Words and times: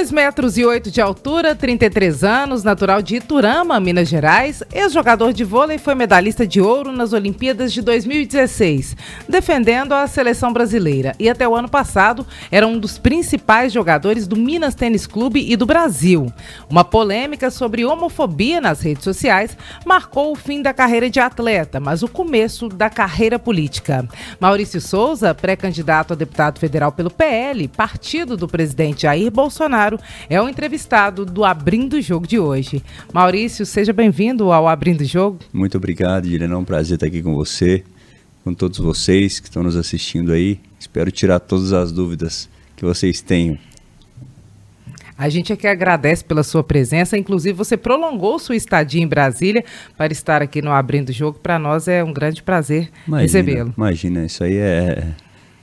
2 0.00 0.12
metros 0.12 0.56
e 0.56 0.64
8 0.64 0.90
de 0.90 0.98
altura, 0.98 1.54
33 1.54 2.24
anos, 2.24 2.64
natural 2.64 3.02
de 3.02 3.16
Iturama, 3.16 3.78
Minas 3.78 4.08
Gerais, 4.08 4.62
ex-jogador 4.72 5.30
de 5.30 5.44
vôlei 5.44 5.76
foi 5.76 5.94
medalhista 5.94 6.46
de 6.46 6.58
ouro 6.58 6.90
nas 6.90 7.12
Olimpíadas 7.12 7.70
de 7.70 7.82
2016, 7.82 8.96
defendendo 9.28 9.92
a 9.92 10.06
seleção 10.06 10.54
brasileira. 10.54 11.14
E 11.18 11.28
até 11.28 11.46
o 11.46 11.54
ano 11.54 11.68
passado 11.68 12.26
era 12.50 12.66
um 12.66 12.78
dos 12.78 12.96
principais 12.96 13.74
jogadores 13.74 14.26
do 14.26 14.36
Minas 14.36 14.74
Tênis 14.74 15.06
Clube 15.06 15.44
e 15.46 15.54
do 15.54 15.66
Brasil. 15.66 16.32
Uma 16.70 16.82
polêmica 16.82 17.50
sobre 17.50 17.84
homofobia 17.84 18.58
nas 18.58 18.80
redes 18.80 19.04
sociais 19.04 19.54
marcou 19.84 20.32
o 20.32 20.34
fim 20.34 20.62
da 20.62 20.72
carreira 20.72 21.10
de 21.10 21.20
atleta, 21.20 21.78
mas 21.78 22.02
o 22.02 22.08
começo 22.08 22.70
da 22.70 22.88
carreira 22.88 23.38
política. 23.38 24.08
Maurício 24.40 24.80
Souza, 24.80 25.34
pré-candidato 25.34 26.14
a 26.14 26.16
deputado 26.16 26.58
federal 26.58 26.90
pelo 26.90 27.10
PL, 27.10 27.68
partido 27.68 28.34
do 28.34 28.48
presidente 28.48 29.02
Jair 29.02 29.30
Bolsonaro, 29.30 29.89
Bolsonaro 29.90 29.98
é 30.28 30.40
o 30.40 30.48
entrevistado 30.48 31.24
do 31.24 31.44
Abrindo 31.44 31.94
o 31.94 32.00
Jogo 32.00 32.26
de 32.26 32.38
hoje. 32.38 32.82
Maurício, 33.12 33.66
seja 33.66 33.92
bem-vindo 33.92 34.52
ao 34.52 34.68
Abrindo 34.68 35.00
o 35.00 35.04
Jogo. 35.04 35.38
Muito 35.52 35.76
obrigado, 35.76 36.26
Irene. 36.26 36.52
É 36.52 36.56
um 36.56 36.64
prazer 36.64 36.94
estar 36.94 37.06
aqui 37.06 37.22
com 37.22 37.34
você, 37.34 37.82
com 38.44 38.54
todos 38.54 38.78
vocês 38.78 39.40
que 39.40 39.48
estão 39.48 39.62
nos 39.62 39.76
assistindo 39.76 40.32
aí. 40.32 40.60
Espero 40.78 41.10
tirar 41.10 41.40
todas 41.40 41.72
as 41.72 41.90
dúvidas 41.90 42.48
que 42.76 42.84
vocês 42.84 43.20
tenham. 43.20 43.58
A 45.18 45.28
gente 45.28 45.52
aqui 45.52 45.66
agradece 45.66 46.24
pela 46.24 46.42
sua 46.42 46.64
presença. 46.64 47.18
Inclusive, 47.18 47.52
você 47.52 47.76
prolongou 47.76 48.38
sua 48.38 48.56
estadia 48.56 49.02
em 49.02 49.06
Brasília 49.06 49.64
para 49.96 50.12
estar 50.12 50.40
aqui 50.40 50.62
no 50.62 50.70
Abrindo 50.70 51.10
o 51.10 51.12
Jogo. 51.12 51.38
Para 51.38 51.58
nós 51.58 51.88
é 51.88 52.02
um 52.02 52.12
grande 52.12 52.42
prazer 52.42 52.90
recebê-lo. 53.06 53.74
Imagina, 53.76 54.24
isso 54.24 54.42
aí 54.42 54.56
é, 54.56 55.08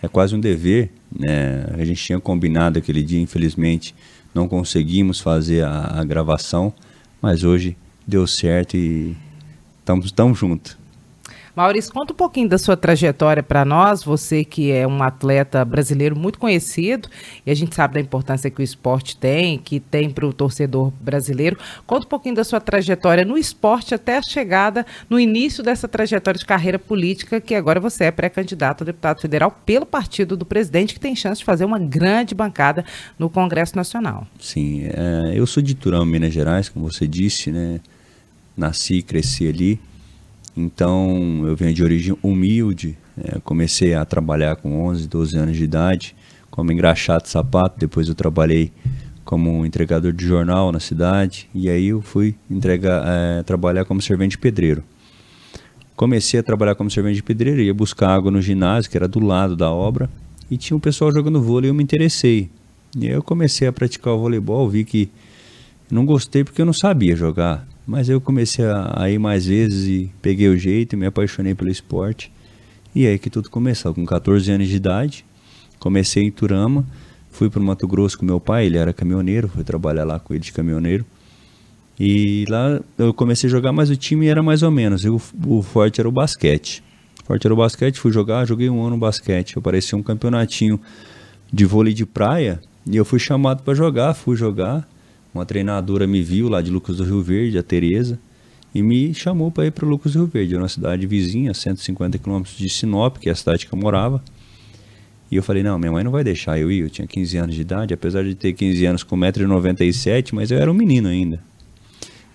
é 0.03 0.07
quase 0.07 0.35
um 0.35 0.39
dever. 0.39 0.91
Né? 1.11 1.65
A 1.73 1.83
gente 1.83 2.03
tinha 2.03 2.19
combinado 2.19 2.77
aquele 2.77 3.01
dia, 3.01 3.19
infelizmente 3.19 3.95
não 4.33 4.47
conseguimos 4.47 5.19
fazer 5.19 5.63
a, 5.63 5.99
a 5.99 6.03
gravação, 6.03 6.73
mas 7.21 7.43
hoje 7.43 7.75
deu 8.05 8.25
certo 8.27 8.75
e 8.77 9.15
estamos 9.79 10.11
tão 10.11 10.33
juntos. 10.33 10.77
Maurício, 11.57 11.91
conta 11.91 12.13
um 12.13 12.15
pouquinho 12.15 12.47
da 12.47 12.59
sua 12.59 12.77
trajetória 12.77 13.41
para 13.41 13.65
nós, 13.65 14.03
você 14.03 14.45
que 14.45 14.71
é 14.71 14.85
um 14.85 15.01
atleta 15.01 15.65
brasileiro 15.65 16.15
muito 16.15 16.37
conhecido, 16.37 17.09
e 17.43 17.49
a 17.49 17.55
gente 17.55 17.73
sabe 17.73 17.95
da 17.95 17.99
importância 17.99 18.51
que 18.51 18.61
o 18.61 18.63
esporte 18.63 19.17
tem, 19.17 19.57
que 19.57 19.79
tem 19.79 20.07
para 20.07 20.23
o 20.23 20.31
torcedor 20.31 20.93
brasileiro. 21.01 21.57
Conta 21.87 22.05
um 22.05 22.09
pouquinho 22.09 22.35
da 22.35 22.43
sua 22.43 22.61
trajetória 22.61 23.25
no 23.25 23.35
esporte 23.35 23.95
até 23.95 24.19
a 24.19 24.21
chegada, 24.21 24.85
no 25.09 25.19
início 25.19 25.63
dessa 25.63 25.87
trajetória 25.87 26.37
de 26.37 26.45
carreira 26.45 26.77
política, 26.77 27.41
que 27.41 27.55
agora 27.55 27.79
você 27.79 28.03
é 28.03 28.11
pré-candidato 28.11 28.83
a 28.83 28.85
deputado 28.85 29.19
federal 29.19 29.49
pelo 29.65 29.87
partido 29.87 30.37
do 30.37 30.45
presidente, 30.45 30.93
que 30.93 30.99
tem 30.99 31.15
chance 31.15 31.39
de 31.39 31.45
fazer 31.45 31.65
uma 31.65 31.79
grande 31.79 32.35
bancada 32.35 32.85
no 33.17 33.31
Congresso 33.31 33.75
Nacional. 33.75 34.27
Sim, 34.39 34.91
é, 34.93 35.33
eu 35.33 35.47
sou 35.47 35.63
de 35.63 35.73
Turão, 35.73 36.05
Minas 36.05 36.31
Gerais, 36.31 36.69
como 36.69 36.87
você 36.87 37.07
disse, 37.07 37.51
né? 37.51 37.79
Nasci 38.55 38.97
e 38.97 39.01
cresci 39.01 39.47
ali. 39.47 39.79
Então 40.57 41.43
eu 41.45 41.55
venho 41.55 41.71
de 41.71 41.83
origem 41.83 42.17
humilde, 42.23 42.97
é, 43.15 43.39
comecei 43.43 43.93
a 43.93 44.03
trabalhar 44.03 44.55
com 44.55 44.87
11, 44.87 45.07
12 45.07 45.37
anos 45.37 45.55
de 45.55 45.63
idade, 45.63 46.15
como 46.49 46.71
engraxado 46.71 47.25
de 47.25 47.29
sapato, 47.29 47.79
depois 47.79 48.07
eu 48.07 48.15
trabalhei 48.15 48.71
como 49.23 49.63
entregador 49.63 50.11
de 50.11 50.25
jornal 50.25 50.71
na 50.71 50.79
cidade 50.79 51.47
e 51.53 51.69
aí 51.69 51.89
eu 51.89 52.01
fui 52.01 52.33
entregar, 52.49 53.03
é, 53.05 53.43
trabalhar 53.43 53.85
como 53.85 54.01
servente 54.01 54.35
pedreiro. 54.35 54.83
Comecei 55.95 56.39
a 56.39 56.43
trabalhar 56.43 56.73
como 56.73 56.89
servente 56.89 57.17
de 57.17 57.23
pedreiro, 57.23 57.61
ia 57.61 57.73
buscar 57.73 58.09
água 58.09 58.31
no 58.31 58.41
ginásio, 58.41 58.89
que 58.89 58.97
era 58.97 59.07
do 59.07 59.19
lado 59.19 59.55
da 59.55 59.71
obra, 59.71 60.09
e 60.49 60.57
tinha 60.57 60.75
um 60.75 60.79
pessoal 60.79 61.11
jogando 61.11 61.39
vôlei 61.39 61.69
e 61.69 61.71
eu 61.71 61.75
me 61.75 61.83
interessei. 61.83 62.49
E 62.97 63.05
aí 63.07 63.13
eu 63.13 63.21
comecei 63.21 63.67
a 63.67 63.73
praticar 63.73 64.13
o 64.13 64.19
voleibol, 64.19 64.67
vi 64.67 64.83
que 64.83 65.07
não 65.91 66.03
gostei 66.03 66.43
porque 66.43 66.61
eu 66.61 66.65
não 66.65 66.73
sabia 66.73 67.15
jogar. 67.15 67.67
Mas 67.87 68.09
eu 68.09 68.19
comecei 68.19 68.65
a, 68.65 68.93
a 68.97 69.09
ir 69.09 69.17
mais 69.17 69.45
vezes 69.45 69.87
e 69.87 70.11
peguei 70.21 70.49
o 70.49 70.57
jeito 70.57 70.97
me 70.97 71.05
apaixonei 71.05 71.55
pelo 71.55 71.71
esporte. 71.71 72.29
E 72.93 73.07
aí 73.07 73.17
que 73.17 73.29
tudo 73.29 73.49
começou. 73.49 73.93
Com 73.93 74.05
14 74.05 74.51
anos 74.51 74.67
de 74.67 74.75
idade, 74.75 75.25
comecei 75.79 76.23
em 76.23 76.31
Turama, 76.31 76.85
fui 77.31 77.49
para 77.49 77.61
o 77.61 77.63
Mato 77.63 77.87
Grosso 77.87 78.17
com 78.17 78.25
meu 78.25 78.41
pai, 78.41 78.65
ele 78.65 78.77
era 78.77 78.91
caminhoneiro, 78.91 79.47
fui 79.47 79.63
trabalhar 79.63 80.03
lá 80.03 80.19
com 80.19 80.33
ele 80.33 80.43
de 80.43 80.51
caminhoneiro. 80.51 81.05
E 81.97 82.45
lá 82.49 82.79
eu 82.97 83.13
comecei 83.13 83.47
a 83.47 83.51
jogar, 83.51 83.71
mas 83.71 83.89
o 83.89 83.95
time 83.95 84.27
era 84.27 84.43
mais 84.43 84.63
ou 84.63 84.69
menos. 84.69 85.05
Eu, 85.05 85.21
o 85.45 85.61
forte 85.63 86.01
era 86.01 86.09
o 86.09 86.11
basquete. 86.11 86.83
O 87.23 87.27
forte 87.27 87.47
era 87.47 87.53
o 87.53 87.57
basquete, 87.57 87.99
fui 87.99 88.11
jogar, 88.11 88.45
joguei 88.45 88.69
um 88.69 88.83
ano 88.83 88.97
basquete. 88.97 89.55
Eu 89.55 89.61
parecia 89.61 89.97
um 89.97 90.03
campeonatinho 90.03 90.79
de 91.51 91.65
vôlei 91.65 91.93
de 91.93 92.05
praia 92.05 92.59
e 92.85 92.97
eu 92.97 93.05
fui 93.05 93.19
chamado 93.19 93.63
para 93.63 93.73
jogar, 93.73 94.13
fui 94.13 94.35
jogar. 94.35 94.87
Uma 95.37 95.45
treinadora 95.45 96.07
me 96.07 96.19
viu 96.19 96.49
lá 96.49 96.63
de 96.63 96.71
Lucas 96.71 96.97
do 96.97 97.03
Rio 97.03 97.21
Verde, 97.21 97.59
a 97.59 97.63
Tereza, 97.63 98.19
e 98.73 98.81
me 98.81 99.13
chamou 99.13 99.51
para 99.51 99.67
ir 99.67 99.71
para 99.71 99.87
Lucas 99.87 100.13
do 100.13 100.19
Rio 100.21 100.27
Verde, 100.27 100.55
é 100.55 100.57
uma 100.57 100.67
cidade 100.67 101.05
vizinha, 101.05 101.53
150 101.53 102.17
quilômetros 102.17 102.57
de 102.57 102.67
Sinop, 102.67 103.17
que 103.17 103.29
é 103.29 103.31
a 103.31 103.35
cidade 103.35 103.67
que 103.67 103.71
eu 103.71 103.77
morava. 103.77 104.19
E 105.29 105.35
eu 105.35 105.43
falei, 105.43 105.61
não, 105.61 105.77
minha 105.77 105.91
mãe 105.91 106.03
não 106.03 106.09
vai 106.09 106.23
deixar 106.23 106.57
eu 106.57 106.71
ir, 106.71 106.79
eu 106.79 106.89
tinha 106.89 107.07
15 107.07 107.37
anos 107.37 107.53
de 107.53 107.61
idade, 107.61 107.93
apesar 107.93 108.23
de 108.23 108.33
ter 108.33 108.51
15 108.53 108.85
anos 108.87 109.03
com 109.03 109.15
1,97m, 109.15 110.29
mas 110.33 110.49
eu 110.49 110.57
era 110.57 110.71
um 110.71 110.73
menino 110.73 111.07
ainda. 111.07 111.39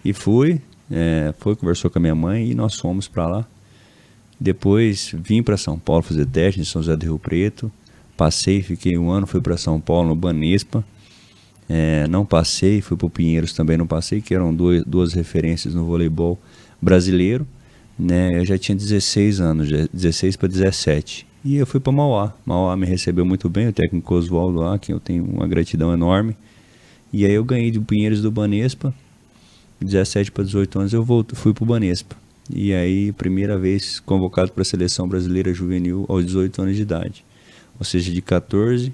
E 0.04 0.12
fui, 0.12 0.60
é, 0.88 1.34
foi, 1.40 1.56
conversou 1.56 1.90
com 1.90 1.98
a 1.98 2.02
minha 2.02 2.14
mãe 2.14 2.52
e 2.52 2.54
nós 2.54 2.76
fomos 2.76 3.08
para 3.08 3.26
lá. 3.26 3.48
Depois 4.38 5.12
vim 5.12 5.42
para 5.42 5.56
São 5.56 5.76
Paulo 5.76 6.02
fazer 6.04 6.24
teste 6.26 6.60
em 6.60 6.64
São 6.64 6.80
José 6.80 6.96
do 6.96 7.02
Rio 7.02 7.18
Preto. 7.18 7.68
Passei, 8.16 8.62
fiquei 8.62 8.96
um 8.96 9.10
ano, 9.10 9.26
fui 9.26 9.40
para 9.40 9.56
São 9.56 9.80
Paulo 9.80 10.10
no 10.10 10.14
Banespa. 10.14 10.84
É, 11.74 12.06
não 12.06 12.26
passei, 12.26 12.82
fui 12.82 12.98
para 12.98 13.06
o 13.06 13.10
Pinheiros 13.10 13.54
também 13.54 13.78
não 13.78 13.86
passei, 13.86 14.20
que 14.20 14.34
eram 14.34 14.54
duas, 14.54 14.84
duas 14.84 15.14
referências 15.14 15.74
no 15.74 15.86
voleibol 15.86 16.38
brasileiro. 16.82 17.46
Né? 17.98 18.38
Eu 18.38 18.44
já 18.44 18.58
tinha 18.58 18.76
16 18.76 19.40
anos, 19.40 19.70
16 19.90 20.36
para 20.36 20.48
17. 20.48 21.26
E 21.42 21.56
eu 21.56 21.66
fui 21.66 21.80
para 21.80 21.90
Mauá. 21.90 22.34
Mauá 22.44 22.76
me 22.76 22.84
recebeu 22.84 23.24
muito 23.24 23.48
bem, 23.48 23.68
o 23.68 23.72
técnico 23.72 24.14
Oswaldo 24.14 24.58
lá, 24.58 24.78
que 24.78 24.92
eu 24.92 25.00
tenho 25.00 25.24
uma 25.24 25.48
gratidão 25.48 25.94
enorme. 25.94 26.36
E 27.10 27.24
aí 27.24 27.32
eu 27.32 27.42
ganhei 27.42 27.70
do 27.70 27.80
Pinheiros 27.80 28.20
do 28.20 28.30
Banespa. 28.30 28.92
17 29.80 30.30
para 30.30 30.44
18 30.44 30.78
anos 30.78 30.92
eu 30.92 31.02
volto, 31.02 31.34
fui 31.34 31.54
para 31.54 31.64
o 31.64 31.66
Banespa. 31.66 32.14
E 32.54 32.74
aí, 32.74 33.12
primeira 33.12 33.56
vez 33.56 33.98
convocado 33.98 34.52
para 34.52 34.60
a 34.60 34.64
seleção 34.64 35.08
brasileira 35.08 35.54
juvenil 35.54 36.04
aos 36.06 36.26
18 36.26 36.60
anos 36.60 36.76
de 36.76 36.82
idade. 36.82 37.24
Ou 37.78 37.84
seja, 37.84 38.12
de 38.12 38.20
14 38.20 38.92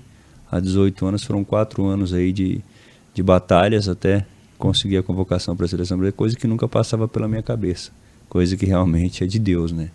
a 0.50 0.60
18 0.60 1.06
anos, 1.06 1.24
foram 1.24 1.44
quatro 1.44 1.84
anos 1.86 2.12
aí 2.12 2.32
de, 2.32 2.60
de 3.14 3.22
batalhas 3.22 3.88
até 3.88 4.26
conseguir 4.58 4.96
a 4.96 5.02
convocação 5.02 5.56
para 5.56 5.66
a 5.66 5.68
seleção 5.68 5.96
brasileira, 5.96 6.16
coisa 6.16 6.36
que 6.36 6.46
nunca 6.46 6.66
passava 6.66 7.06
pela 7.06 7.28
minha 7.28 7.42
cabeça, 7.42 7.90
coisa 8.28 8.56
que 8.56 8.66
realmente 8.66 9.22
é 9.22 9.26
de 9.26 9.38
Deus, 9.38 9.72
né? 9.72 9.90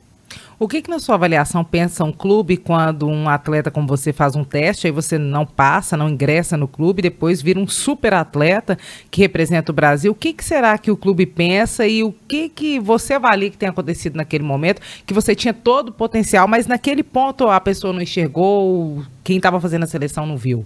O 0.64 0.68
que, 0.70 0.82
que 0.82 0.90
na 0.90 0.98
sua 0.98 1.16
avaliação 1.16 1.62
pensa 1.62 2.06
um 2.06 2.12
clube 2.14 2.56
quando 2.56 3.06
um 3.06 3.28
atleta 3.28 3.70
como 3.70 3.86
você 3.86 4.14
faz 4.14 4.34
um 4.34 4.46
teste, 4.46 4.88
aí 4.88 4.94
você 4.94 5.18
não 5.18 5.46
passa, 5.46 5.98
não 5.98 6.08
ingressa 6.08 6.56
no 6.56 6.70
clube, 6.70 7.02
depois 7.02 7.42
vira 7.42 7.60
um 7.60 7.68
super 7.68 8.14
atleta 8.14 8.78
que 9.12 9.20
representa 9.20 9.74
o 9.74 9.76
Brasil? 9.76 10.14
O 10.14 10.16
que, 10.16 10.32
que 10.32 10.42
será 10.42 10.78
que 10.78 10.90
o 10.90 10.96
clube 10.96 11.26
pensa 11.26 11.86
e 11.86 12.02
o 12.02 12.14
que, 12.14 12.48
que 12.48 12.80
você 12.80 13.16
avalia 13.16 13.50
que 13.50 13.58
tem 13.58 13.68
acontecido 13.68 14.16
naquele 14.16 14.46
momento, 14.46 14.82
que 15.06 15.14
você 15.14 15.36
tinha 15.36 15.54
todo 15.54 15.90
o 15.90 15.92
potencial, 15.92 16.48
mas 16.48 16.66
naquele 16.66 17.04
ponto 17.04 17.50
a 17.50 17.60
pessoa 17.60 17.92
não 17.92 18.02
enxergou, 18.02 19.04
quem 19.22 19.36
estava 19.36 19.60
fazendo 19.60 19.84
a 19.84 19.88
seleção 19.88 20.26
não 20.26 20.38
viu? 20.38 20.66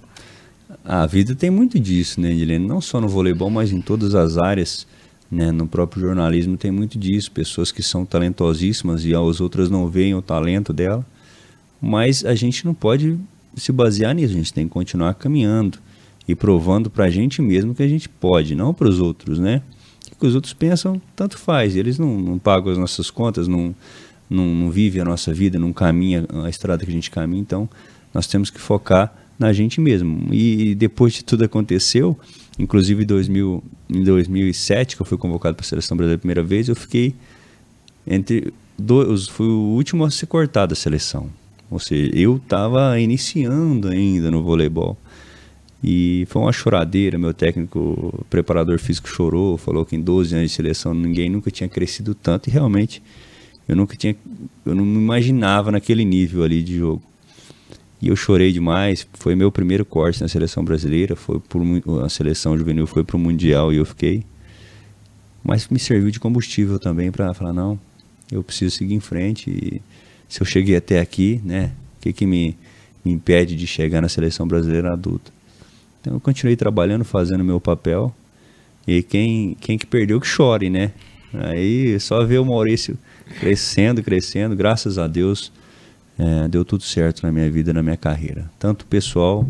A 0.85 1.08
vida 1.08 1.34
tem 1.34 1.50
muito 1.50 1.79
disso, 1.79 2.22
né, 2.22 2.29
Edilene? 2.29 2.68
Não 2.68 2.81
só 2.81 3.02
no 3.02 3.08
voleibol, 3.08 3.50
mas 3.50 3.72
em 3.72 3.81
todas 3.81 4.14
as 4.14 4.38
áreas. 4.38 4.85
Né? 5.29 5.51
No 5.51 5.67
próprio 5.67 6.01
jornalismo 6.01 6.57
tem 6.57 6.71
muito 6.71 6.97
disso, 6.97 7.31
pessoas 7.31 7.71
que 7.71 7.83
são 7.83 8.05
talentosíssimas 8.05 9.03
e 9.05 9.13
as 9.13 9.41
outras 9.41 9.69
não 9.69 9.87
veem 9.87 10.16
o 10.16 10.22
talento 10.22 10.72
dela, 10.72 11.05
mas 11.81 12.25
a 12.25 12.34
gente 12.34 12.66
não 12.66 12.73
pode 12.73 13.17
se 13.55 13.72
basear 13.72 14.16
nisso, 14.16 14.34
a 14.34 14.37
gente 14.37 14.53
tem 14.53 14.67
que 14.67 14.73
continuar 14.73 15.13
caminhando 15.16 15.79
e 16.28 16.35
provando 16.35 16.90
para 16.90 17.05
a 17.05 17.09
gente 17.09 17.41
mesmo 17.41 17.73
que 17.73 17.84
a 17.84 17.87
gente 17.87 18.07
pode, 18.07 18.55
não 18.55 18.73
para 18.73 18.87
os 18.87 18.99
outros, 18.99 19.40
né? 19.40 19.61
O 20.11 20.19
que 20.19 20.28
os 20.28 20.35
outros 20.35 20.53
pensam, 20.53 21.02
tanto 21.16 21.37
faz, 21.37 21.75
eles 21.75 21.99
não, 21.99 22.19
não 22.19 22.40
pagam 22.40 22.72
as 22.72 22.78
nossas 22.78 23.11
contas, 23.11 23.47
não, 23.47 23.75
não, 24.29 24.46
não 24.46 24.72
vivem 24.72 25.02
a 25.02 25.05
nossa 25.05 25.34
vida, 25.34 25.59
não 25.59 25.72
caminha 25.72 26.25
a 26.43 26.49
estrada 26.49 26.84
que 26.84 26.90
a 26.90 26.93
gente 26.93 27.11
caminha, 27.11 27.41
então 27.41 27.69
nós 28.13 28.28
temos 28.28 28.49
que 28.49 28.59
focar 28.59 29.13
na 29.37 29.53
gente 29.53 29.79
mesmo. 29.79 30.34
E 30.34 30.73
depois 30.75 31.13
de 31.13 31.23
tudo 31.23 31.43
aconteceu, 31.43 32.17
Inclusive, 32.59 33.03
em, 33.03 33.05
2000, 33.05 33.63
em 33.89 34.03
2007, 34.03 34.95
que 34.95 35.01
eu 35.01 35.05
fui 35.05 35.17
convocado 35.17 35.55
para 35.55 35.65
a 35.65 35.67
seleção 35.67 35.95
brasileira 35.95 36.17
a 36.17 36.19
primeira 36.19 36.43
vez, 36.43 36.67
eu 36.69 36.75
fiquei 36.75 37.13
entre 38.05 38.53
dois, 38.77 39.27
fui 39.27 39.47
o 39.47 39.75
último 39.75 40.05
a 40.05 40.11
ser 40.11 40.25
cortado 40.25 40.69
da 40.69 40.75
seleção. 40.75 41.29
Ou 41.69 41.79
seja, 41.79 42.09
eu 42.15 42.37
estava 42.37 42.99
iniciando 42.99 43.89
ainda 43.89 44.31
no 44.31 44.41
voleibol. 44.41 44.97
E 45.83 46.25
foi 46.29 46.41
uma 46.41 46.51
choradeira, 46.51 47.19
meu 47.19 47.33
técnico, 47.33 48.25
preparador 48.29 48.79
físico 48.79 49.07
chorou, 49.07 49.57
falou 49.57 49.85
que 49.85 49.95
em 49.95 50.01
12 50.01 50.35
anos 50.35 50.49
de 50.49 50.55
seleção 50.55 50.93
ninguém 50.93 51.29
nunca 51.29 51.51
tinha 51.51 51.69
crescido 51.69 52.15
tanto 52.15 52.49
e 52.49 52.51
realmente 52.51 53.01
Eu 53.67 53.75
nunca 53.75 53.95
tinha, 53.95 54.15
eu 54.65 54.73
não 54.73 54.85
me 54.85 54.97
imaginava 54.97 55.71
naquele 55.71 56.05
nível 56.05 56.43
ali 56.43 56.63
de 56.63 56.77
jogo. 56.77 57.03
E 58.02 58.09
eu 58.09 58.16
chorei 58.16 58.52
demais. 58.52 59.08
Foi 59.14 59.35
meu 59.35 59.52
primeiro 59.52 59.84
corte 59.84 60.22
na 60.22 60.28
seleção 60.28 60.64
brasileira. 60.64 61.16
Foi 61.16 61.40
por 61.40 61.61
a 62.03 62.09
seleção 62.09 62.58
juvenil 62.58 62.85
foi 62.85 63.03
para 63.03 63.16
o 63.16 63.20
mundial 63.20 63.73
e 63.73 63.78
eu 63.78 63.85
fiquei. 63.85 64.23
Mas 65.44 65.67
me 65.67 65.79
serviu 65.79 66.11
de 66.11 66.20
combustível 66.20 66.78
também 66.78 67.11
para 67.11 67.34
falar 67.34 67.53
não, 67.53 67.79
eu 68.32 68.44
preciso 68.44 68.76
seguir 68.76 68.94
em 68.94 68.99
frente. 68.99 69.49
E 69.49 69.82
se 70.28 70.41
eu 70.41 70.46
cheguei 70.46 70.76
até 70.76 70.99
aqui, 70.99 71.41
né? 71.44 71.72
O 71.97 72.02
que 72.02 72.14
que 72.14 72.26
me, 72.26 72.55
me 73.03 73.11
impede 73.11 73.55
de 73.55 73.66
chegar 73.66 74.02
na 74.02 74.09
seleção 74.09 74.47
brasileira 74.47 74.93
adulta? 74.93 75.32
Então 76.02 76.14
eu 76.14 76.20
continuei 76.20 76.55
trabalhando, 76.55 77.03
fazendo 77.03 77.43
meu 77.43 77.59
papel. 77.59 78.14
E 78.85 79.02
quem 79.02 79.55
quem 79.59 79.78
que 79.78 79.85
perdeu 79.85 80.20
que 80.22 80.28
chore, 80.28 80.70
né? 80.70 80.91
Aí 81.34 82.00
só 82.00 82.23
ver 82.23 82.40
o 82.40 82.46
Maurício 82.46 82.97
crescendo, 83.40 84.02
crescendo, 84.03 84.55
graças 84.55 84.97
a 84.97 85.08
Deus 85.08 85.52
é, 86.17 86.47
deu 86.47 86.66
tudo 86.66 86.84
certo 86.84 87.23
na 87.23 87.31
minha 87.31 87.49
vida, 87.49 87.72
na 87.72 87.84
minha 87.84 87.97
carreira, 87.97 88.49
tanto 88.58 88.85
pessoal 88.85 89.47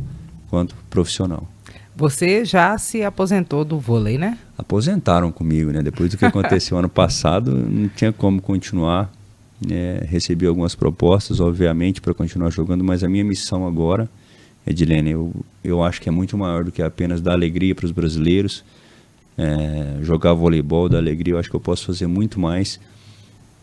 quanto 0.50 0.76
profissional. 0.90 1.48
Você 1.96 2.46
já 2.46 2.78
se 2.78 3.04
aposentou 3.04 3.66
do 3.66 3.80
vôlei, 3.80 4.20
né? 4.20 4.38
Aposentaram 4.56 5.32
comigo, 5.32 5.72
né? 5.72 5.82
Depois 5.82 6.12
do 6.12 6.18
que 6.18 6.26
aconteceu 6.26 6.78
ano 6.78 6.90
passado, 6.90 7.52
não 7.52 7.90
tinha 7.90 8.14
como 8.14 8.42
continuar. 8.42 9.12
É, 9.68 10.06
recebi 10.08 10.46
algumas 10.46 10.76
propostas, 10.76 11.40
obviamente, 11.40 12.00
para 12.00 12.14
continuar 12.14 12.52
jogando, 12.52 12.84
mas 12.84 13.04
a 13.04 13.10
minha 13.10 13.24
missão 13.24 13.66
agora, 13.66 14.08
Edilene, 14.68 15.10
eu, 15.10 15.34
eu 15.64 15.82
acho 15.84 16.00
que 16.00 16.08
é 16.08 16.12
muito 16.12 16.38
maior 16.38 16.64
do 16.64 16.72
que 16.72 16.84
apenas 16.84 17.20
dar 17.20 17.32
alegria 17.32 17.74
para 17.74 17.86
os 17.86 17.92
brasileiros, 17.92 18.64
é, 19.36 19.98
jogar 20.04 20.34
voleibol, 20.34 20.88
dar 20.88 21.00
alegria. 21.00 21.34
Eu 21.34 21.40
acho 21.40 21.50
que 21.50 21.56
eu 21.56 21.60
posso 21.60 21.88
fazer 21.88 22.06
muito 22.06 22.40
mais 22.40 22.80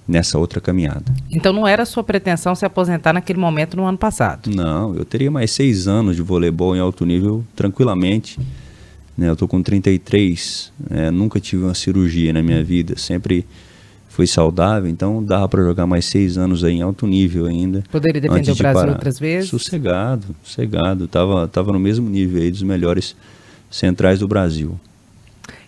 nessa 0.07 0.39
outra 0.39 0.61
caminhada. 0.61 1.05
Então 1.31 1.53
não 1.53 1.67
era 1.67 1.85
sua 1.85 2.05
pretensão 2.05 2.55
se 2.55 2.65
aposentar 2.65 3.13
naquele 3.13 3.39
momento 3.39 3.77
no 3.77 3.85
ano 3.85 3.99
passado? 3.99 4.51
Não, 4.51 4.95
eu 4.95 5.05
teria 5.05 5.31
mais 5.31 5.51
seis 5.51 5.89
anos 5.89 6.17
de 6.17 6.23
voleibol 6.23 6.77
em 6.77 6.81
alto 6.81 7.05
nível 7.05 7.45
tranquilamente. 7.57 8.39
Né, 9.17 9.29
eu 9.29 9.35
estou 9.35 9.47
com 9.47 9.63
33, 9.63 10.73
é, 10.91 11.11
nunca 11.11 11.39
tive 11.39 11.63
uma 11.63 11.75
cirurgia 11.75 12.33
na 12.33 12.43
minha 12.43 12.65
vida, 12.65 12.99
sempre 12.99 13.47
fui 14.09 14.27
saudável, 14.27 14.91
então 14.91 15.23
dava 15.23 15.49
para 15.49 15.63
jogar 15.63 15.87
mais 15.87 16.05
seis 16.05 16.37
anos 16.37 16.65
aí 16.65 16.75
em 16.75 16.83
alto 16.83 17.07
nível 17.07 17.47
ainda. 17.47 17.83
Poderia 17.93 18.21
defender 18.21 18.51
o 18.51 18.57
Brasil 18.57 18.89
outras 18.89 19.19
vezes? 19.19 19.51
Sossegado, 19.51 20.27
sossegado, 20.43 21.07
tava, 21.07 21.47
tava 21.47 21.73
no 21.73 21.79
mesmo 21.79 22.09
nível 22.09 22.43
aí 22.43 22.51
dos 22.51 22.63
melhores 22.63 23.15
centrais 23.71 24.19
do 24.19 24.29
Brasil. 24.29 24.79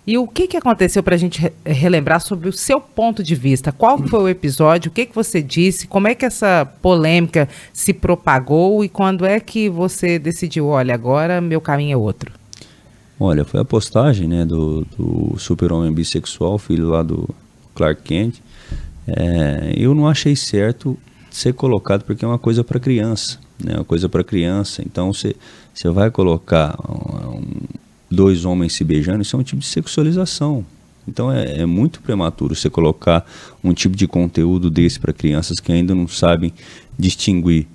E 0.06 0.16
o 0.16 0.28
que, 0.28 0.46
que 0.46 0.56
aconteceu 0.56 1.02
para 1.02 1.16
a 1.16 1.18
gente 1.18 1.40
re 1.40 1.52
relembrar 1.64 2.20
sobre 2.20 2.48
o 2.48 2.52
seu 2.52 2.80
ponto 2.80 3.24
de 3.24 3.34
vista? 3.34 3.72
Qual 3.72 3.98
foi 3.98 4.20
o 4.20 4.28
episódio? 4.28 4.88
O 4.88 4.94
que, 4.94 5.04
que 5.04 5.14
você 5.14 5.42
disse? 5.42 5.88
Como 5.88 6.06
é 6.06 6.14
que 6.14 6.24
essa 6.24 6.64
polêmica 6.80 7.48
se 7.72 7.92
propagou? 7.92 8.84
E 8.84 8.88
quando 8.88 9.26
é 9.26 9.40
que 9.40 9.68
você 9.68 10.16
decidiu, 10.16 10.68
olha, 10.68 10.94
agora 10.94 11.40
meu 11.40 11.60
caminho 11.60 11.94
é 11.94 11.96
outro? 11.96 12.32
Olha, 13.18 13.44
foi 13.44 13.60
a 13.60 13.64
postagem 13.64 14.28
né, 14.28 14.44
do, 14.44 14.86
do 14.96 15.36
super-homem 15.38 15.92
bissexual, 15.92 16.56
filho 16.56 16.88
lá 16.88 17.02
do 17.02 17.28
Clark 17.74 18.02
Kent. 18.02 18.36
É, 19.08 19.72
eu 19.76 19.92
não 19.92 20.06
achei 20.06 20.36
certo 20.36 20.96
ser 21.30 21.52
colocado 21.52 22.04
porque 22.04 22.24
é 22.24 22.28
uma 22.28 22.38
coisa 22.38 22.62
para 22.62 22.78
criança, 22.78 23.38
né? 23.62 23.74
Uma 23.74 23.84
coisa 23.84 24.08
para 24.08 24.22
criança. 24.22 24.82
Então 24.86 25.12
você 25.12 25.34
vai 25.90 26.10
colocar 26.10 26.76
um, 26.88 27.42
dois 28.10 28.44
homens 28.44 28.72
se 28.74 28.84
beijando, 28.84 29.22
isso 29.22 29.36
é 29.36 29.38
um 29.38 29.42
tipo 29.42 29.60
de 29.60 29.66
sexualização. 29.66 30.64
Então 31.06 31.30
é, 31.30 31.60
é 31.60 31.66
muito 31.66 32.00
prematuro 32.00 32.54
você 32.54 32.68
colocar 32.68 33.24
um 33.62 33.72
tipo 33.72 33.96
de 33.96 34.06
conteúdo 34.06 34.70
desse 34.70 34.98
para 34.98 35.12
crianças 35.12 35.60
que 35.60 35.70
ainda 35.72 35.94
não 35.94 36.08
sabem 36.08 36.52
distinguir. 36.98 37.66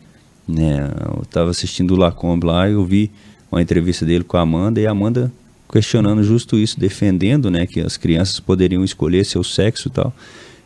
Né? 0.47 0.89
Eu 1.15 1.21
estava 1.23 1.49
assistindo 1.49 1.91
o 1.91 1.97
Lacombe 1.97 2.45
lá 2.45 2.69
e 2.69 2.73
eu 2.73 2.85
vi 2.85 3.09
uma 3.51 3.61
entrevista 3.61 4.05
dele 4.05 4.23
com 4.23 4.37
a 4.37 4.41
Amanda 4.41 4.79
e 4.81 4.87
a 4.87 4.91
Amanda 4.91 5.31
questionando 5.71 6.21
justo 6.21 6.57
isso, 6.57 6.77
defendendo 6.77 7.49
né, 7.49 7.65
que 7.65 7.79
as 7.79 7.95
crianças 7.95 8.39
poderiam 8.41 8.83
escolher 8.83 9.25
seu 9.25 9.43
sexo 9.43 9.87
e 9.87 9.91
tal. 9.91 10.13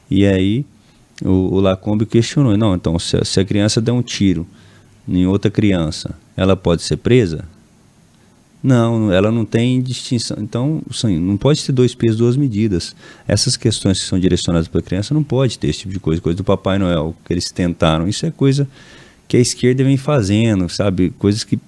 E 0.09 0.25
aí 0.25 0.65
o, 1.23 1.55
o 1.55 1.59
Lacombe 1.59 2.05
questionou, 2.07 2.57
não, 2.57 2.73
então 2.73 2.97
se, 2.97 3.23
se 3.23 3.39
a 3.39 3.45
criança 3.45 3.79
der 3.79 3.91
um 3.91 4.01
tiro 4.01 4.47
em 5.07 5.27
outra 5.27 5.51
criança, 5.51 6.15
ela 6.35 6.55
pode 6.55 6.81
ser 6.81 6.97
presa? 6.97 7.45
Não, 8.65 9.13
ela 9.13 9.31
não 9.31 9.45
tem 9.45 9.79
distinção. 9.79 10.37
Então, 10.39 10.81
assim, 10.89 11.19
não 11.19 11.37
pode 11.37 11.63
ter 11.63 11.71
dois 11.71 11.93
pesos, 11.93 12.17
duas 12.17 12.35
medidas. 12.35 12.95
Essas 13.27 13.55
questões 13.55 13.99
que 13.99 14.07
são 14.07 14.19
direcionadas 14.19 14.67
para 14.67 14.79
a 14.79 14.83
criança 14.83 15.13
não 15.13 15.23
pode 15.23 15.59
ter 15.59 15.67
esse 15.67 15.81
tipo 15.81 15.93
de 15.93 15.99
coisa, 15.99 16.19
coisa 16.19 16.35
do 16.35 16.43
Papai 16.43 16.79
Noel, 16.79 17.15
que 17.23 17.31
eles 17.31 17.51
tentaram. 17.51 18.07
Isso 18.07 18.25
é 18.25 18.31
coisa 18.31 18.67
que 19.27 19.37
a 19.37 19.39
esquerda 19.39 19.83
vem 19.83 19.97
fazendo, 19.97 20.67
sabe? 20.67 21.11
Coisas 21.11 21.43
que 21.43 21.59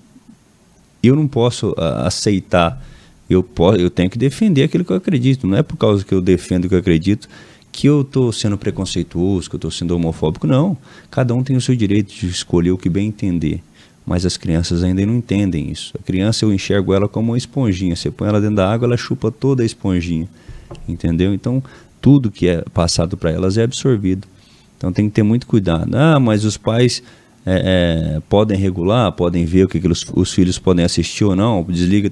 eu 1.04 1.16
não 1.16 1.28
posso 1.28 1.76
a, 1.78 2.08
aceitar. 2.08 2.84
Eu, 3.30 3.44
posso, 3.44 3.78
eu 3.78 3.92
tenho 3.92 4.10
que 4.10 4.18
defender 4.18 4.64
aquilo 4.64 4.84
que 4.84 4.92
eu 4.92 4.98
acredito. 4.98 5.46
Não 5.46 5.56
é 5.56 5.62
por 5.62 5.78
causa 5.78 6.04
que 6.04 6.16
eu 6.16 6.20
defendo 6.20 6.66
o 6.66 6.70
que 6.70 6.74
eu 6.74 6.80
acredito 6.80 7.30
que 7.72 7.86
eu 7.86 8.02
estou 8.02 8.32
sendo 8.32 8.58
preconceituoso, 8.58 9.48
que 9.48 9.56
eu 9.56 9.60
estou 9.60 9.70
sendo 9.70 9.96
homofóbico. 9.96 10.48
Não. 10.48 10.76
Cada 11.12 11.36
um 11.36 11.44
tem 11.44 11.56
o 11.56 11.62
seu 11.62 11.76
direito 11.76 12.12
de 12.12 12.26
escolher 12.26 12.72
o 12.72 12.78
que 12.78 12.90
bem 12.90 13.10
entender 13.10 13.62
mas 14.08 14.26
as 14.26 14.38
crianças 14.38 14.86
ainda 14.86 15.06
não 15.06 15.16
entendem 15.16 15.70
isso. 15.70 15.94
A 16.00 16.02
criança 16.02 16.46
eu 16.46 16.54
enxergo 16.54 16.94
ela 16.94 17.10
como 17.10 17.34
uma 17.34 17.38
esponjinha. 17.38 17.94
Você 17.94 18.10
põe 18.10 18.30
ela 18.30 18.40
dentro 18.40 18.56
da 18.56 18.72
água, 18.72 18.88
ela 18.88 18.96
chupa 18.96 19.30
toda 19.30 19.64
a 19.64 19.66
esponjinha, 19.66 20.30
entendeu? 20.88 21.34
Então 21.34 21.62
tudo 22.02 22.32
que 22.32 22.48
é 22.48 22.64
passado 22.74 23.18
para 23.18 23.32
elas 23.32 23.58
é 23.58 23.64
absorvido. 23.64 24.26
Então 24.78 24.94
tem 24.94 25.10
que 25.10 25.16
ter 25.16 25.24
muito 25.24 25.46
cuidado. 25.46 25.94
Ah, 25.94 26.22
mas 26.22 26.46
os 26.46 26.56
pais 26.56 27.04
é, 27.46 28.16
é, 28.16 28.22
podem 28.30 28.58
regular, 28.58 29.12
podem 29.12 29.44
ver 29.44 29.66
o 29.66 29.68
que, 29.68 29.78
que 29.78 29.88
os, 29.88 30.06
os, 30.14 30.32
filhos 30.32 30.58
podem 30.58 30.86
assistir 30.86 31.26
ou 31.26 31.36
não, 31.36 31.62
desliga. 31.64 32.10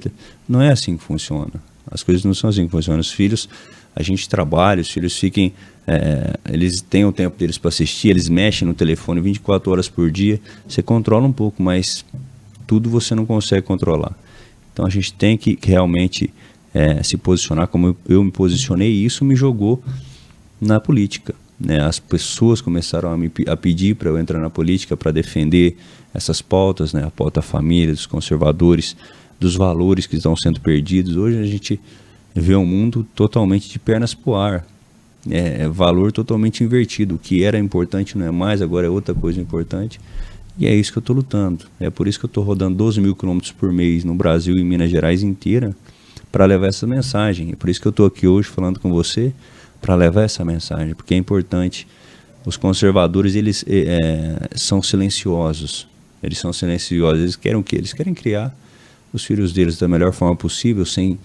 Não 0.49 0.61
é 0.61 0.71
assim 0.71 0.97
que 0.97 1.03
funciona. 1.03 1.53
As 1.89 2.03
coisas 2.03 2.25
não 2.25 2.33
são 2.33 2.49
assim 2.49 2.65
que 2.65 2.71
funcionam. 2.71 2.99
Os 2.99 3.11
filhos, 3.11 3.47
a 3.95 4.03
gente 4.03 4.27
trabalha, 4.27 4.81
os 4.81 4.91
filhos 4.91 5.17
fiquem 5.17 5.53
é, 5.87 6.33
eles 6.49 6.81
têm 6.81 7.05
o 7.05 7.11
tempo 7.11 7.37
deles 7.37 7.57
para 7.57 7.69
assistir, 7.69 8.09
eles 8.09 8.27
mexem 8.27 8.67
no 8.67 8.73
telefone 8.73 9.21
24 9.21 9.71
horas 9.71 9.87
por 9.87 10.09
dia. 10.09 10.39
Você 10.67 10.81
controla 10.81 11.27
um 11.27 11.31
pouco, 11.31 11.61
mas 11.61 12.03
tudo 12.65 12.89
você 12.89 13.13
não 13.13 13.25
consegue 13.25 13.61
controlar. 13.61 14.17
Então 14.73 14.85
a 14.85 14.89
gente 14.89 15.13
tem 15.13 15.37
que 15.37 15.57
realmente 15.61 16.33
é, 16.73 17.03
se 17.03 17.17
posicionar 17.17 17.67
como 17.67 17.95
eu, 18.07 18.23
me 18.23 18.31
posicionei 18.31 18.91
e 18.91 19.05
isso 19.05 19.23
me 19.23 19.35
jogou 19.35 19.81
na 20.59 20.79
política. 20.79 21.35
Né? 21.59 21.79
As 21.79 21.99
pessoas 21.99 22.61
começaram 22.61 23.11
a, 23.11 23.17
me, 23.17 23.31
a 23.47 23.55
pedir 23.55 23.95
para 23.95 24.09
eu 24.09 24.17
entrar 24.17 24.39
na 24.39 24.49
política 24.49 24.97
para 24.97 25.11
defender 25.11 25.77
essas 26.13 26.41
pautas, 26.41 26.93
né? 26.93 27.03
a 27.03 27.11
pauta 27.11 27.41
família, 27.41 27.93
dos 27.93 28.07
conservadores, 28.07 28.97
dos 29.39 29.55
valores 29.55 30.07
que 30.07 30.15
estão 30.15 30.35
sendo 30.35 30.59
perdidos. 30.59 31.15
Hoje 31.15 31.37
a 31.37 31.45
gente 31.45 31.79
vê 32.35 32.55
um 32.55 32.65
mundo 32.65 33.07
totalmente 33.15 33.69
de 33.69 33.79
pernas 33.79 34.13
para 34.13 34.29
o 34.29 34.35
ar 34.35 34.65
é, 35.29 35.63
é, 35.63 35.67
valor 35.67 36.11
totalmente 36.11 36.63
invertido. 36.63 37.15
O 37.15 37.17
que 37.17 37.43
era 37.43 37.57
importante 37.57 38.17
não 38.17 38.25
é 38.25 38.31
mais, 38.31 38.61
agora 38.61 38.87
é 38.87 38.89
outra 38.89 39.15
coisa 39.15 39.39
importante. 39.39 39.99
E 40.57 40.67
é 40.67 40.75
isso 40.75 40.91
que 40.91 40.97
eu 40.97 41.01
estou 41.01 41.15
lutando. 41.15 41.65
É 41.79 41.89
por 41.89 42.07
isso 42.07 42.19
que 42.19 42.25
eu 42.25 42.29
estou 42.29 42.43
rodando 42.43 42.75
12 42.77 43.01
mil 43.01 43.15
quilômetros 43.15 43.51
por 43.51 43.71
mês 43.71 44.03
no 44.03 44.13
Brasil 44.13 44.55
e 44.57 44.63
Minas 44.63 44.89
Gerais 44.89 45.23
inteira 45.23 45.75
para 46.31 46.45
levar 46.45 46.67
essa 46.67 46.85
mensagem. 46.85 47.51
É 47.51 47.55
por 47.55 47.69
isso 47.69 47.81
que 47.81 47.87
eu 47.87 47.91
estou 47.91 48.05
aqui 48.05 48.27
hoje 48.27 48.47
falando 48.47 48.79
com 48.79 48.91
você 48.91 49.33
para 49.81 49.95
levar 49.95 50.23
essa 50.23 50.43
mensagem, 50.43 50.93
porque 50.93 51.13
é 51.13 51.17
importante. 51.17 51.87
Os 52.45 52.57
conservadores 52.57 53.33
eles 53.33 53.65
é, 53.67 53.79
é, 54.51 54.57
são 54.57 54.81
silenciosos. 54.81 55.87
Eles 56.21 56.37
são 56.37 56.53
silenciosos. 56.53 57.21
Eles 57.21 57.35
querem 57.35 57.57
o 57.57 57.63
quê? 57.63 57.77
Eles 57.77 57.91
querem 57.91 58.13
criar 58.13 58.55
os 59.11 59.23
filhos 59.25 59.51
deles 59.51 59.77
da 59.77 59.87
melhor 59.87 60.13
forma 60.13 60.35
possível, 60.35 60.85
sem 60.85 61.17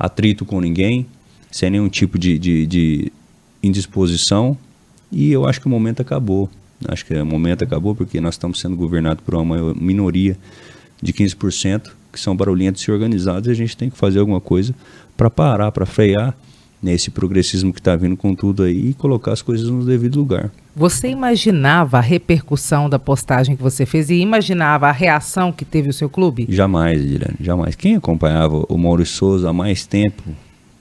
atrito 0.00 0.46
com 0.46 0.58
ninguém, 0.62 1.06
sem 1.50 1.68
nenhum 1.68 1.90
tipo 1.90 2.18
de, 2.18 2.38
de, 2.38 2.66
de 2.66 3.12
indisposição 3.62 4.56
e 5.12 5.30
eu 5.30 5.46
acho 5.46 5.60
que 5.60 5.66
o 5.66 5.70
momento 5.70 6.00
acabou. 6.00 6.48
Acho 6.88 7.04
que 7.04 7.14
o 7.14 7.26
momento 7.26 7.62
acabou 7.62 7.94
porque 7.94 8.20
nós 8.20 8.34
estamos 8.34 8.58
sendo 8.58 8.74
governados 8.74 9.22
por 9.22 9.34
uma 9.34 9.74
minoria 9.74 10.38
de 11.02 11.12
15% 11.12 11.90
que 12.10 12.18
são 12.18 12.34
barulhentos 12.34 12.82
e 12.82 12.90
organizados 12.90 13.48
e 13.48 13.50
a 13.50 13.54
gente 13.54 13.76
tem 13.76 13.90
que 13.90 13.96
fazer 13.96 14.18
alguma 14.18 14.40
coisa 14.40 14.74
para 15.16 15.28
parar, 15.28 15.70
para 15.70 15.84
frear 15.84 16.34
nesse 16.82 17.10
progressismo 17.10 17.72
que 17.72 17.80
está 17.80 17.94
vindo 17.94 18.16
com 18.16 18.34
tudo 18.34 18.62
aí 18.62 18.90
e 18.90 18.94
colocar 18.94 19.32
as 19.32 19.42
coisas 19.42 19.68
no 19.68 19.84
devido 19.84 20.16
lugar. 20.16 20.50
Você 20.74 21.08
imaginava 21.08 21.98
a 21.98 22.00
repercussão 22.00 22.88
da 22.88 22.98
postagem 22.98 23.56
que 23.56 23.62
você 23.62 23.84
fez 23.84 24.08
e 24.08 24.14
imaginava 24.14 24.88
a 24.88 24.92
reação 24.92 25.52
que 25.52 25.64
teve 25.64 25.90
o 25.90 25.92
seu 25.92 26.08
clube? 26.08 26.46
Jamais, 26.48 27.06
Dirane, 27.06 27.36
jamais. 27.40 27.74
Quem 27.74 27.96
acompanhava 27.96 28.64
o 28.68 28.78
Maurício 28.78 29.16
Souza 29.16 29.50
há 29.50 29.52
mais 29.52 29.86
tempo 29.86 30.22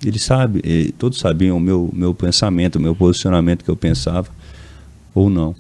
ele 0.06 0.20
sabe, 0.20 0.62
ele, 0.64 0.92
todos 0.94 1.20
sabiam 1.20 1.58
o 1.58 1.60
meu, 1.60 1.90
meu 1.94 2.14
pensamento, 2.14 2.78
o 2.78 2.82
meu 2.82 2.96
posicionamento 2.96 3.64
que 3.64 3.70
eu 3.70 3.76
pensava 3.76 4.30
ou 5.14 5.30
não. 5.30 5.56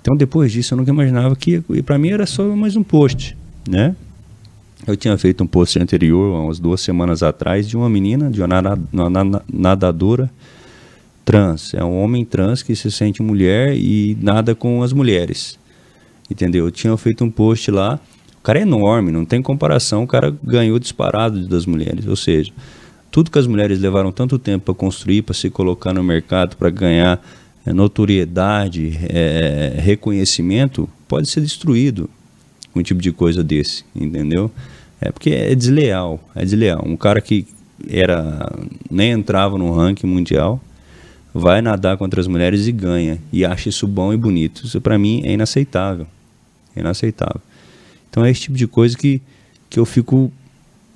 Então 0.00 0.16
depois 0.16 0.50
disso 0.52 0.74
eu 0.74 0.78
nunca 0.78 0.90
imaginava 0.90 1.34
que, 1.36 1.60
para 1.82 1.98
mim 1.98 2.10
era 2.10 2.26
só 2.26 2.44
mais 2.56 2.76
um 2.76 2.82
post, 2.82 3.36
né? 3.68 3.94
Eu 4.86 4.96
tinha 4.96 5.16
feito 5.16 5.42
um 5.42 5.46
post 5.46 5.78
anterior, 5.78 6.44
umas 6.44 6.58
duas 6.58 6.80
semanas 6.80 7.22
atrás, 7.22 7.66
de 7.66 7.76
uma 7.76 7.88
menina, 7.88 8.30
de 8.30 8.42
uma 8.42 8.62
nadadora, 9.50 10.30
trans, 11.24 11.72
é 11.72 11.82
um 11.82 12.02
homem 12.02 12.22
trans 12.24 12.62
que 12.62 12.76
se 12.76 12.90
sente 12.90 13.22
mulher 13.22 13.74
e 13.74 14.16
nada 14.20 14.54
com 14.54 14.82
as 14.82 14.92
mulheres. 14.92 15.58
Entendeu? 16.30 16.66
Eu 16.66 16.70
tinha 16.70 16.94
feito 16.98 17.24
um 17.24 17.30
post 17.30 17.70
lá, 17.70 17.98
o 18.38 18.42
cara 18.42 18.58
é 18.58 18.62
enorme, 18.62 19.10
não 19.10 19.24
tem 19.24 19.40
comparação, 19.40 20.02
o 20.02 20.06
cara 20.06 20.34
ganhou 20.42 20.78
disparado 20.78 21.48
das 21.48 21.64
mulheres, 21.64 22.06
ou 22.06 22.16
seja, 22.16 22.52
tudo 23.10 23.30
que 23.30 23.38
as 23.38 23.46
mulheres 23.46 23.78
levaram 23.80 24.12
tanto 24.12 24.38
tempo 24.38 24.66
para 24.66 24.74
construir, 24.74 25.22
para 25.22 25.34
se 25.34 25.48
colocar 25.48 25.94
no 25.94 26.04
mercado, 26.04 26.56
para 26.56 26.68
ganhar 26.68 27.24
é, 27.64 27.72
notoriedade, 27.72 28.98
é, 29.08 29.76
reconhecimento, 29.78 30.88
pode 31.08 31.28
ser 31.28 31.40
destruído 31.40 32.10
com 32.72 32.80
um 32.80 32.82
tipo 32.82 33.00
de 33.00 33.12
coisa 33.12 33.42
desse, 33.42 33.84
entendeu? 33.94 34.50
É 35.00 35.10
porque 35.10 35.30
é 35.30 35.54
desleal, 35.54 36.20
é 36.34 36.44
desleal. 36.44 36.82
Um 36.86 36.96
cara 36.96 37.20
que 37.20 37.46
era 37.88 38.50
nem 38.90 39.10
entrava 39.10 39.58
no 39.58 39.72
ranking 39.74 40.06
mundial 40.06 40.60
vai 41.32 41.60
nadar 41.60 41.96
contra 41.96 42.20
as 42.20 42.26
mulheres 42.26 42.66
e 42.66 42.72
ganha 42.72 43.18
e 43.32 43.44
acha 43.44 43.68
isso 43.68 43.86
bom 43.86 44.12
e 44.12 44.16
bonito. 44.16 44.64
Isso 44.64 44.80
para 44.80 44.98
mim 44.98 45.22
é 45.24 45.32
inaceitável, 45.32 46.06
é 46.74 46.80
inaceitável. 46.80 47.40
Então 48.08 48.24
é 48.24 48.30
esse 48.30 48.42
tipo 48.42 48.56
de 48.56 48.66
coisa 48.66 48.96
que 48.96 49.20
que 49.74 49.80
eu 49.80 49.84
fico 49.84 50.30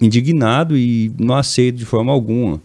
indignado 0.00 0.76
e 0.76 1.12
não 1.18 1.34
aceito 1.34 1.76
de 1.76 1.84
forma 1.84 2.12
alguma. 2.12 2.60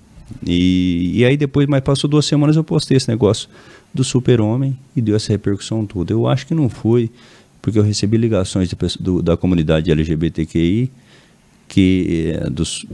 E, 0.46 1.12
e 1.16 1.26
aí 1.26 1.36
depois, 1.36 1.66
mas 1.68 1.82
passou 1.82 2.08
duas 2.08 2.26
semanas 2.26 2.56
eu 2.56 2.64
postei 2.64 2.98
esse 2.98 3.10
negócio 3.10 3.50
do 3.92 4.04
super-homem 4.04 4.78
e 4.96 5.02
deu 5.02 5.16
essa 5.16 5.32
repercussão 5.32 5.86
toda. 5.88 6.14
Eu 6.14 6.28
acho 6.28 6.46
que 6.46 6.54
não 6.54 6.70
foi, 6.70 7.10
porque 7.64 7.80
eu 7.80 7.84
recebi 7.84 8.16
ligações 8.16 8.70
de, 8.70 8.78
do, 9.00 9.24
da 9.24 9.36
comunidade 9.36 9.92
LGBTQI, 9.92 10.92
que, 11.68 12.34
é, 12.36 12.50
dos, 12.50 12.86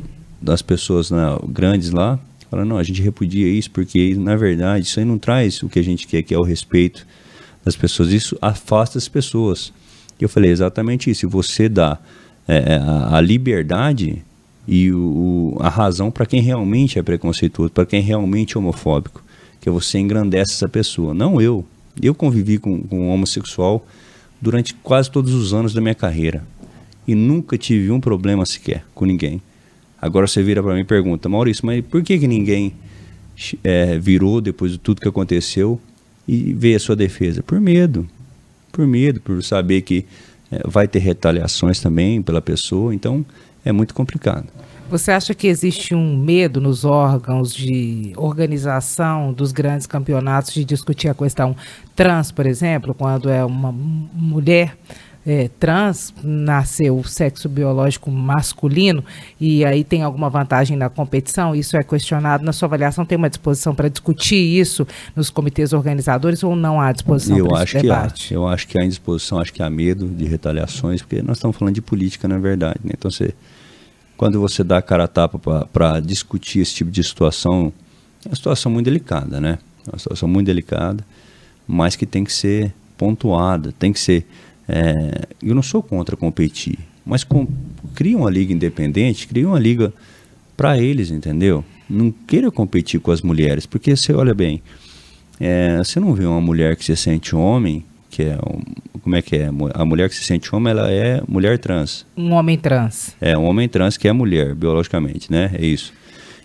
das 0.42 0.62
pessoas 0.62 1.12
né, 1.12 1.38
grandes 1.48 1.92
lá, 1.92 2.20
falando, 2.50 2.70
não, 2.70 2.78
a 2.78 2.84
gente 2.84 3.02
repudia 3.02 3.48
isso, 3.48 3.70
porque 3.72 4.16
na 4.16 4.36
verdade 4.36 4.86
isso 4.86 5.00
aí 5.00 5.06
não 5.06 5.18
traz 5.18 5.62
o 5.62 5.70
que 5.70 5.80
a 5.80 5.84
gente 5.84 6.08
quer, 6.08 6.24
que 6.24 6.34
é 6.34 6.38
o 6.38 6.44
respeito 6.44 7.06
das 7.64 7.76
pessoas, 7.76 8.12
isso 8.12 8.38
afasta 8.42 8.98
as 8.98 9.08
pessoas. 9.08 9.74
E 10.20 10.24
eu 10.24 10.30
falei, 10.30 10.52
exatamente 10.52 11.10
isso, 11.10 11.22
se 11.22 11.26
você 11.26 11.70
dá 11.70 12.00
é, 12.48 12.74
é 12.74 12.76
a, 12.78 13.18
a 13.18 13.22
liberdade 13.22 14.24
e 14.68 14.92
o, 14.92 15.58
a 15.60 15.70
razão 15.70 16.10
para 16.12 16.26
quem 16.26 16.42
realmente 16.42 16.98
é 16.98 17.04
preconceituoso, 17.04 17.72
para 17.72 17.86
quem 17.86 18.02
realmente 18.02 18.56
é 18.56 18.60
homofóbico 18.60 19.24
que 19.60 19.70
você 19.70 20.00
engrandece 20.00 20.54
essa 20.54 20.70
pessoa. 20.70 21.14
Não 21.14 21.42
eu. 21.42 21.66
Eu 22.02 22.16
convivi 22.16 22.58
com, 22.58 22.82
com 22.82 23.08
um 23.08 23.10
homossexual 23.10 23.86
durante 24.42 24.74
quase 24.76 25.12
todos 25.12 25.34
os 25.34 25.54
anos 25.54 25.74
da 25.74 25.82
minha 25.82 25.96
carreira 25.96 26.44
e 27.10 27.16
nunca 27.16 27.58
tive 27.58 27.89
um 27.89 28.00
problema 28.00 28.46
sequer 28.46 28.86
com 28.94 29.04
ninguém. 29.04 29.42
Agora 30.00 30.28
você 30.28 30.44
vira 30.44 30.62
para 30.62 30.75
mim 30.75 30.82
e 30.82 30.84
pergunta, 30.84 31.28
Maurício, 31.28 31.66
mas 31.66 31.84
por 31.84 32.04
que, 32.04 32.20
que 32.20 32.28
ninguém 32.28 32.72
é, 33.63 33.98
virou 33.98 34.39
depois 34.39 34.74
de 34.74 34.78
tudo 34.78 35.01
que 35.01 35.08
aconteceu 35.08 35.82
e 36.28 36.54
veio 36.54 36.78
a 36.78 36.80
sua 36.80 36.96
defesa? 36.96 37.42
Por 37.42 37.60
medo. 37.60 38.08
Por 38.72 38.86
medo, 38.86 39.20
por 39.22 39.44
saber 39.44 39.82
que 39.82 40.06
é, 40.51 40.62
vai 40.68 40.88
ter 40.88 41.00
retaliações 41.00 41.80
também 41.80 42.22
pela 42.22 42.44
pessoa. 42.44 42.94
Então 42.94 43.25
é 43.66 43.72
muito 43.72 43.96
complicado. 43.96 44.46
Você 44.88 45.12
acha 45.12 45.34
que 45.34 45.48
existe 45.48 45.96
um 45.96 46.16
medo 46.16 46.62
nos 46.62 46.86
órgãos 46.86 47.56
de 47.56 48.13
organização 48.18 49.34
dos 49.34 49.51
grandes 49.51 49.88
campeonatos 49.88 50.54
de 50.54 50.63
discutir 50.63 51.10
a 51.10 51.16
questão 51.16 51.56
trans, 51.96 52.32
por 52.32 52.46
exemplo, 52.46 52.94
quando 52.94 53.32
é 53.32 53.44
uma 53.44 53.72
mulher 53.72 54.78
é, 55.29 55.48
trans, 55.59 56.12
nasceu 56.24 57.03
sexo 57.03 57.48
biológico 57.48 58.09
masculino 58.09 59.05
e 59.39 59.63
aí 59.63 59.83
tem 59.83 60.01
alguma 60.01 60.27
vantagem 60.27 60.75
na 60.75 60.89
competição? 60.89 61.55
Isso 61.55 61.77
é 61.77 61.83
questionado 61.83 62.43
na 62.43 62.51
sua 62.51 62.65
avaliação? 62.65 63.05
Tem 63.05 63.15
uma 63.15 63.29
disposição 63.29 63.75
para 63.75 63.89
discutir 63.89 64.38
isso 64.38 64.88
nos 65.15 65.29
comitês 65.29 65.71
organizadores 65.71 66.43
ou 66.43 66.55
não 66.55 66.81
há 66.81 66.91
disposição 66.91 67.38
eu 67.38 67.48
para 67.48 67.62
acho 67.62 67.77
esse 67.77 67.86
debate? 67.86 68.27
Que 68.29 68.33
há. 68.33 68.38
Eu 68.38 68.48
acho 68.48 68.67
que 68.67 68.81
há 68.81 68.83
indisposição, 68.83 69.39
acho 69.39 69.53
que 69.53 69.62
há 69.62 69.69
medo 69.69 70.07
de 70.07 70.25
retaliações, 70.25 71.03
porque 71.03 71.21
nós 71.21 71.38
estamos 71.38 71.55
falando 71.55 71.75
de 71.75 71.81
política, 71.81 72.27
na 72.27 72.39
verdade. 72.39 72.79
Né? 72.83 72.93
Então 72.98 73.12
você 73.12 73.36
quando 74.17 74.39
você 74.39 74.63
dá 74.63 74.79
a 74.79 74.81
cara 74.81 75.03
a 75.03 75.07
tapa 75.07 75.67
para 75.71 76.00
discutir 76.00 76.59
esse 76.59 76.74
tipo 76.74 76.89
de 76.89 77.03
situação, 77.03 77.71
é 78.25 78.29
uma 78.29 78.36
situação 78.36 78.71
muito 78.71 78.86
delicada, 78.86 79.39
né? 79.39 79.59
É 79.88 79.91
uma 79.91 80.00
situação 80.00 80.27
muito 80.27 80.48
delicada, 80.48 81.05
mas 81.67 81.95
que 81.95 82.05
tem 82.05 82.24
que 82.24 82.33
ser 82.33 82.74
pontuada, 82.98 83.71
tem 83.79 83.93
que 83.93 84.00
ser. 84.00 84.25
É, 84.70 85.28
eu 85.42 85.56
não 85.56 85.64
sou 85.64 85.82
contra 85.82 86.16
competir, 86.16 86.78
mas 87.04 87.24
com, 87.24 87.48
cria 87.96 88.16
uma 88.16 88.30
liga 88.30 88.54
independente, 88.54 89.28
cria 89.28 89.48
uma 89.48 89.60
liga 89.60 89.92
para 90.56 90.78
eles, 90.78 91.10
entendeu? 91.10 91.66
Não 91.90 92.12
queira 92.12 92.52
competir 92.52 93.00
com 93.00 93.12
as 93.12 93.22
mulheres, 93.22 93.66
porque 93.66 93.96
você 93.96 94.14
olha 94.14 94.34
bem, 94.34 94.62
é, 95.40 95.78
você 95.80 96.00
não 96.00 96.14
vê 96.14 96.26
uma 96.26 96.40
mulher 96.40 96.76
que 96.76 96.86
se 96.86 96.96
sente 96.96 97.36
homem 97.36 97.84
que 98.10 98.24
é 98.24 98.36
um, 98.38 98.62
como 99.00 99.16
é 99.16 99.22
que 99.22 99.36
é? 99.38 99.50
A 99.74 99.86
mulher 99.86 100.10
que 100.10 100.16
se 100.16 100.24
sente 100.24 100.54
homem, 100.54 100.72
ela 100.72 100.92
é 100.92 101.22
mulher 101.28 101.58
trans. 101.58 102.06
Um 102.18 102.34
homem 102.34 102.58
trans. 102.58 103.16
É, 103.22 103.38
um 103.38 103.46
homem 103.46 103.70
trans 103.70 103.98
que 103.98 104.08
é 104.08 104.12
mulher, 104.12 104.56
biologicamente, 104.56 105.32
né? 105.32 105.52
É 105.54 105.66
isso. 105.66 105.94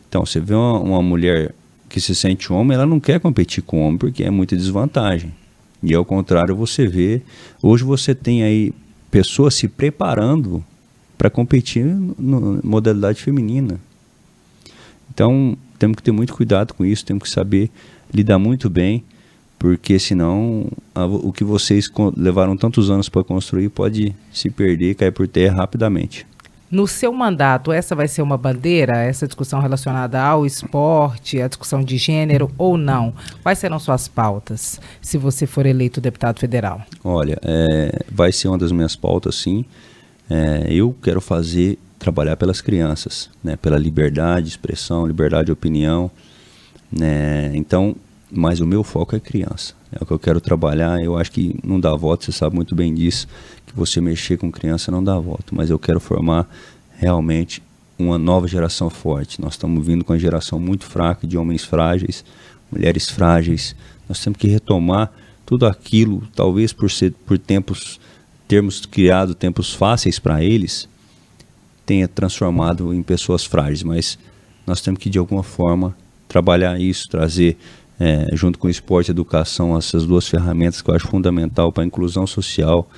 Então, 0.08 0.24
você 0.24 0.38
vê 0.38 0.54
uma, 0.54 0.78
uma 0.78 1.02
mulher 1.02 1.54
que 1.88 2.00
se 2.00 2.14
sente 2.14 2.52
homem, 2.52 2.74
ela 2.74 2.86
não 2.86 3.00
quer 3.00 3.18
competir 3.18 3.62
com 3.62 3.80
homem 3.84 3.98
porque 3.98 4.22
é 4.22 4.30
muita 4.30 4.56
desvantagem. 4.56 5.32
E 5.84 5.94
ao 5.94 6.04
contrário, 6.04 6.56
você 6.56 6.86
vê, 6.86 7.20
hoje 7.62 7.84
você 7.84 8.14
tem 8.14 8.42
aí 8.42 8.72
pessoas 9.10 9.54
se 9.54 9.68
preparando 9.68 10.64
para 11.18 11.30
competir 11.30 11.84
na 12.18 12.60
modalidade 12.64 13.22
feminina. 13.22 13.78
Então, 15.12 15.56
temos 15.78 15.96
que 15.96 16.02
ter 16.02 16.12
muito 16.12 16.34
cuidado 16.34 16.72
com 16.72 16.84
isso, 16.84 17.04
temos 17.04 17.24
que 17.24 17.30
saber 17.30 17.70
lidar 18.12 18.38
muito 18.38 18.70
bem 18.70 19.04
porque 19.58 19.98
senão 19.98 20.66
a, 20.94 21.06
o 21.06 21.32
que 21.32 21.42
vocês 21.42 21.90
levaram 22.16 22.54
tantos 22.54 22.90
anos 22.90 23.08
para 23.08 23.24
construir 23.24 23.70
pode 23.70 24.14
se 24.30 24.50
perder 24.50 24.90
e 24.90 24.94
cair 24.94 25.10
por 25.10 25.26
terra 25.26 25.56
rapidamente. 25.56 26.26
No 26.70 26.88
seu 26.88 27.12
mandato, 27.12 27.70
essa 27.70 27.94
vai 27.94 28.08
ser 28.08 28.22
uma 28.22 28.36
bandeira, 28.36 28.98
essa 28.98 29.26
discussão 29.26 29.60
relacionada 29.60 30.20
ao 30.20 30.44
esporte, 30.44 31.40
a 31.40 31.46
discussão 31.46 31.82
de 31.82 31.96
gênero 31.96 32.50
ou 32.58 32.76
não? 32.76 33.12
Quais 33.42 33.58
serão 33.58 33.78
suas 33.78 34.08
pautas 34.08 34.80
se 35.00 35.16
você 35.16 35.46
for 35.46 35.66
eleito 35.66 36.00
deputado 36.00 36.40
federal? 36.40 36.82
Olha, 37.04 37.38
é, 37.42 38.02
vai 38.10 38.32
ser 38.32 38.48
uma 38.48 38.58
das 38.58 38.72
minhas 38.72 38.96
pautas, 38.96 39.36
sim. 39.36 39.64
É, 40.28 40.66
eu 40.68 40.96
quero 41.02 41.20
fazer, 41.20 41.78
trabalhar 41.98 42.36
pelas 42.36 42.60
crianças, 42.60 43.30
né, 43.42 43.56
pela 43.56 43.78
liberdade 43.78 44.46
de 44.46 44.52
expressão, 44.52 45.06
liberdade 45.06 45.46
de 45.46 45.52
opinião. 45.52 46.10
Né, 46.90 47.52
então, 47.54 47.94
mas 48.34 48.60
o 48.60 48.66
meu 48.66 48.82
foco 48.82 49.14
é 49.16 49.20
criança. 49.20 49.74
É 49.92 50.02
o 50.02 50.06
que 50.06 50.12
eu 50.12 50.18
quero 50.18 50.40
trabalhar. 50.40 51.02
Eu 51.02 51.16
acho 51.16 51.30
que 51.30 51.56
não 51.64 51.78
dá 51.78 51.94
voto, 51.94 52.24
você 52.24 52.32
sabe 52.32 52.56
muito 52.56 52.74
bem 52.74 52.94
disso, 52.94 53.26
que 53.66 53.74
você 53.74 54.00
mexer 54.00 54.36
com 54.36 54.50
criança 54.50 54.90
não 54.90 55.02
dá 55.02 55.18
voto, 55.18 55.54
mas 55.54 55.70
eu 55.70 55.78
quero 55.78 56.00
formar 56.00 56.48
realmente 56.96 57.62
uma 57.98 58.18
nova 58.18 58.48
geração 58.48 58.90
forte. 58.90 59.40
Nós 59.40 59.54
estamos 59.54 59.86
vindo 59.86 60.04
com 60.04 60.12
uma 60.12 60.18
geração 60.18 60.58
muito 60.58 60.84
fraca 60.84 61.26
de 61.26 61.38
homens 61.38 61.64
frágeis, 61.64 62.24
mulheres 62.70 63.08
frágeis. 63.08 63.74
Nós 64.08 64.18
temos 64.22 64.38
que 64.38 64.48
retomar 64.48 65.12
tudo 65.46 65.66
aquilo, 65.66 66.22
talvez 66.34 66.72
por 66.72 66.90
ser 66.90 67.12
por 67.26 67.38
tempos 67.38 68.00
termos 68.46 68.84
criado 68.84 69.34
tempos 69.34 69.72
fáceis 69.72 70.18
para 70.18 70.44
eles, 70.44 70.88
tenha 71.86 72.06
transformado 72.06 72.92
em 72.92 73.02
pessoas 73.02 73.44
frágeis, 73.44 73.82
mas 73.82 74.18
nós 74.66 74.80
temos 74.80 75.00
que 75.00 75.10
de 75.10 75.18
alguma 75.18 75.42
forma 75.42 75.96
trabalhar 76.28 76.80
isso, 76.80 77.08
trazer 77.08 77.56
é, 77.98 78.28
junto 78.32 78.58
com 78.58 78.68
esporte 78.68 79.08
e 79.08 79.12
educação, 79.12 79.76
essas 79.76 80.06
duas 80.06 80.26
ferramentas 80.26 80.82
que 80.82 80.90
eu 80.90 80.94
acho 80.94 81.06
fundamental 81.06 81.72
para 81.72 81.84
a 81.84 81.86
inclusão 81.86 82.26
social 82.26 82.88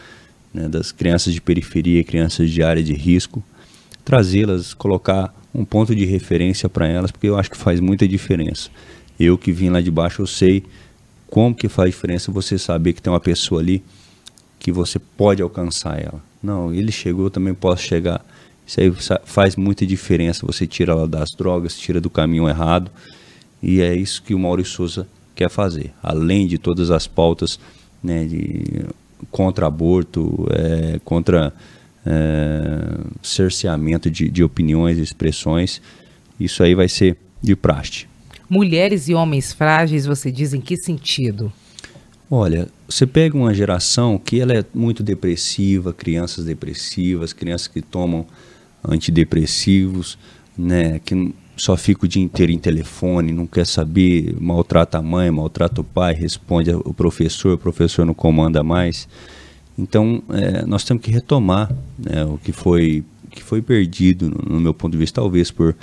né, 0.52 0.68
das 0.68 0.92
crianças 0.92 1.34
de 1.34 1.40
periferia 1.40 2.00
e 2.00 2.04
crianças 2.04 2.50
de 2.50 2.62
área 2.62 2.82
de 2.82 2.94
risco, 2.94 3.42
trazê-las, 4.04 4.72
colocar 4.72 5.34
um 5.54 5.64
ponto 5.64 5.94
de 5.94 6.04
referência 6.04 6.68
para 6.68 6.86
elas, 6.86 7.10
porque 7.10 7.28
eu 7.28 7.38
acho 7.38 7.50
que 7.50 7.56
faz 7.56 7.80
muita 7.80 8.06
diferença. 8.06 8.70
Eu 9.18 9.38
que 9.38 9.52
vim 9.52 9.70
lá 9.70 9.80
de 9.80 9.90
baixo, 9.90 10.22
eu 10.22 10.26
sei 10.26 10.64
como 11.28 11.54
que 11.54 11.68
faz 11.68 11.90
diferença 11.90 12.30
você 12.30 12.58
saber 12.58 12.92
que 12.92 13.02
tem 13.02 13.12
uma 13.12 13.20
pessoa 13.20 13.60
ali 13.60 13.82
que 14.58 14.70
você 14.70 14.98
pode 14.98 15.42
alcançar 15.42 15.98
ela. 15.98 16.22
Não, 16.42 16.72
ele 16.72 16.92
chegou, 16.92 17.26
eu 17.26 17.30
também 17.30 17.54
posso 17.54 17.82
chegar. 17.82 18.24
Isso 18.66 18.80
aí 18.80 18.92
faz 19.24 19.56
muita 19.56 19.86
diferença. 19.86 20.46
Você 20.46 20.66
tira 20.66 20.92
ela 20.92 21.06
das 21.06 21.30
drogas, 21.32 21.78
tira 21.78 22.00
do 22.00 22.10
caminho 22.10 22.48
errado 22.48 22.90
e 23.62 23.80
é 23.80 23.94
isso 23.94 24.22
que 24.22 24.34
o 24.34 24.38
Maurício 24.38 24.74
Souza 24.74 25.08
quer 25.34 25.50
fazer. 25.50 25.92
Além 26.02 26.46
de 26.46 26.58
todas 26.58 26.90
as 26.90 27.06
pautas 27.06 27.58
né, 28.02 28.24
de, 28.24 28.86
contra 29.30 29.66
aborto, 29.66 30.46
é, 30.50 31.00
contra 31.04 31.52
é, 32.04 32.98
cerceamento 33.22 34.10
de, 34.10 34.28
de 34.28 34.42
opiniões 34.42 34.98
e 34.98 35.02
expressões, 35.02 35.80
isso 36.38 36.62
aí 36.62 36.74
vai 36.74 36.88
ser 36.88 37.16
de 37.42 37.54
praste. 37.56 38.08
Mulheres 38.48 39.08
e 39.08 39.14
homens 39.14 39.52
frágeis, 39.52 40.06
você 40.06 40.30
diz 40.30 40.54
em 40.54 40.60
que 40.60 40.76
sentido? 40.76 41.52
Olha, 42.30 42.68
você 42.88 43.06
pega 43.06 43.36
uma 43.36 43.54
geração 43.54 44.18
que 44.18 44.40
ela 44.40 44.52
é 44.52 44.64
muito 44.74 45.02
depressiva, 45.02 45.92
crianças 45.92 46.44
depressivas, 46.44 47.32
crianças 47.32 47.68
que 47.68 47.80
tomam 47.80 48.26
antidepressivos, 48.84 50.18
né, 50.56 51.00
que 51.04 51.34
só 51.56 51.76
fica 51.76 52.04
o 52.04 52.08
dia 52.08 52.22
inteiro 52.22 52.52
em 52.52 52.58
telefone, 52.58 53.32
não 53.32 53.46
quer 53.46 53.66
saber, 53.66 54.36
maltrata 54.38 54.98
a 54.98 55.02
mãe, 55.02 55.30
maltrata 55.30 55.80
o 55.80 55.84
pai, 55.84 56.12
responde 56.12 56.70
o 56.70 56.92
professor, 56.92 57.54
o 57.54 57.58
professor 57.58 58.04
não 58.04 58.12
comanda 58.12 58.62
mais. 58.62 59.08
Então, 59.78 60.22
é, 60.30 60.64
nós 60.66 60.84
temos 60.84 61.02
que 61.02 61.10
retomar 61.10 61.74
né, 61.98 62.24
o 62.24 62.38
que 62.38 62.52
foi, 62.52 63.02
que 63.30 63.42
foi 63.42 63.62
perdido, 63.62 64.30
no, 64.30 64.54
no, 64.54 64.60
meu 64.60 64.74
ponto 64.74 64.92
de 64.92 64.98
vista, 64.98 65.20
talvez 65.20 65.50
por 65.50 65.74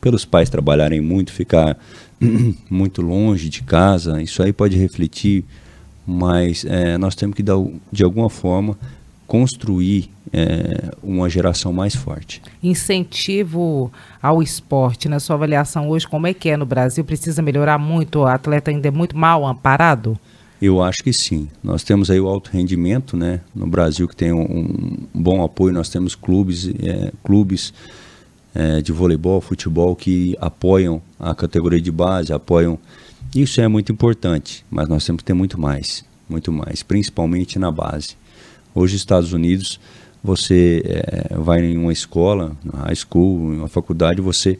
pelos 0.00 0.24
pais 0.24 0.48
trabalharem 0.48 1.00
muito, 1.00 1.32
ficar 1.32 1.76
muito 2.70 3.02
longe 3.02 3.48
de 3.48 3.62
casa, 3.62 4.22
isso 4.22 4.42
aí 4.42 4.52
pode 4.52 4.76
refletir, 4.76 5.44
mas 6.06 6.64
é, 6.64 6.96
nós 6.96 7.14
temos 7.14 7.36
que, 7.36 7.42
dar, 7.42 7.56
de 7.92 8.02
alguma 8.02 8.30
forma, 8.30 8.76
construir 9.30 10.10
é, 10.32 10.90
uma 11.00 11.30
geração 11.30 11.72
mais 11.72 11.94
forte. 11.94 12.42
Incentivo 12.60 13.92
ao 14.20 14.42
esporte, 14.42 15.08
na 15.08 15.20
sua 15.20 15.36
avaliação 15.36 15.88
hoje, 15.88 16.04
como 16.04 16.26
é 16.26 16.34
que 16.34 16.48
é 16.48 16.56
no 16.56 16.66
Brasil? 16.66 17.04
Precisa 17.04 17.40
melhorar 17.40 17.78
muito? 17.78 18.18
O 18.18 18.26
atleta 18.26 18.72
ainda 18.72 18.88
é 18.88 18.90
muito 18.90 19.16
mal 19.16 19.46
amparado? 19.46 20.18
Eu 20.60 20.82
acho 20.82 21.04
que 21.04 21.12
sim. 21.12 21.46
Nós 21.62 21.84
temos 21.84 22.10
aí 22.10 22.18
o 22.18 22.26
alto 22.26 22.50
rendimento, 22.50 23.16
né? 23.16 23.40
No 23.54 23.68
Brasil 23.68 24.08
que 24.08 24.16
tem 24.16 24.32
um, 24.32 24.42
um 24.42 25.22
bom 25.22 25.44
apoio, 25.44 25.72
nós 25.72 25.88
temos 25.88 26.16
clubes, 26.16 26.68
é, 26.82 27.12
clubes 27.22 27.72
é, 28.52 28.80
de 28.80 28.90
voleibol, 28.90 29.40
futebol 29.40 29.94
que 29.94 30.36
apoiam 30.40 31.00
a 31.20 31.36
categoria 31.36 31.80
de 31.80 31.92
base, 31.92 32.32
apoiam. 32.32 32.76
Isso 33.32 33.60
é 33.60 33.68
muito 33.68 33.92
importante, 33.92 34.64
mas 34.68 34.88
nós 34.88 35.06
temos 35.06 35.20
que 35.20 35.26
ter 35.26 35.34
muito 35.34 35.58
mais, 35.58 36.04
muito 36.28 36.50
mais, 36.50 36.82
principalmente 36.82 37.60
na 37.60 37.70
base. 37.70 38.18
Hoje, 38.74 38.96
Estados 38.96 39.32
Unidos, 39.32 39.80
você 40.22 40.82
é, 40.84 41.34
vai 41.36 41.64
em 41.64 41.76
uma 41.76 41.92
escola, 41.92 42.56
na 42.64 42.84
high 42.84 42.94
school, 42.94 43.52
em 43.52 43.58
uma 43.58 43.68
faculdade, 43.68 44.20
você 44.20 44.58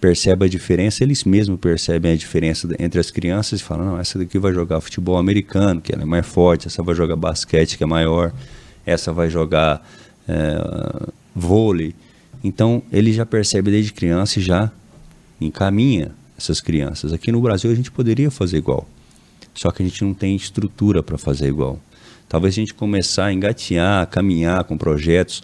percebe 0.00 0.46
a 0.46 0.48
diferença, 0.48 1.04
eles 1.04 1.24
mesmos 1.24 1.60
percebem 1.60 2.12
a 2.12 2.16
diferença 2.16 2.66
entre 2.78 2.98
as 2.98 3.10
crianças 3.10 3.60
e 3.60 3.62
falam, 3.62 3.84
não, 3.84 4.00
essa 4.00 4.18
daqui 4.18 4.38
vai 4.38 4.52
jogar 4.54 4.80
futebol 4.80 5.18
americano, 5.18 5.80
que 5.80 5.92
ela 5.92 6.02
é 6.02 6.06
mais 6.06 6.26
forte, 6.26 6.68
essa 6.68 6.82
vai 6.82 6.94
jogar 6.94 7.16
basquete, 7.16 7.76
que 7.76 7.84
é 7.84 7.86
maior, 7.86 8.32
essa 8.86 9.12
vai 9.12 9.28
jogar 9.28 9.86
é, 10.26 11.08
vôlei. 11.34 11.94
Então, 12.42 12.82
ele 12.90 13.12
já 13.12 13.26
percebe 13.26 13.70
desde 13.70 13.92
criança 13.92 14.38
e 14.38 14.42
já 14.42 14.72
encaminha 15.38 16.12
essas 16.38 16.62
crianças. 16.62 17.12
Aqui 17.12 17.30
no 17.30 17.40
Brasil 17.42 17.70
a 17.70 17.74
gente 17.74 17.90
poderia 17.90 18.30
fazer 18.30 18.56
igual, 18.56 18.88
só 19.54 19.70
que 19.70 19.82
a 19.82 19.86
gente 19.86 20.02
não 20.02 20.14
tem 20.14 20.34
estrutura 20.34 21.02
para 21.02 21.18
fazer 21.18 21.48
igual. 21.48 21.78
Talvez 22.30 22.54
a 22.54 22.60
gente 22.60 22.72
começar 22.72 23.26
a 23.26 23.32
engatear, 23.32 24.02
a 24.02 24.06
caminhar 24.06 24.62
com 24.62 24.78
projetos 24.78 25.42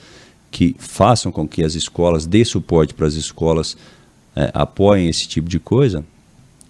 que 0.53 0.77
façam 0.79 1.33
com 1.33 1.47
que 1.47 1.65
as 1.65 1.75
escolas 1.75 2.27
dê 2.27 2.45
suporte 2.45 2.95
para 2.95 3.09
as 3.09 3.15
escolas 3.15 3.77
é, 4.37 4.53
apoiem 4.55 5.09
esse 5.09 5.27
tipo 5.27 5.49
de 5.49 5.59
coisa, 5.59 6.05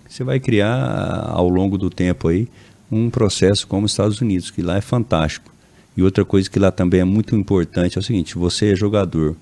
você 0.08 0.24
vai 0.24 0.40
criar 0.40 1.28
ao 1.28 1.46
longo 1.50 1.76
do 1.76 1.90
tempo 1.90 2.28
aí 2.28 2.48
um 2.90 3.10
processo 3.10 3.66
como 3.66 3.84
os 3.84 3.92
Estados 3.92 4.18
Unidos, 4.22 4.50
que 4.50 4.62
lá 4.62 4.78
é 4.78 4.80
fantástico. 4.80 5.52
E 5.94 6.02
outra 6.02 6.24
coisa 6.24 6.48
que 6.48 6.58
lá 6.58 6.70
também 6.70 7.00
é 7.00 7.04
muito 7.04 7.36
importante 7.36 7.98
é 7.98 8.00
o 8.00 8.02
seguinte: 8.02 8.38
você 8.38 8.72
é 8.72 8.74
jogador, 8.74 9.36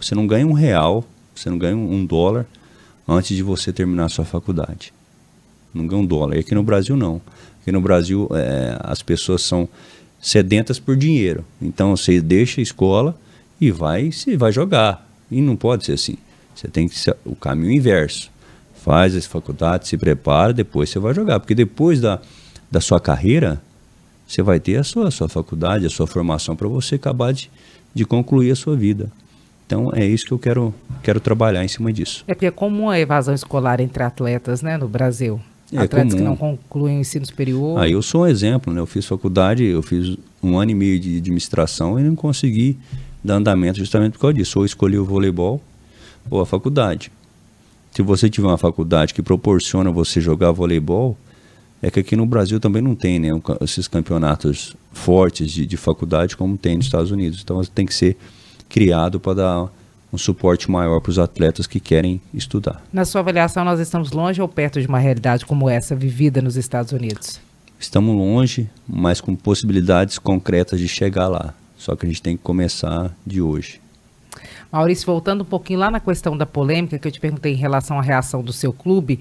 você 0.00 0.14
não 0.14 0.24
ganha 0.24 0.46
um 0.46 0.52
real, 0.52 1.04
você 1.34 1.50
não 1.50 1.58
ganha 1.58 1.76
um 1.76 2.06
dólar 2.06 2.46
antes 3.08 3.36
de 3.36 3.42
você 3.42 3.72
terminar 3.72 4.04
a 4.04 4.08
sua 4.08 4.24
faculdade. 4.24 4.92
Não 5.74 5.84
ganha 5.84 6.00
um 6.00 6.06
dólar. 6.06 6.36
E 6.36 6.40
aqui 6.40 6.54
no 6.54 6.62
Brasil 6.62 6.96
não. 6.96 7.20
Aqui 7.60 7.72
no 7.72 7.80
Brasil 7.80 8.28
é, 8.32 8.78
as 8.80 9.02
pessoas 9.02 9.42
são 9.42 9.68
sedentas 10.22 10.78
por 10.78 10.96
dinheiro. 10.96 11.44
Então 11.60 11.94
você 11.96 12.20
deixa 12.20 12.60
a 12.60 12.62
escola 12.62 13.18
e 13.60 13.72
vai 13.72 14.12
se 14.12 14.36
vai 14.36 14.52
jogar. 14.52 15.06
E 15.28 15.42
não 15.42 15.56
pode 15.56 15.84
ser 15.84 15.94
assim. 15.94 16.16
Você 16.54 16.68
tem 16.68 16.88
que 16.88 16.96
ser 16.96 17.16
o 17.24 17.34
caminho 17.34 17.72
inverso. 17.72 18.30
Faz 18.82 19.16
as 19.16 19.26
faculdades, 19.26 19.88
se 19.88 19.96
prepara, 19.96 20.52
depois 20.52 20.90
você 20.90 20.98
vai 20.98 21.12
jogar. 21.12 21.40
Porque 21.40 21.54
depois 21.54 22.00
da, 22.00 22.20
da 22.70 22.80
sua 22.80 23.00
carreira, 23.00 23.60
você 24.26 24.42
vai 24.42 24.60
ter 24.60 24.76
a 24.76 24.84
sua, 24.84 25.08
a 25.08 25.10
sua 25.10 25.28
faculdade, 25.28 25.86
a 25.86 25.90
sua 25.90 26.06
formação 26.06 26.54
para 26.54 26.68
você 26.68 26.94
acabar 26.94 27.32
de, 27.32 27.50
de 27.92 28.04
concluir 28.04 28.52
a 28.52 28.56
sua 28.56 28.76
vida. 28.76 29.10
Então 29.66 29.90
é 29.94 30.04
isso 30.04 30.26
que 30.26 30.32
eu 30.32 30.38
quero, 30.38 30.74
quero 31.02 31.18
trabalhar 31.18 31.64
em 31.64 31.68
cima 31.68 31.92
disso. 31.92 32.24
É 32.28 32.34
porque 32.34 32.46
é 32.46 32.50
comum 32.50 32.90
a 32.90 32.98
evasão 32.98 33.34
escolar 33.34 33.80
entre 33.80 34.02
atletas 34.02 34.62
né, 34.62 34.76
no 34.76 34.88
Brasil. 34.88 35.40
É 35.72 35.78
atletas 35.78 36.12
comum. 36.12 36.16
que 36.16 36.28
não 36.28 36.36
concluem 36.36 36.98
o 36.98 37.00
ensino 37.00 37.24
superior. 37.24 37.78
Ah, 37.78 37.88
eu 37.88 38.02
sou 38.02 38.22
um 38.22 38.26
exemplo, 38.26 38.72
né? 38.72 38.80
Eu 38.80 38.86
fiz 38.86 39.06
faculdade, 39.06 39.64
eu 39.64 39.82
fiz 39.82 40.16
um 40.42 40.58
ano 40.58 40.70
e 40.70 40.74
meio 40.74 41.00
de 41.00 41.18
administração 41.18 41.98
e 41.98 42.02
não 42.02 42.14
consegui 42.14 42.78
dar 43.24 43.36
andamento 43.36 43.78
justamente 43.78 44.12
por 44.12 44.20
causa 44.20 44.34
disso. 44.34 44.58
Ou 44.58 44.66
escolhi 44.66 44.98
o 44.98 45.04
voleibol 45.04 45.60
ou 46.30 46.40
a 46.40 46.46
faculdade. 46.46 47.10
Se 47.92 48.02
você 48.02 48.28
tiver 48.28 48.48
uma 48.48 48.58
faculdade 48.58 49.12
que 49.12 49.22
proporciona 49.22 49.90
você 49.90 50.20
jogar 50.20 50.50
voleibol, 50.50 51.16
é 51.82 51.90
que 51.90 52.00
aqui 52.00 52.16
no 52.16 52.24
Brasil 52.24 52.60
também 52.60 52.80
não 52.80 52.94
tem 52.94 53.18
né, 53.18 53.28
esses 53.60 53.88
campeonatos 53.88 54.76
fortes 54.92 55.50
de, 55.50 55.66
de 55.66 55.76
faculdade 55.76 56.36
como 56.36 56.56
tem 56.56 56.76
nos 56.76 56.86
Estados 56.86 57.10
Unidos. 57.10 57.40
Então 57.42 57.62
tem 57.64 57.84
que 57.84 57.94
ser 57.94 58.16
criado 58.68 59.18
para 59.18 59.34
dar 59.34 59.72
um 60.12 60.18
suporte 60.18 60.70
maior 60.70 61.00
para 61.00 61.10
os 61.10 61.18
atletas 61.18 61.66
que 61.66 61.80
querem 61.80 62.20
estudar. 62.34 62.82
Na 62.92 63.04
sua 63.04 63.20
avaliação, 63.22 63.64
nós 63.64 63.80
estamos 63.80 64.12
longe 64.12 64.42
ou 64.42 64.48
perto 64.48 64.80
de 64.80 64.86
uma 64.86 64.98
realidade 64.98 65.46
como 65.46 65.70
essa 65.70 65.96
vivida 65.96 66.42
nos 66.42 66.56
Estados 66.56 66.92
Unidos? 66.92 67.40
Estamos 67.80 68.14
longe, 68.14 68.70
mas 68.86 69.20
com 69.20 69.34
possibilidades 69.34 70.18
concretas 70.18 70.78
de 70.78 70.86
chegar 70.86 71.28
lá. 71.28 71.54
Só 71.76 71.96
que 71.96 72.06
a 72.06 72.08
gente 72.08 72.22
tem 72.22 72.36
que 72.36 72.42
começar 72.42 73.10
de 73.26 73.40
hoje. 73.40 73.80
Maurício, 74.70 75.04
voltando 75.04 75.42
um 75.42 75.46
pouquinho 75.46 75.80
lá 75.80 75.90
na 75.90 76.00
questão 76.00 76.36
da 76.36 76.46
polêmica 76.46 76.98
que 76.98 77.08
eu 77.08 77.12
te 77.12 77.20
perguntei 77.20 77.52
em 77.52 77.56
relação 77.56 77.98
à 77.98 78.02
reação 78.02 78.42
do 78.42 78.52
seu 78.52 78.72
clube, 78.72 79.18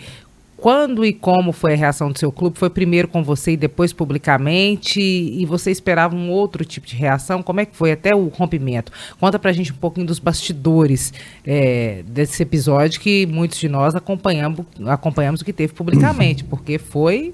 quando 0.62 1.04
e 1.04 1.12
como 1.12 1.52
foi 1.52 1.74
a 1.74 1.76
reação 1.76 2.12
do 2.12 2.20
seu 2.20 2.32
clube? 2.32 2.58
Foi 2.58 2.70
primeiro 2.70 3.08
com 3.08 3.24
você 3.24 3.54
e 3.54 3.58
depois 3.58 3.92
publicamente? 3.92 5.02
E 5.02 5.44
você 5.48 5.72
esperava 5.72 6.16
um 6.16 6.30
outro 6.30 6.64
tipo 6.64 6.86
de 6.86 6.96
reação? 6.96 7.42
Como 7.42 7.60
é 7.60 7.66
que 7.66 7.76
foi 7.76 7.92
até 7.92 8.16
o 8.16 8.28
rompimento? 8.28 8.92
Conta 9.20 9.40
pra 9.40 9.52
gente 9.52 9.72
um 9.72 9.76
pouquinho 9.76 10.06
dos 10.06 10.20
bastidores 10.20 11.12
é, 11.44 12.04
desse 12.06 12.44
episódio 12.44 13.02
que 13.02 13.26
muitos 13.26 13.58
de 13.58 13.68
nós 13.68 13.96
acompanhamos, 13.96 14.64
acompanhamos 14.86 15.42
o 15.42 15.46
que 15.46 15.52
teve 15.52 15.74
publicamente, 15.74 16.44
porque 16.46 16.78
foi 16.78 17.34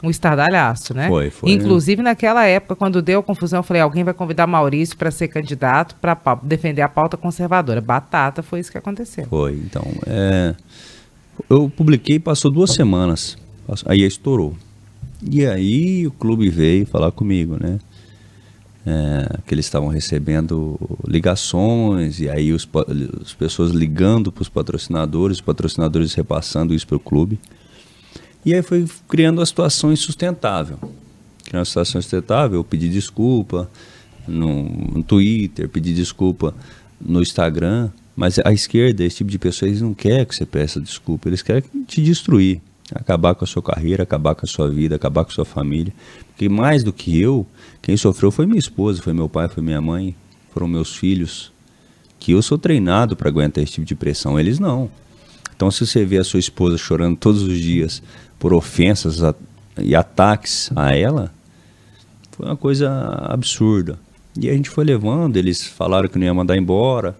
um 0.00 0.08
estardalhaço, 0.08 0.94
né? 0.94 1.08
Foi, 1.08 1.30
foi. 1.30 1.50
Inclusive, 1.50 2.00
naquela 2.00 2.46
época, 2.46 2.76
quando 2.76 3.02
deu 3.02 3.18
a 3.18 3.22
confusão, 3.24 3.58
eu 3.58 3.64
falei: 3.64 3.82
alguém 3.82 4.04
vai 4.04 4.14
convidar 4.14 4.46
Maurício 4.46 4.96
para 4.96 5.10
ser 5.10 5.26
candidato 5.26 5.96
para 5.96 6.16
defender 6.44 6.82
a 6.82 6.88
pauta 6.88 7.16
conservadora. 7.16 7.80
Batata, 7.80 8.40
foi 8.40 8.60
isso 8.60 8.70
que 8.70 8.78
aconteceu. 8.78 9.26
Foi, 9.26 9.54
então. 9.54 9.84
É, 10.06 10.54
eu 11.48 11.70
publiquei, 11.70 12.18
passou 12.18 12.50
duas 12.50 12.70
semanas, 12.70 13.36
aí 13.86 14.02
estourou. 14.02 14.54
E 15.22 15.44
aí 15.44 16.06
o 16.06 16.10
clube 16.12 16.48
veio 16.48 16.86
falar 16.86 17.10
comigo, 17.10 17.56
né? 17.60 17.78
É, 18.86 19.38
que 19.46 19.52
eles 19.52 19.66
estavam 19.66 19.88
recebendo 19.88 20.78
ligações, 21.06 22.20
e 22.20 22.28
aí 22.28 22.52
os, 22.52 22.66
as 23.22 23.34
pessoas 23.34 23.72
ligando 23.72 24.32
para 24.32 24.42
os 24.42 24.48
patrocinadores, 24.48 25.38
os 25.38 25.42
patrocinadores 25.42 26.14
repassando 26.14 26.72
isso 26.72 26.86
para 26.86 26.96
o 26.96 27.00
clube. 27.00 27.38
E 28.46 28.54
aí 28.54 28.62
foi 28.62 28.86
criando 29.08 29.40
uma 29.40 29.46
situação 29.46 29.92
insustentável. 29.92 30.78
Criando 31.44 31.60
uma 31.60 31.64
situação 31.64 31.98
insustentável, 31.98 32.60
eu 32.60 32.64
pedi 32.64 32.88
desculpa 32.88 33.68
no, 34.26 34.62
no 34.64 35.02
Twitter, 35.02 35.68
pedi 35.68 35.92
desculpa 35.92 36.54
no 37.00 37.20
Instagram, 37.20 37.90
mas 38.18 38.36
a 38.44 38.52
esquerda, 38.52 39.04
esse 39.04 39.18
tipo 39.18 39.30
de 39.30 39.38
pessoa, 39.38 39.68
eles 39.68 39.80
não 39.80 39.94
querem 39.94 40.26
que 40.26 40.34
você 40.34 40.44
peça 40.44 40.80
desculpa, 40.80 41.28
eles 41.28 41.40
querem 41.40 41.62
te 41.86 42.02
destruir, 42.02 42.60
acabar 42.92 43.32
com 43.32 43.44
a 43.44 43.46
sua 43.46 43.62
carreira, 43.62 44.02
acabar 44.02 44.34
com 44.34 44.44
a 44.44 44.48
sua 44.48 44.68
vida, 44.68 44.96
acabar 44.96 45.24
com 45.24 45.30
a 45.30 45.34
sua 45.34 45.44
família. 45.44 45.92
Porque 46.26 46.48
mais 46.48 46.82
do 46.82 46.92
que 46.92 47.16
eu, 47.16 47.46
quem 47.80 47.96
sofreu 47.96 48.32
foi 48.32 48.44
minha 48.44 48.58
esposa, 48.58 49.00
foi 49.00 49.12
meu 49.12 49.28
pai, 49.28 49.46
foi 49.46 49.62
minha 49.62 49.80
mãe, 49.80 50.16
foram 50.52 50.66
meus 50.66 50.96
filhos. 50.96 51.52
Que 52.18 52.32
eu 52.32 52.42
sou 52.42 52.58
treinado 52.58 53.14
para 53.14 53.28
aguentar 53.28 53.62
esse 53.62 53.74
tipo 53.74 53.86
de 53.86 53.94
pressão, 53.94 54.36
eles 54.36 54.58
não. 54.58 54.90
Então, 55.54 55.70
se 55.70 55.86
você 55.86 56.04
vê 56.04 56.18
a 56.18 56.24
sua 56.24 56.40
esposa 56.40 56.76
chorando 56.76 57.16
todos 57.16 57.42
os 57.44 57.56
dias 57.56 58.02
por 58.36 58.52
ofensas 58.52 59.22
a, 59.22 59.32
e 59.80 59.94
ataques 59.94 60.72
a 60.74 60.92
ela, 60.92 61.32
foi 62.32 62.46
uma 62.46 62.56
coisa 62.56 62.90
absurda. 63.28 63.96
E 64.36 64.50
a 64.50 64.52
gente 64.54 64.70
foi 64.70 64.84
levando, 64.84 65.36
eles 65.36 65.64
falaram 65.64 66.08
que 66.08 66.18
não 66.18 66.26
ia 66.26 66.34
mandar 66.34 66.56
embora, 66.56 67.16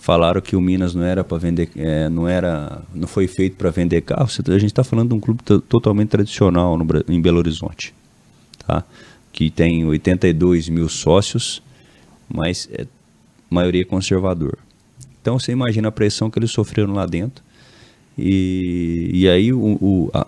falaram 0.00 0.40
que 0.40 0.56
o 0.56 0.60
Minas 0.60 0.94
não 0.94 1.04
era 1.04 1.22
para 1.22 1.36
vender, 1.36 1.70
é, 1.76 2.08
não 2.08 2.26
era, 2.26 2.82
não 2.94 3.06
foi 3.06 3.28
feito 3.28 3.56
para 3.56 3.70
vender 3.70 4.00
carro. 4.00 4.24
A 4.24 4.58
gente 4.58 4.66
está 4.66 4.82
falando 4.82 5.10
de 5.10 5.14
um 5.14 5.20
clube 5.20 5.42
totalmente 5.68 6.08
tradicional 6.08 6.76
no, 6.76 6.86
em 7.06 7.20
Belo 7.20 7.38
Horizonte, 7.38 7.94
tá? 8.66 8.82
Que 9.30 9.50
tem 9.50 9.84
82 9.84 10.70
mil 10.70 10.88
sócios, 10.88 11.62
mas 12.26 12.66
é 12.72 12.86
maioria 13.50 13.84
conservador. 13.84 14.58
Então 15.20 15.38
você 15.38 15.52
imagina 15.52 15.88
a 15.88 15.92
pressão 15.92 16.30
que 16.30 16.38
eles 16.38 16.50
sofreram 16.50 16.94
lá 16.94 17.04
dentro. 17.04 17.44
E, 18.16 19.10
e 19.12 19.28
aí 19.28 19.52
o, 19.52 19.78
o 19.80 20.10
a, 20.14 20.26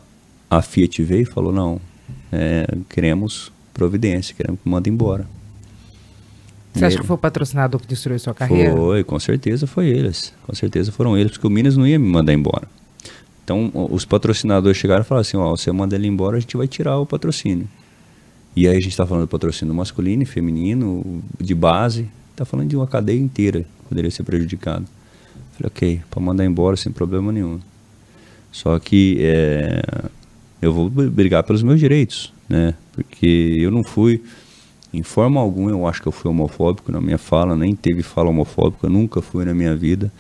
a 0.50 0.60
Fiat 0.60 1.02
veio 1.02 1.22
e 1.22 1.24
falou, 1.24 1.50
não, 1.50 1.80
é, 2.30 2.66
queremos 2.90 3.50
providência, 3.72 4.34
queremos 4.34 4.60
que 4.62 4.68
manda 4.68 4.88
embora. 4.90 5.26
Você 6.72 6.84
acha 6.84 6.98
que 6.98 7.06
foi 7.06 7.14
o 7.14 7.18
patrocinador 7.18 7.80
que 7.80 7.86
destruiu 7.86 8.18
sua 8.18 8.32
carreira? 8.32 8.74
Foi, 8.74 9.04
com 9.04 9.18
certeza 9.18 9.66
foi 9.66 9.88
eles. 9.88 10.32
Com 10.46 10.54
certeza 10.54 10.90
foram 10.90 11.16
eles, 11.16 11.32
porque 11.32 11.46
o 11.46 11.50
Minas 11.50 11.76
não 11.76 11.86
ia 11.86 11.98
me 11.98 12.08
mandar 12.08 12.32
embora. 12.32 12.66
Então, 13.44 13.70
os 13.90 14.04
patrocinadores 14.04 14.78
chegaram 14.78 15.02
e 15.02 15.04
falaram 15.04 15.20
assim: 15.22 15.36
ó, 15.36 15.50
você 15.50 15.70
manda 15.70 15.94
ele 15.94 16.06
embora, 16.06 16.36
a 16.36 16.40
gente 16.40 16.56
vai 16.56 16.66
tirar 16.66 16.98
o 16.98 17.06
patrocínio. 17.06 17.68
E 18.54 18.66
aí 18.66 18.76
a 18.76 18.80
gente 18.80 18.90
está 18.90 19.06
falando 19.06 19.24
do 19.24 19.28
patrocínio 19.28 19.74
masculino 19.74 20.22
e 20.22 20.26
feminino, 20.26 21.22
de 21.40 21.54
base, 21.54 22.08
está 22.30 22.44
falando 22.44 22.68
de 22.68 22.76
uma 22.76 22.86
cadeia 22.86 23.18
inteira 23.18 23.60
que 23.60 23.88
poderia 23.88 24.10
ser 24.10 24.22
prejudicada. 24.24 24.84
Falei, 25.52 25.66
ok, 25.66 26.00
para 26.10 26.20
mandar 26.20 26.44
embora 26.44 26.76
sem 26.76 26.92
problema 26.92 27.32
nenhum. 27.32 27.58
Só 28.50 28.78
que 28.78 29.16
é, 29.20 29.82
eu 30.60 30.72
vou 30.72 30.90
brigar 30.90 31.42
pelos 31.42 31.62
meus 31.62 31.80
direitos, 31.80 32.32
né? 32.48 32.74
Porque 32.92 33.56
eu 33.58 33.70
não 33.70 33.82
fui, 33.82 34.22
em 34.92 35.02
forma 35.02 35.40
alguma, 35.40 35.70
eu 35.70 35.86
acho 35.86 36.02
que 36.02 36.08
eu 36.08 36.12
fui 36.12 36.30
homofóbico 36.30 36.92
na 36.92 37.00
minha 37.00 37.16
fala, 37.16 37.56
nem 37.56 37.74
teve 37.74 38.02
fala 38.02 38.28
homofóbica, 38.28 38.88
nunca 38.88 39.22
fui 39.22 39.44
na 39.44 39.54
minha 39.54 39.74
vida. 39.74 40.12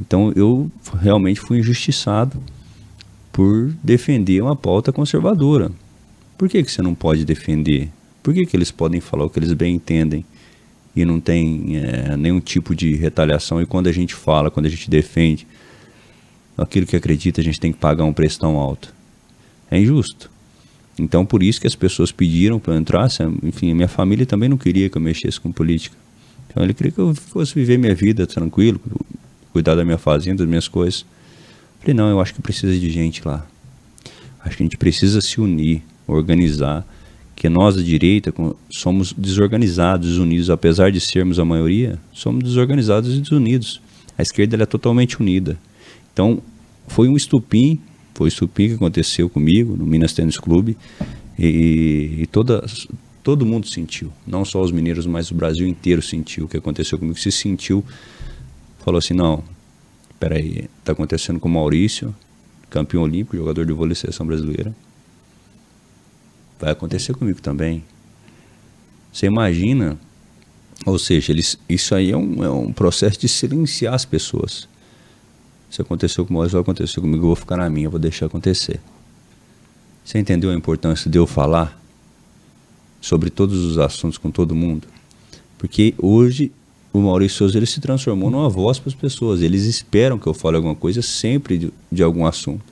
Então 0.00 0.32
eu 0.34 0.70
realmente 1.00 1.40
fui 1.40 1.58
injustiçado 1.60 2.42
por 3.32 3.72
defender 3.82 4.42
uma 4.42 4.56
pauta 4.56 4.92
conservadora. 4.92 5.70
Por 6.36 6.48
que, 6.48 6.62
que 6.62 6.70
você 6.70 6.82
não 6.82 6.94
pode 6.94 7.24
defender? 7.24 7.88
Por 8.22 8.34
que, 8.34 8.44
que 8.46 8.56
eles 8.56 8.72
podem 8.72 9.00
falar 9.00 9.24
o 9.24 9.30
que 9.30 9.38
eles 9.38 9.52
bem 9.52 9.76
entendem 9.76 10.24
e 10.96 11.04
não 11.04 11.20
tem 11.20 11.76
é, 11.76 12.16
nenhum 12.16 12.40
tipo 12.40 12.74
de 12.74 12.94
retaliação? 12.96 13.62
E 13.62 13.66
quando 13.66 13.86
a 13.86 13.92
gente 13.92 14.14
fala, 14.14 14.50
quando 14.50 14.66
a 14.66 14.68
gente 14.68 14.90
defende 14.90 15.46
aquilo 16.58 16.86
que 16.86 16.96
acredita, 16.96 17.40
a 17.40 17.44
gente 17.44 17.60
tem 17.60 17.72
que 17.72 17.78
pagar 17.78 18.04
um 18.04 18.12
preço 18.12 18.40
tão 18.40 18.56
alto? 18.56 18.92
É 19.70 19.78
injusto. 19.78 20.33
Então, 20.98 21.26
por 21.26 21.42
isso 21.42 21.60
que 21.60 21.66
as 21.66 21.74
pessoas 21.74 22.12
pediram 22.12 22.58
para 22.58 22.74
eu 22.74 22.78
entrar. 22.78 23.08
Enfim, 23.42 23.74
minha 23.74 23.88
família 23.88 24.24
também 24.24 24.48
não 24.48 24.56
queria 24.56 24.88
que 24.88 24.96
eu 24.96 25.02
mexesse 25.02 25.40
com 25.40 25.50
política. 25.50 25.96
Então, 26.48 26.62
ele 26.62 26.72
queria 26.72 26.92
que 26.92 26.98
eu 27.00 27.14
fosse 27.14 27.54
viver 27.54 27.78
minha 27.78 27.94
vida 27.94 28.26
tranquilo, 28.26 28.80
cuidar 29.52 29.74
da 29.74 29.84
minha 29.84 29.98
fazenda, 29.98 30.38
das 30.38 30.48
minhas 30.48 30.68
coisas. 30.68 31.04
Falei, 31.80 31.94
não, 31.94 32.08
eu 32.08 32.20
acho 32.20 32.32
que 32.32 32.40
precisa 32.40 32.78
de 32.78 32.90
gente 32.90 33.26
lá. 33.26 33.46
Acho 34.44 34.56
que 34.56 34.62
a 34.62 34.66
gente 34.66 34.76
precisa 34.76 35.20
se 35.20 35.40
unir, 35.40 35.82
organizar, 36.06 36.86
que 37.34 37.48
nós 37.48 37.74
da 37.74 37.82
direita 37.82 38.32
somos 38.70 39.12
desorganizados, 39.12 40.08
desunidos, 40.08 40.48
apesar 40.48 40.92
de 40.92 41.00
sermos 41.00 41.38
a 41.38 41.44
maioria, 41.44 41.98
somos 42.12 42.44
desorganizados 42.44 43.16
e 43.16 43.20
desunidos. 43.20 43.80
A 44.16 44.22
esquerda 44.22 44.62
é 44.62 44.66
totalmente 44.66 45.20
unida. 45.20 45.58
Então, 46.12 46.40
foi 46.86 47.08
um 47.08 47.16
estupim 47.16 47.80
foi 48.14 48.28
isso 48.28 48.46
que 48.46 48.74
aconteceu 48.74 49.28
comigo 49.28 49.76
no 49.76 49.84
Minas 49.84 50.12
Tênis 50.12 50.38
Clube 50.38 50.76
e, 51.38 52.18
e 52.20 52.26
toda, 52.26 52.64
todo 53.22 53.44
mundo 53.44 53.66
sentiu, 53.66 54.12
não 54.26 54.44
só 54.44 54.62
os 54.62 54.70
mineiros, 54.70 55.06
mas 55.06 55.30
o 55.30 55.34
Brasil 55.34 55.66
inteiro 55.66 56.00
sentiu 56.00 56.44
o 56.44 56.48
que 56.48 56.56
aconteceu 56.56 56.98
comigo. 56.98 57.18
Se 57.18 57.32
sentiu, 57.32 57.84
falou 58.84 58.98
assim: 58.98 59.14
não, 59.14 59.42
peraí, 60.20 60.68
está 60.78 60.92
acontecendo 60.92 61.40
com 61.40 61.48
o 61.48 61.52
Maurício, 61.52 62.14
campeão 62.70 63.02
olímpico, 63.02 63.36
jogador 63.36 63.66
de 63.66 63.72
vôlei 63.72 63.96
seleção 63.96 64.26
brasileira. 64.26 64.74
Vai 66.60 66.70
acontecer 66.70 67.14
comigo 67.14 67.40
também. 67.42 67.82
Você 69.12 69.26
imagina, 69.26 69.98
ou 70.86 70.98
seja, 70.98 71.32
eles, 71.32 71.58
isso 71.68 71.94
aí 71.94 72.12
é 72.12 72.16
um, 72.16 72.44
é 72.44 72.50
um 72.50 72.72
processo 72.72 73.18
de 73.18 73.28
silenciar 73.28 73.94
as 73.94 74.04
pessoas. 74.04 74.68
Se 75.74 75.82
aconteceu 75.82 76.24
com 76.24 76.30
o 76.30 76.34
Moisés, 76.34 76.52
vai 76.52 76.62
acontecer 76.62 77.00
comigo, 77.00 77.24
eu 77.24 77.26
vou 77.26 77.34
ficar 77.34 77.56
na 77.56 77.68
minha, 77.68 77.88
eu 77.88 77.90
vou 77.90 77.98
deixar 77.98 78.26
acontecer. 78.26 78.78
Você 80.04 80.20
entendeu 80.20 80.52
a 80.52 80.54
importância 80.54 81.10
de 81.10 81.18
eu 81.18 81.26
falar 81.26 81.82
sobre 83.00 83.28
todos 83.28 83.58
os 83.64 83.76
assuntos 83.76 84.16
com 84.16 84.30
todo 84.30 84.54
mundo? 84.54 84.86
Porque 85.58 85.92
hoje 85.98 86.52
o 86.92 87.00
Maurício 87.00 87.38
Souza 87.38 87.58
ele 87.58 87.66
se 87.66 87.80
transformou 87.80 88.30
numa 88.30 88.48
voz 88.48 88.78
para 88.78 88.90
as 88.90 88.94
pessoas. 88.94 89.42
Eles 89.42 89.64
esperam 89.64 90.16
que 90.16 90.28
eu 90.28 90.32
fale 90.32 90.58
alguma 90.58 90.76
coisa 90.76 91.02
sempre 91.02 91.58
de, 91.58 91.72
de 91.90 92.04
algum 92.04 92.24
assunto. 92.24 92.62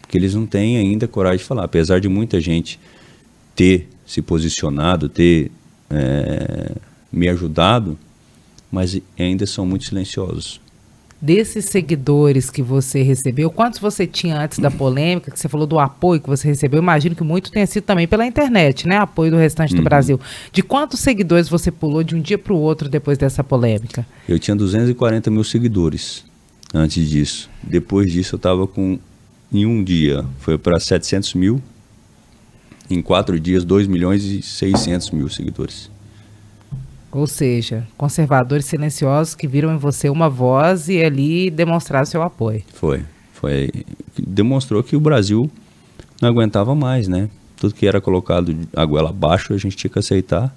Porque 0.00 0.18
eles 0.18 0.34
não 0.34 0.46
têm 0.46 0.78
ainda 0.78 1.06
coragem 1.06 1.38
de 1.38 1.44
falar. 1.44 1.62
Apesar 1.62 2.00
de 2.00 2.08
muita 2.08 2.40
gente 2.40 2.80
ter 3.54 3.88
se 4.04 4.20
posicionado, 4.20 5.08
ter 5.08 5.52
é, 5.88 6.74
me 7.12 7.28
ajudado, 7.28 7.96
mas 8.68 9.00
ainda 9.16 9.46
são 9.46 9.64
muito 9.64 9.84
silenciosos 9.84 10.65
desses 11.20 11.64
seguidores 11.66 12.50
que 12.50 12.62
você 12.62 13.02
recebeu, 13.02 13.50
quantos 13.50 13.80
você 13.80 14.06
tinha 14.06 14.38
antes 14.38 14.58
da 14.58 14.70
polêmica, 14.70 15.30
que 15.30 15.38
você 15.38 15.48
falou 15.48 15.66
do 15.66 15.78
apoio 15.78 16.20
que 16.20 16.28
você 16.28 16.48
recebeu? 16.48 16.78
Imagino 16.78 17.14
que 17.14 17.24
muito 17.24 17.50
tenha 17.50 17.66
sido 17.66 17.84
também 17.84 18.06
pela 18.06 18.26
internet, 18.26 18.86
né? 18.86 18.98
Apoio 18.98 19.30
do 19.30 19.36
restante 19.36 19.72
uhum. 19.72 19.80
do 19.80 19.84
Brasil. 19.84 20.20
De 20.52 20.62
quantos 20.62 21.00
seguidores 21.00 21.48
você 21.48 21.70
pulou 21.70 22.02
de 22.02 22.14
um 22.14 22.20
dia 22.20 22.36
para 22.36 22.52
o 22.52 22.58
outro 22.58 22.88
depois 22.88 23.16
dessa 23.16 23.42
polêmica? 23.42 24.06
Eu 24.28 24.38
tinha 24.38 24.54
240 24.54 25.30
mil 25.30 25.44
seguidores 25.44 26.24
antes 26.74 27.08
disso. 27.08 27.48
Depois 27.62 28.12
disso 28.12 28.34
eu 28.34 28.38
estava 28.38 28.66
com, 28.66 28.98
em 29.52 29.64
um 29.64 29.82
dia, 29.82 30.24
foi 30.38 30.58
para 30.58 30.78
700 30.78 31.34
mil. 31.34 31.62
Em 32.88 33.02
quatro 33.02 33.40
dias, 33.40 33.64
2 33.64 33.88
milhões 33.88 34.22
e 34.24 34.40
600 34.40 35.10
mil 35.10 35.28
seguidores. 35.28 35.90
Ou 37.16 37.26
seja, 37.26 37.88
conservadores 37.96 38.66
silenciosos 38.66 39.34
que 39.34 39.46
viram 39.48 39.74
em 39.74 39.78
você 39.78 40.10
uma 40.10 40.28
voz 40.28 40.86
e 40.90 41.02
ali 41.02 41.50
demonstraram 41.50 42.04
seu 42.04 42.20
apoio. 42.20 42.62
Foi. 42.74 43.02
Foi. 43.32 43.70
Demonstrou 44.18 44.82
que 44.82 44.94
o 44.94 45.00
Brasil 45.00 45.50
não 46.20 46.28
aguentava 46.28 46.74
mais, 46.74 47.08
né? 47.08 47.30
Tudo 47.56 47.72
que 47.72 47.86
era 47.86 48.02
colocado 48.02 48.54
a 48.76 48.84
goela 48.84 49.08
abaixo 49.08 49.54
a 49.54 49.56
gente 49.56 49.74
tinha 49.74 49.90
que 49.90 49.98
aceitar. 49.98 50.54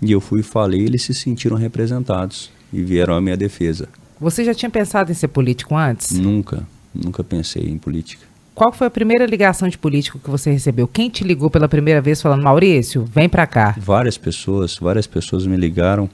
E 0.00 0.12
eu 0.12 0.20
fui 0.20 0.40
e 0.40 0.44
falei, 0.44 0.80
eles 0.80 1.02
se 1.02 1.12
sentiram 1.12 1.56
representados 1.56 2.52
e 2.72 2.80
vieram 2.84 3.14
à 3.14 3.20
minha 3.20 3.36
defesa. 3.36 3.88
Você 4.20 4.44
já 4.44 4.54
tinha 4.54 4.70
pensado 4.70 5.10
em 5.10 5.14
ser 5.14 5.28
político 5.28 5.74
antes? 5.74 6.12
Nunca, 6.12 6.64
nunca 6.94 7.24
pensei 7.24 7.68
em 7.68 7.78
política. 7.78 8.29
Qual 8.60 8.72
foi 8.72 8.88
a 8.88 8.90
primeira 8.90 9.24
ligação 9.24 9.70
de 9.70 9.78
político 9.78 10.18
que 10.18 10.28
você 10.28 10.50
recebeu? 10.50 10.86
Quem 10.86 11.08
te 11.08 11.24
ligou 11.24 11.48
pela 11.48 11.66
primeira 11.66 11.98
vez 12.02 12.20
falando, 12.20 12.42
Maurício, 12.42 13.08
vem 13.10 13.26
para 13.26 13.46
cá? 13.46 13.74
Várias 13.78 14.18
pessoas, 14.18 14.76
várias 14.76 15.06
pessoas 15.06 15.46
me 15.46 15.56
ligaram. 15.56 16.10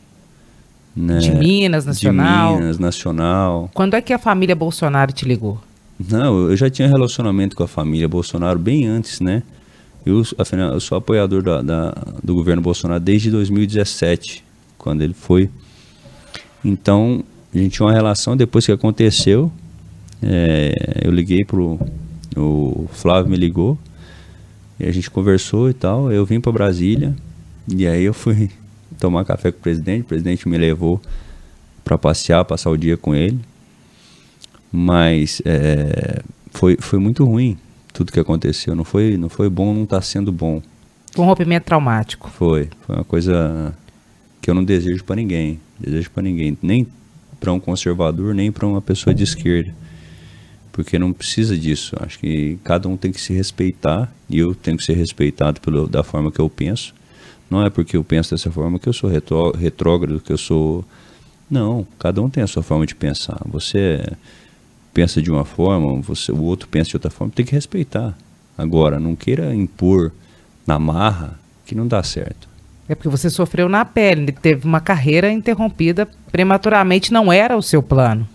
Né? 0.95 1.19
De 1.19 1.33
Minas, 1.33 1.85
Nacional? 1.85 2.55
De 2.55 2.61
Minas, 2.61 2.79
Nacional. 2.79 3.69
Quando 3.75 3.95
é 3.95 4.01
que 4.01 4.13
a 4.13 4.19
família 4.21 4.55
Bolsonaro 4.55 5.13
te 5.13 5.25
ligou? 5.25 5.61
Não, 5.99 6.49
eu 6.49 6.57
já 6.57 6.71
tinha 6.71 6.87
relacionamento 6.87 7.57
com 7.57 7.65
a 7.65 7.67
família 7.67 8.07
Bolsonaro 8.07 8.61
bem 8.61 8.87
antes, 8.87 9.19
né? 9.19 9.43
Eu, 10.07 10.23
afinal, 10.39 10.73
eu 10.73 10.79
sou 10.79 10.97
apoiador 10.97 11.43
da, 11.43 11.61
da, 11.61 11.95
do 12.23 12.33
governo 12.33 12.63
Bolsonaro 12.63 13.01
desde 13.01 13.29
2017, 13.29 14.45
quando 14.79 15.03
ele 15.03 15.15
foi. 15.15 15.51
Então, 16.65 17.25
a 17.53 17.59
gente 17.59 17.73
tinha 17.73 17.87
uma 17.87 17.93
relação, 17.93 18.37
depois 18.37 18.65
que 18.65 18.71
aconteceu, 18.71 19.51
é, 20.23 21.03
eu 21.05 21.11
liguei 21.11 21.45
pro 21.45 21.77
o 22.37 22.89
Flávio 22.93 23.31
me 23.31 23.37
ligou 23.37 23.79
e 24.79 24.87
a 24.87 24.93
gente 24.93 25.11
conversou 25.11 25.71
e 25.71 25.75
tal. 25.75 26.13
Eu 26.13 26.25
vim 26.25 26.41
para 26.41 26.53
Brasília 26.53 27.15
e 27.69 27.87
aí 27.87 28.05
eu 28.05 28.15
fui 28.15 28.51
tomar 29.01 29.25
café 29.25 29.51
com 29.51 29.59
o 29.59 29.63
presidente. 29.63 30.03
O 30.03 30.05
presidente 30.05 30.49
me 30.49 30.59
levou 30.59 31.01
para 31.85 31.97
passear, 31.97 32.45
passar 32.45 32.71
o 32.71 32.77
dia 32.77 32.97
com 32.97 33.15
ele. 33.15 33.41
Mas 34.71 35.41
é, 35.45 36.21
foi, 36.51 36.77
foi 36.79 36.99
muito 36.99 37.25
ruim 37.25 37.57
tudo 37.93 38.13
que 38.13 38.21
aconteceu. 38.21 38.75
Não 38.75 38.85
foi, 38.85 39.17
não 39.17 39.29
foi 39.29 39.49
bom, 39.49 39.73
não 39.73 39.85
está 39.85 40.01
sendo 40.03 40.31
bom. 40.31 40.61
Foi 41.13 41.25
um 41.25 41.29
rompimento 41.29 41.65
traumático. 41.67 42.29
Foi. 42.29 42.69
Foi 42.83 42.97
uma 42.97 43.05
coisa 43.05 43.75
que 44.43 44.51
eu 44.51 44.55
não 44.55 44.65
desejo 44.65 45.03
para 45.05 45.17
ninguém. 45.17 45.59
Desejo 45.81 46.11
para 46.11 46.23
ninguém. 46.23 46.59
Nem 46.61 46.87
para 47.41 47.53
um 47.53 47.61
conservador, 47.61 48.35
nem 48.35 48.53
para 48.53 48.67
uma 48.67 48.83
pessoa 48.83 49.15
de 49.15 49.25
esquerda 49.25 49.73
porque 50.77 50.99
não 50.99 51.11
precisa 51.11 51.57
disso. 51.57 51.97
Acho 52.01 52.19
que 52.19 52.59
cada 52.63 52.87
um 52.87 52.99
tem 52.99 53.11
que 53.11 53.19
se 53.19 53.33
respeitar 53.33 54.13
e 54.29 54.39
eu 54.39 54.55
tenho 54.55 54.77
que 54.77 54.85
ser 54.85 54.93
respeitado 54.93 55.59
pelo, 55.59 55.89
da 55.89 56.03
forma 56.03 56.31
que 56.31 56.39
eu 56.39 56.51
penso. 56.51 56.95
Não 57.49 57.65
é 57.65 57.71
porque 57.71 57.97
eu 57.97 58.05
penso 58.05 58.33
dessa 58.33 58.51
forma 58.51 58.79
que 58.79 58.87
eu 58.87 58.93
sou 58.93 59.09
retró, 59.09 59.53
retrógrado, 59.53 60.21
que 60.21 60.31
eu 60.31 60.37
sou. 60.37 60.85
Não, 61.51 61.87
cada 61.99 62.21
um 62.21 62.29
tem 62.29 62.43
a 62.43 62.47
sua 62.47 62.63
forma 62.63 62.85
de 62.85 62.95
pensar. 62.95 63.41
Você 63.47 64.05
pensa 64.93 65.23
de 65.23 65.31
uma 65.31 65.47
forma, 65.47 65.99
você, 66.03 66.31
o 66.31 66.43
outro 66.43 66.69
pensa 66.69 66.91
de 66.91 66.97
outra 66.97 67.11
forma, 67.11 67.33
tem 67.35 67.47
que 67.47 67.53
respeitar. 67.53 68.15
Agora, 68.59 69.01
não 69.01 69.17
queira 69.17 69.55
impor 69.55 70.13
na 70.67 70.79
marra 70.79 71.41
que 71.65 71.75
não 71.75 71.89
dá 71.89 72.03
certo. 72.03 72.47
É 72.87 72.95
porque 72.95 73.09
você 73.09 73.31
sofreu 73.31 73.67
na 73.67 73.85
pele, 73.87 74.31
teve 74.31 74.67
uma 74.67 74.81
carreira 74.81 75.33
interrompida 75.33 76.07
prematuramente, 76.31 77.15
não 77.15 77.33
era 77.33 77.57
o 77.57 77.63
seu 77.63 77.83
plano. 77.83 78.29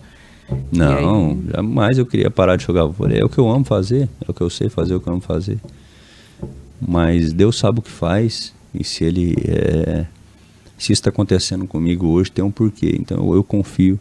Não, 0.70 1.38
jamais 1.52 1.98
eu 1.98 2.06
queria 2.06 2.30
parar 2.30 2.56
de 2.56 2.64
jogar 2.64 2.84
vôlei. 2.84 3.20
É 3.20 3.24
o 3.24 3.28
que 3.28 3.38
eu 3.38 3.48
amo 3.48 3.64
fazer, 3.64 4.08
é 4.26 4.30
o 4.30 4.34
que 4.34 4.40
eu 4.40 4.50
sei 4.50 4.68
fazer, 4.68 4.94
é 4.94 4.96
o 4.96 5.00
que 5.00 5.08
eu 5.08 5.12
amo 5.12 5.22
fazer. 5.22 5.58
Mas 6.80 7.32
Deus 7.32 7.58
sabe 7.58 7.78
o 7.78 7.82
que 7.82 7.90
faz 7.90 8.52
e 8.74 8.82
se 8.82 9.04
ele 9.04 9.36
é, 9.46 10.06
se 10.76 10.92
está 10.92 11.10
acontecendo 11.10 11.66
comigo 11.66 12.08
hoje 12.08 12.30
tem 12.30 12.44
um 12.44 12.50
porquê. 12.50 12.96
Então 12.98 13.34
eu 13.34 13.44
confio, 13.44 13.98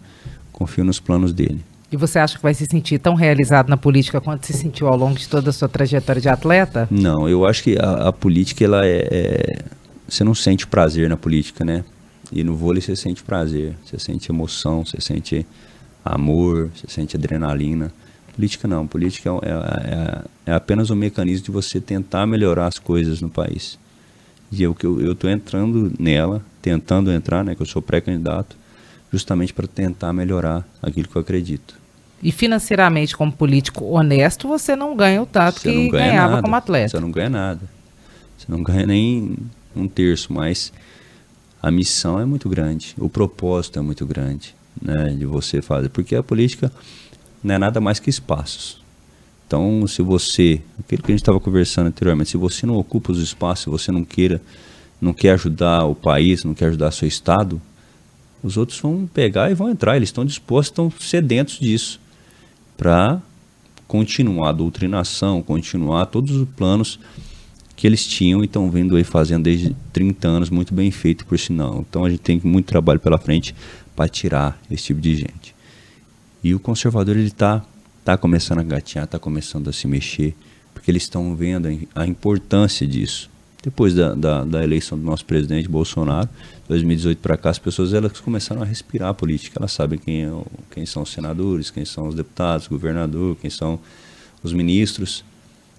confio 0.52 0.84
nos 0.84 1.00
planos 1.00 1.34
dele. 1.34 1.62
E 1.92 1.98
você 1.98 2.20
acha 2.20 2.38
que 2.38 2.42
vai 2.42 2.54
se 2.54 2.66
sentir 2.66 3.00
tão 3.00 3.16
realizado 3.16 3.68
na 3.68 3.76
política 3.76 4.22
quanto 4.22 4.48
se 4.48 4.54
sentiu 4.54 4.88
ao 4.88 4.96
longo 4.96 5.20
de 5.20 5.28
toda 5.28 5.50
a 5.50 5.54
sua 5.54 5.68
trajetória 5.68 6.22
de 6.22 6.30
atleta? 6.30 6.88
Não, 6.90 7.28
eu 7.28 7.46
acho 7.46 7.62
que 7.64 7.78
a, 7.78 8.08
a 8.08 8.14
política 8.14 8.64
ela 8.64 8.86
é, 8.86 9.08
é, 9.12 9.60
você 10.08 10.24
não 10.24 10.34
sente 10.34 10.66
prazer 10.66 11.10
na 11.10 11.18
política, 11.18 11.66
né? 11.66 11.84
E 12.32 12.46
no 12.46 12.56
vôlei 12.56 12.82
você 12.82 12.96
sente 12.96 13.22
prazer, 13.22 13.76
você 13.84 14.00
sente 14.00 14.32
emoção, 14.32 14.86
você 14.86 15.02
sente 15.02 15.46
amor, 16.04 16.70
você 16.76 16.88
sente 16.88 17.16
adrenalina. 17.16 17.92
Política 18.36 18.68
não. 18.68 18.88
Política 18.88 19.30
é, 19.30 19.50
é, 19.50 19.54
é, 19.54 20.52
é 20.52 20.54
apenas 20.54 20.90
um 20.90 20.96
mecanismo 20.96 21.46
de 21.46 21.52
você 21.52 21.80
tentar 21.80 22.26
melhorar 22.26 22.68
as 22.68 22.80
coisas 22.80 23.22
no 23.22 23.30
país. 23.30 23.78
E 24.52 24.64
eu 24.64 24.76
eu 24.84 25.14
estou 25.14 25.30
entrando 25.30 25.94
nela, 25.98 26.44
tentando 26.62 27.12
entrar, 27.12 27.44
né, 27.44 27.56
que 27.56 27.62
eu 27.62 27.66
sou 27.66 27.82
pré-candidato, 27.82 28.58
justamente 29.12 29.54
para 29.54 29.68
tentar 29.68 30.12
melhorar 30.14 30.68
aquilo 30.82 31.08
que 31.08 31.16
eu 31.16 31.22
acredito. 31.22 31.80
E 32.24 32.32
financeiramente, 32.32 33.16
como 33.16 33.32
político 33.32 33.86
honesto, 33.86 34.48
você 34.48 34.76
não 34.76 34.96
ganha 34.96 35.22
o 35.22 35.26
tanto 35.26 35.60
você 35.60 35.72
que 35.72 35.90
ganha 35.90 36.08
ganhava 36.08 36.30
nada, 36.32 36.42
como 36.44 36.56
atleta. 36.56 36.90
Você 36.90 37.00
não 37.00 37.12
ganha 37.12 37.30
nada. 37.30 37.62
Você 38.38 38.46
não 38.48 38.62
ganha 38.62 38.86
nem 38.86 39.38
um 39.76 39.88
terço, 39.88 40.32
mas 40.32 40.72
a 41.62 41.72
missão 41.72 42.20
é 42.20 42.26
muito 42.26 42.50
grande, 42.50 42.96
o 42.98 43.10
propósito 43.10 43.80
é 43.80 43.82
muito 43.82 44.06
grande, 44.06 44.56
né, 44.80 45.16
de 45.18 45.26
você 45.26 45.62
fazer, 45.62 45.90
porque 45.90 46.16
a 46.16 46.22
política 46.22 46.72
não 47.44 47.56
é 47.56 47.58
nada 47.58 47.82
mais 47.82 48.00
que 48.00 48.10
espaços. 48.10 48.82
Então, 49.48 49.86
se 49.88 50.02
você, 50.02 50.62
aquilo 50.80 51.04
que 51.04 51.12
a 51.12 51.14
gente 51.14 51.22
estava 51.22 51.40
conversando 51.40 51.88
anteriormente, 51.88 52.30
se 52.30 52.38
você 52.38 52.66
não 52.66 52.78
ocupa 52.78 53.12
os 53.12 53.20
espaços, 53.20 53.64
se 53.64 53.70
você 53.70 53.92
não 53.92 54.04
queira, 54.04 54.42
não 55.02 55.14
quer 55.14 55.32
ajudar 55.32 55.86
o 55.86 55.96
país, 55.96 56.44
não 56.44 56.54
quer 56.54 56.68
ajudar 56.68 56.92
seu 56.92 57.08
estado, 57.08 57.62
os 58.42 58.56
outros 58.56 58.80
vão 58.80 59.10
pegar 59.14 59.52
e 59.52 59.54
vão 59.54 59.70
entrar, 59.70 59.98
eles 59.98 60.10
estão 60.10 60.24
dispostos, 60.24 60.72
estão 60.72 60.94
sedentos 61.00 61.60
disso, 61.60 62.00
para 62.78 63.22
continuar 63.88 64.50
a 64.50 64.54
doutrinação, 64.54 65.42
continuar 65.42 66.06
todos 66.06 66.36
os 66.36 66.48
planos 66.50 66.98
que 67.76 67.86
eles 67.86 68.08
tinham 68.08 68.42
e 68.42 68.46
estão 68.46 68.70
vindo 68.72 68.96
aí 68.96 69.04
fazendo 69.04 69.44
desde 69.44 69.76
30 69.92 70.28
anos, 70.28 70.50
muito 70.50 70.74
bem 70.74 70.92
feito 70.92 71.26
por 71.26 71.38
sinal. 71.38 71.84
Então 71.90 72.06
a 72.06 72.10
gente 72.10 72.22
tem 72.22 72.40
muito 72.44 72.68
trabalho 72.68 73.00
pela 73.00 73.18
frente 73.18 73.54
para 74.02 74.10
tirar 74.10 74.60
esse 74.72 74.86
tipo 74.86 75.00
de 75.00 75.16
gente. 75.16 75.54
E 76.44 76.56
o 76.56 76.60
conservador 76.60 77.16
ele 77.16 77.28
está 77.28 77.64
tá 78.04 78.18
começando 78.18 78.58
a 78.58 78.64
gatinhar, 78.64 79.06
está 79.06 79.20
começando 79.20 79.70
a 79.70 79.74
se 79.74 79.88
mexer, 79.88 80.36
porque 80.74 80.90
eles 80.90 81.04
estão 81.04 81.36
vendo 81.36 81.68
a 81.94 82.08
importância 82.08 82.88
disso. 82.88 83.30
Depois 83.62 83.94
da, 83.94 84.16
da, 84.16 84.44
da, 84.44 84.64
eleição 84.64 84.98
do 84.98 85.04
nosso 85.04 85.24
presidente 85.24 85.70
Bolsonaro, 85.70 86.28
2018 86.68 87.20
para 87.20 87.38
cá, 87.38 87.52
as 87.52 87.60
pessoas 87.60 87.94
elas 87.94 88.20
começaram 88.20 88.64
a 88.64 88.66
respirar 88.66 89.10
a 89.10 89.14
política. 89.14 89.60
Elas 89.60 89.72
sabem 89.72 90.00
quem, 90.00 90.26
é, 90.26 90.32
quem 90.72 90.84
são 90.84 91.04
os 91.04 91.12
senadores, 91.12 91.70
quem 91.70 91.86
são 91.86 92.08
os 92.08 92.16
deputados, 92.16 92.66
governador, 92.66 93.38
quem 93.40 93.52
são 93.52 93.80
os 94.42 94.52
ministros. 94.52 95.24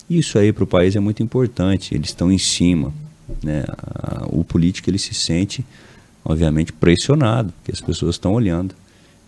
Isso 0.09 0.39
aí 0.39 0.53
para 0.53 0.63
o 0.63 0.67
país 0.67 0.95
é 0.95 1.01
muito 1.01 1.25
importante. 1.25 1.93
Eles 1.93 2.11
estão 2.11 2.31
em 2.31 2.39
cima. 2.39 2.95
Né? 3.43 3.65
O 4.29 4.45
político 4.45 4.89
ele 4.89 4.99
se 4.99 5.13
sente, 5.13 5.65
obviamente, 6.25 6.73
pressionado, 6.73 7.53
porque 7.53 7.73
as 7.73 7.81
pessoas 7.81 8.15
estão 8.15 8.33
olhando. 8.33 8.75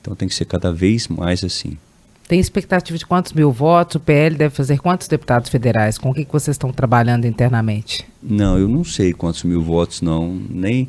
Então 0.00 0.14
tem 0.14 0.28
que 0.28 0.35
ser 0.35 0.44
cada 0.44 0.72
vez 0.72 1.09
mais 1.09 1.42
assim. 1.42 1.78
Tem 2.26 2.40
expectativa 2.40 2.96
de 2.96 3.04
quantos 3.04 3.33
mil 3.33 3.52
votos? 3.52 3.96
O 3.96 4.00
PL 4.00 4.37
deve 4.37 4.54
fazer 4.54 4.78
quantos 4.78 5.09
deputados 5.09 5.50
federais? 5.50 5.98
Com 5.98 6.11
o 6.11 6.14
que, 6.14 6.24
que 6.24 6.33
vocês 6.33 6.54
estão 6.54 6.72
trabalhando 6.72 7.26
internamente? 7.26 8.04
Não, 8.22 8.59
eu 8.59 8.66
não 8.66 8.83
sei 8.83 9.12
quantos 9.12 9.42
mil 9.44 9.62
votos, 9.62 10.00
não. 10.00 10.35
Nem, 10.48 10.88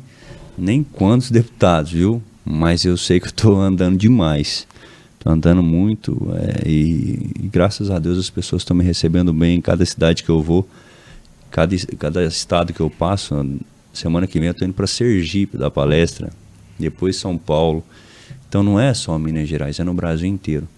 nem 0.56 0.82
quantos 0.82 1.30
deputados, 1.30 1.92
viu? 1.92 2.22
Mas 2.44 2.84
eu 2.84 2.96
sei 2.96 3.20
que 3.20 3.26
eu 3.26 3.30
estou 3.30 3.60
andando 3.60 3.98
demais. 3.98 4.66
Estou 5.18 5.32
andando 5.32 5.62
muito 5.62 6.32
é, 6.36 6.68
e, 6.68 7.32
e, 7.42 7.48
graças 7.48 7.90
a 7.90 7.98
Deus 7.98 8.16
as 8.16 8.30
pessoas 8.30 8.62
estão 8.62 8.76
me 8.76 8.84
recebendo 8.84 9.32
bem 9.32 9.56
em 9.56 9.60
cada 9.60 9.84
cidade 9.84 10.22
que 10.22 10.30
eu 10.30 10.40
vou, 10.40 10.66
cada, 11.50 11.76
cada 11.98 12.24
estado 12.24 12.72
que 12.72 12.80
eu 12.80 12.88
passo. 12.88 13.34
Semana 13.96 14.26
que 14.26 14.38
vem 14.38 14.48
eu 14.48 14.52
estou 14.52 14.68
indo 14.68 14.74
para 14.74 14.86
Sergipe 14.86 15.56
dar 15.56 15.70
palestra, 15.70 16.30
depois 16.78 17.16
São 17.16 17.38
Paulo. 17.38 17.82
Então 18.46 18.62
não 18.62 18.78
é 18.78 18.92
só 18.92 19.18
Minas 19.18 19.48
Gerais, 19.48 19.80
é 19.80 19.84
no 19.84 19.94
Brasil 19.94 20.28
inteiro. 20.28 20.68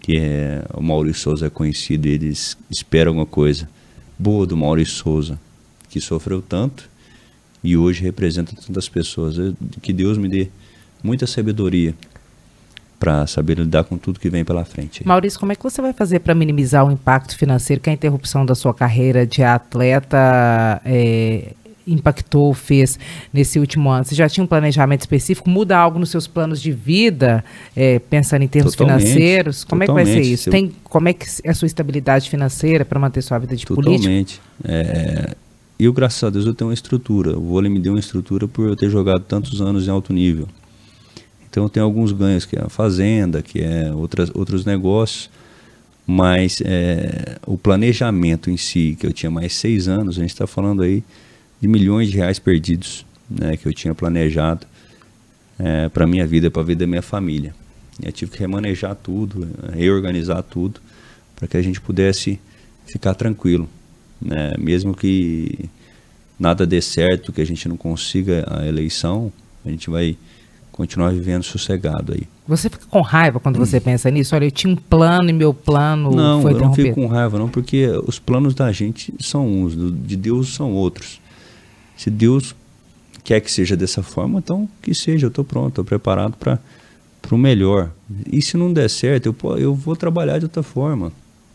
Que 0.00 0.18
é, 0.18 0.64
o 0.74 0.82
Maurício 0.82 1.22
Souza 1.22 1.46
é 1.46 1.50
conhecido, 1.50 2.06
eles 2.06 2.58
esperam 2.68 3.10
alguma 3.10 3.24
coisa 3.24 3.68
boa 4.18 4.44
do 4.44 4.56
Maurício 4.56 4.96
Souza, 4.96 5.38
que 5.88 6.00
sofreu 6.00 6.42
tanto 6.42 6.90
e 7.62 7.76
hoje 7.76 8.02
representa 8.02 8.52
tantas 8.54 8.88
pessoas. 8.88 9.36
Que 9.80 9.92
Deus 9.92 10.18
me 10.18 10.28
dê 10.28 10.48
muita 11.04 11.28
sabedoria 11.28 11.94
para 12.98 13.28
saber 13.28 13.58
lidar 13.58 13.84
com 13.84 13.96
tudo 13.96 14.18
que 14.18 14.28
vem 14.28 14.44
pela 14.44 14.64
frente. 14.64 15.06
Maurício, 15.06 15.38
como 15.38 15.52
é 15.52 15.54
que 15.54 15.62
você 15.62 15.80
vai 15.80 15.92
fazer 15.92 16.18
para 16.18 16.34
minimizar 16.34 16.84
o 16.84 16.90
impacto 16.90 17.36
financeiro 17.36 17.80
que 17.80 17.90
a 17.90 17.92
interrupção 17.92 18.44
da 18.44 18.56
sua 18.56 18.74
carreira 18.74 19.24
de 19.24 19.44
atleta 19.44 20.82
é, 20.84 21.52
impactou, 21.86 22.52
fez 22.54 22.98
nesse 23.32 23.58
último 23.58 23.90
ano? 23.90 24.04
Você 24.04 24.14
já 24.14 24.28
tinha 24.28 24.42
um 24.42 24.46
planejamento 24.46 25.00
específico? 25.00 25.48
Muda 25.48 25.76
algo 25.76 25.98
nos 25.98 26.10
seus 26.10 26.26
planos 26.26 26.60
de 26.60 26.72
vida, 26.72 27.44
é, 27.76 27.98
pensando 27.98 28.42
em 28.42 28.48
termos 28.48 28.74
totalmente, 28.74 29.06
financeiros? 29.06 29.64
Como 29.64 29.82
é 29.82 29.86
que 29.86 29.92
vai 29.92 30.06
ser 30.06 30.20
isso? 30.20 30.50
Tem, 30.50 30.72
como 30.84 31.08
é 31.08 31.12
que 31.12 31.26
é 31.42 31.50
a 31.50 31.54
sua 31.54 31.66
estabilidade 31.66 32.30
financeira 32.30 32.84
para 32.84 32.98
manter 32.98 33.22
sua 33.22 33.38
vida 33.38 33.56
de 33.56 33.64
totalmente. 33.64 34.02
político? 34.02 34.42
Totalmente. 34.62 34.88
É, 34.88 35.34
eu, 35.78 35.92
graças 35.92 36.22
a 36.22 36.30
Deus, 36.30 36.46
eu 36.46 36.54
tenho 36.54 36.68
uma 36.68 36.74
estrutura. 36.74 37.36
O 37.36 37.42
vôlei 37.42 37.70
me 37.70 37.78
deu 37.78 37.92
uma 37.92 38.00
estrutura 38.00 38.46
por 38.46 38.68
eu 38.68 38.76
ter 38.76 38.88
jogado 38.88 39.22
tantos 39.24 39.60
anos 39.60 39.86
em 39.86 39.90
alto 39.90 40.12
nível. 40.12 40.48
Então, 41.50 41.64
eu 41.64 41.68
tenho 41.68 41.84
alguns 41.84 42.12
ganhos, 42.12 42.44
que 42.44 42.56
é 42.56 42.62
a 42.62 42.68
fazenda, 42.68 43.42
que 43.42 43.60
é 43.60 43.92
outras, 43.92 44.30
outros 44.34 44.64
negócios. 44.64 45.30
Mas 46.06 46.60
é, 46.64 47.38
o 47.46 47.56
planejamento 47.56 48.50
em 48.50 48.56
si, 48.56 48.96
que 48.98 49.06
eu 49.06 49.12
tinha 49.12 49.30
mais 49.30 49.54
seis 49.54 49.88
anos, 49.88 50.18
a 50.18 50.20
gente 50.20 50.30
está 50.30 50.46
falando 50.46 50.82
aí 50.82 51.02
de 51.64 51.68
milhões 51.68 52.10
de 52.10 52.18
reais 52.18 52.38
perdidos 52.38 53.06
né, 53.28 53.56
que 53.56 53.66
eu 53.66 53.72
tinha 53.72 53.94
planejado 53.94 54.66
é, 55.58 55.88
para 55.88 56.06
minha 56.06 56.26
vida, 56.26 56.50
para 56.50 56.60
a 56.60 56.64
vida 56.64 56.80
da 56.80 56.86
minha 56.86 57.00
família. 57.00 57.54
E 58.02 58.06
eu 58.06 58.12
tive 58.12 58.32
que 58.32 58.38
remanejar 58.38 58.94
tudo, 58.94 59.48
reorganizar 59.72 60.42
tudo, 60.42 60.78
para 61.34 61.48
que 61.48 61.56
a 61.56 61.62
gente 61.62 61.80
pudesse 61.80 62.38
ficar 62.86 63.14
tranquilo. 63.14 63.66
Né? 64.20 64.52
Mesmo 64.58 64.94
que 64.94 65.70
nada 66.38 66.66
dê 66.66 66.82
certo, 66.82 67.32
que 67.32 67.40
a 67.40 67.46
gente 67.46 67.66
não 67.66 67.78
consiga 67.78 68.44
a 68.46 68.66
eleição, 68.66 69.32
a 69.64 69.70
gente 69.70 69.88
vai 69.88 70.18
continuar 70.70 71.12
vivendo 71.12 71.44
sossegado 71.44 72.12
aí. 72.12 72.24
Você 72.46 72.68
fica 72.68 72.84
com 72.90 73.00
raiva 73.00 73.40
quando 73.40 73.56
você 73.56 73.78
hum. 73.78 73.80
pensa 73.80 74.10
nisso? 74.10 74.34
Olha, 74.34 74.44
eu 74.44 74.50
tinha 74.50 74.70
um 74.70 74.76
plano 74.76 75.30
e 75.30 75.32
meu 75.32 75.54
plano 75.54 76.10
não, 76.10 76.42
foi. 76.42 76.52
Não, 76.52 76.60
eu 76.60 76.66
não 76.66 76.74
fico 76.74 76.94
com 76.94 77.06
raiva 77.06 77.38
não, 77.38 77.48
porque 77.48 77.86
os 78.06 78.18
planos 78.18 78.54
da 78.54 78.70
gente 78.70 79.14
são 79.18 79.48
uns, 79.48 79.74
de 80.06 80.14
Deus 80.14 80.54
são 80.54 80.74
outros. 80.74 81.23
Se 81.96 82.10
Deus 82.10 82.54
quer 83.22 83.40
que 83.40 83.50
seja 83.50 83.76
dessa 83.76 84.02
forma, 84.02 84.38
então 84.38 84.68
que 84.82 84.94
seja, 84.94 85.26
eu 85.26 85.28
estou 85.28 85.44
pronto, 85.44 85.68
estou 85.68 85.84
preparado 85.84 86.36
para 86.36 86.58
o 87.30 87.38
melhor. 87.38 87.90
E 88.30 88.42
se 88.42 88.56
não 88.56 88.72
der 88.72 88.90
certo, 88.90 89.26
eu, 89.26 89.56
eu 89.56 89.74
vou 89.74 89.96
trabalhar 89.96 90.38
de 90.38 90.44
outra 90.44 90.62
forma. 90.62 91.12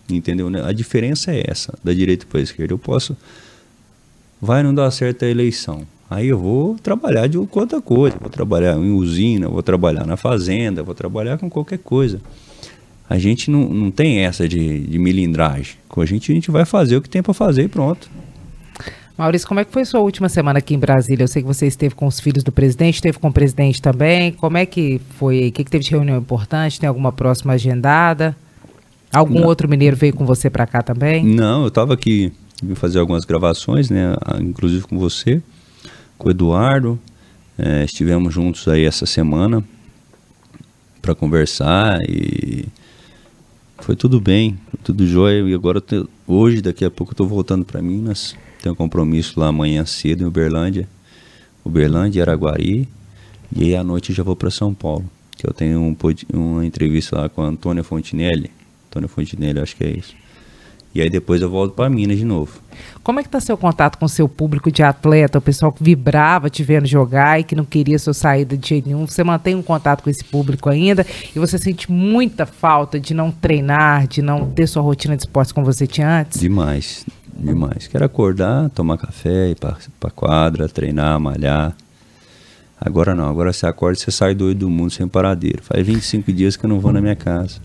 Entendeu? 0.09 0.49
Né? 0.49 0.63
A 0.65 0.71
diferença 0.71 1.31
é 1.31 1.43
essa, 1.47 1.77
da 1.83 1.93
direita 1.93 2.25
para 2.27 2.39
a 2.39 2.43
esquerda. 2.43 2.73
Eu 2.73 2.79
posso. 2.79 3.15
Vai 4.41 4.63
não 4.63 4.73
dar 4.73 4.89
certo 4.91 5.23
a 5.23 5.27
eleição. 5.27 5.85
Aí 6.09 6.27
eu 6.27 6.39
vou 6.39 6.75
trabalhar 6.79 7.27
de 7.27 7.37
outra 7.37 7.79
coisa. 7.79 8.17
Vou 8.19 8.29
trabalhar 8.29 8.75
em 8.77 8.91
usina, 8.91 9.47
vou 9.47 9.61
trabalhar 9.61 10.07
na 10.07 10.17
fazenda, 10.17 10.81
vou 10.81 10.95
trabalhar 10.95 11.37
com 11.37 11.49
qualquer 11.49 11.77
coisa. 11.77 12.19
A 13.07 13.19
gente 13.19 13.51
não, 13.51 13.69
não 13.69 13.91
tem 13.91 14.19
essa 14.19 14.47
de, 14.47 14.79
de 14.79 14.97
milindragem. 14.97 15.75
Com 15.87 16.01
a 16.01 16.05
gente, 16.05 16.31
a 16.31 16.35
gente 16.35 16.49
vai 16.49 16.65
fazer 16.65 16.97
o 16.97 17.01
que 17.01 17.09
tem 17.09 17.21
para 17.21 17.33
fazer 17.33 17.63
e 17.63 17.67
pronto. 17.67 18.09
Maurício, 19.19 19.45
como 19.49 19.59
é 19.59 19.65
que 19.65 19.73
foi 19.73 19.83
sua 19.83 19.99
última 19.99 20.29
semana 20.29 20.59
aqui 20.59 20.73
em 20.73 20.79
Brasília? 20.79 21.25
Eu 21.25 21.27
sei 21.27 21.41
que 21.41 21.47
você 21.47 21.67
esteve 21.67 21.93
com 21.93 22.07
os 22.07 22.21
filhos 22.21 22.41
do 22.41 22.53
presidente, 22.53 22.95
esteve 22.95 23.19
com 23.19 23.27
o 23.27 23.33
presidente 23.33 23.81
também. 23.81 24.31
Como 24.31 24.55
é 24.55 24.65
que 24.65 25.01
foi? 25.17 25.49
O 25.49 25.51
que, 25.51 25.65
que 25.65 25.69
teve 25.69 25.83
de 25.83 25.91
reunião 25.91 26.17
importante? 26.17 26.79
Tem 26.79 26.87
alguma 26.87 27.11
próxima 27.11 27.51
agendada? 27.51 28.33
Algum 29.13 29.41
Não. 29.41 29.47
outro 29.47 29.67
mineiro 29.67 29.97
veio 29.97 30.13
com 30.13 30.25
você 30.25 30.49
para 30.49 30.65
cá 30.65 30.81
também? 30.81 31.21
Não, 31.25 31.63
eu 31.63 31.67
estava 31.67 31.93
aqui, 31.93 32.31
vim 32.63 32.75
fazer 32.75 32.99
algumas 32.99 33.25
gravações, 33.25 33.89
né? 33.89 34.15
Inclusive 34.39 34.83
com 34.83 34.97
você, 34.97 35.41
com 36.17 36.29
o 36.29 36.31
Eduardo. 36.31 36.97
É, 37.57 37.83
estivemos 37.83 38.33
juntos 38.33 38.69
aí 38.69 38.85
essa 38.85 39.05
semana 39.05 39.61
para 41.01 41.13
conversar 41.13 41.99
e 42.07 42.69
foi 43.79 43.97
tudo 43.97 44.21
bem, 44.21 44.57
tudo 44.81 45.05
jóia. 45.05 45.41
E 45.41 45.53
agora, 45.53 45.83
hoje, 46.25 46.61
daqui 46.61 46.85
a 46.85 46.89
pouco, 46.89 47.11
eu 47.11 47.15
estou 47.15 47.27
voltando 47.27 47.65
para 47.65 47.81
Minas 47.81 48.33
tenho 48.61 48.73
um 48.73 48.75
compromisso 48.75 49.39
lá 49.39 49.47
amanhã 49.47 49.85
cedo 49.85 50.23
em 50.23 50.27
Uberlândia. 50.27 50.87
Uberlândia, 51.63 52.23
Araguari. 52.23 52.87
E 53.55 53.63
aí 53.63 53.75
à 53.75 53.83
noite 53.83 54.13
já 54.13 54.23
vou 54.23 54.35
para 54.35 54.51
São 54.51 54.73
Paulo. 54.73 55.05
Que 55.37 55.47
eu 55.47 55.53
tenho 55.53 55.79
um, 55.79 55.95
uma 56.33 56.65
entrevista 56.65 57.21
lá 57.21 57.29
com 57.29 57.41
a 57.41 57.47
Antônia 57.47 57.83
Fontinelli. 57.83 58.51
Antônia 58.89 59.07
Fontinelli, 59.07 59.59
acho 59.59 59.75
que 59.75 59.83
é 59.83 59.91
isso. 59.91 60.13
E 60.93 61.01
aí 61.01 61.09
depois 61.09 61.41
eu 61.41 61.49
volto 61.49 61.75
para 61.75 61.89
Minas 61.89 62.17
de 62.17 62.25
novo. 62.25 62.59
Como 63.03 63.19
é 63.19 63.23
que 63.23 63.29
tá 63.29 63.39
seu 63.39 63.55
contato 63.55 63.97
com 63.97 64.05
o 64.05 64.09
seu 64.09 64.27
público 64.27 64.71
de 64.71 64.81
atleta, 64.81 65.37
o 65.37 65.41
pessoal 65.41 65.71
que 65.71 65.83
vibrava 65.83 66.49
te 66.49 66.63
vendo 66.63 66.87
jogar 66.87 67.39
e 67.39 67.43
que 67.43 67.55
não 67.55 67.63
queria 67.63 67.99
sua 67.99 68.13
saída 68.13 68.57
de 68.57 68.67
jeito 68.67 68.87
nenhum? 68.87 69.05
Você 69.05 69.23
mantém 69.23 69.55
um 69.55 69.61
contato 69.61 70.01
com 70.01 70.09
esse 70.09 70.23
público 70.23 70.67
ainda 70.67 71.05
e 71.35 71.37
você 71.37 71.59
sente 71.59 71.91
muita 71.91 72.45
falta 72.45 72.99
de 72.99 73.13
não 73.13 73.31
treinar, 73.31 74.07
de 74.07 74.21
não 74.21 74.49
ter 74.49 74.65
sua 74.65 74.81
rotina 74.81 75.15
de 75.15 75.23
esportes 75.23 75.51
como 75.51 75.65
você 75.65 75.85
tinha 75.85 76.21
antes? 76.21 76.39
Demais, 76.39 77.05
demais. 77.43 77.87
Quero 77.87 78.05
acordar, 78.05 78.69
tomar 78.69 78.97
café, 78.97 79.49
ir 79.49 79.55
pra, 79.55 79.77
pra 79.99 80.09
quadra, 80.09 80.67
treinar, 80.67 81.19
malhar. 81.19 81.75
Agora 82.79 83.13
não, 83.13 83.27
agora 83.27 83.51
você 83.51 83.65
acorda 83.65 83.97
e 83.97 84.01
você 84.01 84.11
sai 84.11 84.33
doido 84.33 84.59
do 84.59 84.69
mundo 84.69 84.91
sem 84.91 85.07
paradeiro. 85.07 85.61
Faz 85.61 85.85
25 85.85 86.31
dias 86.31 86.55
que 86.55 86.65
eu 86.65 86.69
não 86.69 86.79
vou 86.79 86.93
na 86.93 87.01
minha 87.01 87.15
casa. 87.15 87.59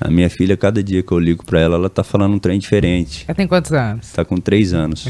A 0.00 0.10
minha 0.10 0.30
filha, 0.30 0.56
cada 0.56 0.82
dia 0.82 1.02
que 1.02 1.12
eu 1.12 1.18
ligo 1.18 1.44
para 1.44 1.60
ela, 1.60 1.76
ela 1.76 1.90
tá 1.90 2.02
falando 2.02 2.34
um 2.34 2.38
trem 2.38 2.58
diferente. 2.58 3.24
Ela 3.28 3.34
tem 3.34 3.46
quantos 3.46 3.72
anos? 3.72 4.10
Tá 4.12 4.24
com 4.24 4.36
três 4.38 4.72
anos. 4.72 5.06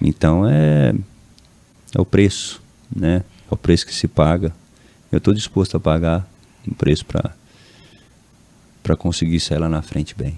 Então 0.00 0.48
é, 0.48 0.94
é 1.94 2.00
o 2.00 2.04
preço, 2.04 2.60
né? 2.94 3.22
É 3.50 3.54
o 3.54 3.56
preço 3.56 3.86
que 3.86 3.94
se 3.94 4.08
paga. 4.08 4.52
Eu 5.12 5.18
estou 5.18 5.34
disposto 5.34 5.76
a 5.76 5.80
pagar 5.80 6.26
um 6.66 6.72
preço 6.72 7.04
para 7.04 7.34
para 8.82 8.96
conseguir 8.96 9.38
sair 9.38 9.58
lá 9.58 9.68
na 9.68 9.80
frente 9.80 10.12
bem. 10.16 10.36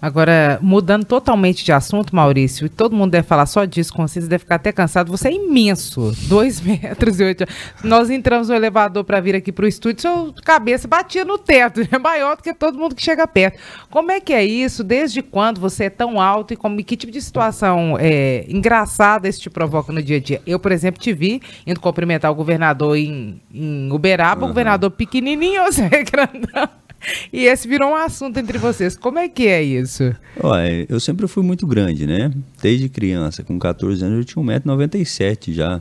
Agora, 0.00 0.58
mudando 0.62 1.04
totalmente 1.04 1.64
de 1.64 1.72
assunto, 1.72 2.14
Maurício, 2.14 2.66
e 2.66 2.68
todo 2.68 2.94
mundo 2.94 3.10
deve 3.10 3.26
falar 3.26 3.46
só 3.46 3.64
disso 3.64 3.92
você 3.96 4.20
deve 4.20 4.38
ficar 4.38 4.54
até 4.54 4.70
cansado. 4.70 5.10
Você 5.10 5.28
é 5.28 5.32
imenso, 5.32 6.12
2 6.28 6.60
metros 6.60 7.18
e 7.18 7.24
8. 7.24 7.44
Nós 7.82 8.08
entramos 8.08 8.48
no 8.48 8.54
elevador 8.54 9.04
para 9.04 9.20
vir 9.20 9.34
aqui 9.34 9.50
para 9.50 9.64
o 9.64 9.68
estúdio, 9.68 10.02
sua 10.02 10.32
cabeça 10.44 10.86
batia 10.86 11.24
no 11.24 11.36
teto, 11.36 11.80
é 11.90 11.98
maior 11.98 12.36
do 12.36 12.42
que 12.42 12.54
todo 12.54 12.78
mundo 12.78 12.94
que 12.94 13.02
chega 13.02 13.26
perto. 13.26 13.58
Como 13.90 14.12
é 14.12 14.20
que 14.20 14.32
é 14.32 14.44
isso? 14.44 14.84
Desde 14.84 15.20
quando 15.20 15.60
você 15.60 15.84
é 15.84 15.90
tão 15.90 16.20
alto 16.20 16.54
e 16.54 16.56
como, 16.56 16.82
que 16.82 16.96
tipo 16.96 17.12
de 17.12 17.20
situação 17.20 17.96
é, 17.98 18.44
engraçada 18.48 19.28
isso 19.28 19.40
te 19.40 19.50
provoca 19.50 19.92
no 19.92 20.02
dia 20.02 20.18
a 20.18 20.20
dia? 20.20 20.40
Eu, 20.46 20.60
por 20.60 20.70
exemplo, 20.70 21.00
te 21.00 21.12
vi 21.12 21.42
indo 21.66 21.80
cumprimentar 21.80 22.30
o 22.30 22.34
governador 22.34 22.96
em, 22.96 23.40
em 23.52 23.90
Uberaba, 23.90 24.42
uhum. 24.42 24.46
o 24.46 24.48
governador 24.48 24.90
pequenininho, 24.90 25.64
você 25.66 25.82
é 25.82 26.04
grandão. 26.04 26.68
E 27.32 27.44
esse 27.46 27.68
virou 27.68 27.90
um 27.90 27.94
assunto 27.94 28.38
entre 28.38 28.58
vocês. 28.58 28.96
Como 28.96 29.18
é 29.18 29.28
que 29.28 29.46
é 29.46 29.62
isso? 29.62 30.14
Olha, 30.42 30.86
eu 30.88 31.00
sempre 31.00 31.26
fui 31.26 31.42
muito 31.42 31.66
grande, 31.66 32.06
né? 32.06 32.32
Desde 32.62 32.88
criança, 32.88 33.42
com 33.42 33.58
14 33.58 34.04
anos, 34.04 34.18
eu 34.18 34.24
tinha 34.24 34.44
1,97m 34.44 35.52
já. 35.52 35.80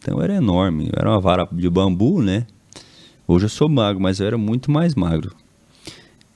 Então 0.00 0.18
eu 0.18 0.22
era 0.22 0.34
enorme. 0.34 0.86
Eu 0.86 1.00
era 1.00 1.10
uma 1.10 1.20
vara 1.20 1.48
de 1.50 1.68
bambu, 1.68 2.22
né? 2.22 2.46
Hoje 3.26 3.46
eu 3.46 3.48
sou 3.48 3.68
magro, 3.68 4.00
mas 4.00 4.20
eu 4.20 4.26
era 4.26 4.38
muito 4.38 4.70
mais 4.70 4.94
magro. 4.94 5.34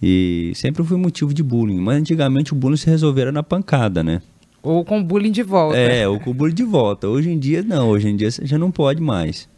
E 0.03 0.53
sempre 0.55 0.83
fui 0.83 0.97
motivo 0.97 1.33
de 1.33 1.43
bullying. 1.43 1.79
Mas 1.79 1.99
antigamente 1.99 2.53
o 2.53 2.57
bullying 2.57 2.77
se 2.77 2.89
resolvera 2.89 3.31
na 3.31 3.43
pancada, 3.43 4.03
né? 4.03 4.23
Ou 4.63 4.85
com 4.85 5.03
bullying 5.03 5.31
de 5.31 5.43
volta. 5.43 5.79
É, 5.79 6.07
ou 6.09 6.19
com 6.19 6.33
bullying 6.33 6.55
de 6.55 6.65
volta. 6.65 7.09
Hoje 7.09 7.31
em 7.31 7.39
dia, 7.39 7.63
não. 7.63 7.89
Hoje 7.91 8.09
em 8.09 8.17
dia 8.17 8.31
você 8.31 8.45
já 8.47 8.59
não 8.59 8.71
pode 8.71 9.01
mais 9.01 9.49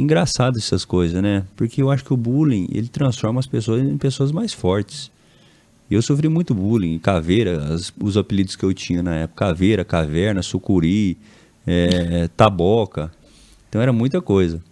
engraçado 0.00 0.58
essas 0.58 0.84
coisas, 0.84 1.22
né? 1.22 1.44
Porque 1.56 1.82
eu 1.82 1.90
acho 1.90 2.04
que 2.04 2.12
o 2.12 2.16
bullying, 2.16 2.68
ele 2.72 2.88
transforma 2.88 3.40
as 3.40 3.46
pessoas 3.46 3.82
em 3.82 3.96
pessoas 3.96 4.32
mais 4.32 4.52
fortes. 4.52 5.10
Eu 5.90 6.00
sofri 6.02 6.28
muito 6.28 6.54
bullying, 6.54 6.98
caveira, 6.98 7.74
as, 7.74 7.92
os 8.00 8.16
apelidos 8.16 8.54
que 8.54 8.64
eu 8.64 8.72
tinha 8.72 9.02
na 9.02 9.16
época, 9.16 9.46
caveira, 9.46 9.84
caverna, 9.84 10.42
sucuri, 10.42 11.18
é, 11.66 12.28
taboca. 12.36 13.10
Então 13.68 13.80
era 13.80 13.92
muita 13.92 14.20
coisa. 14.20 14.62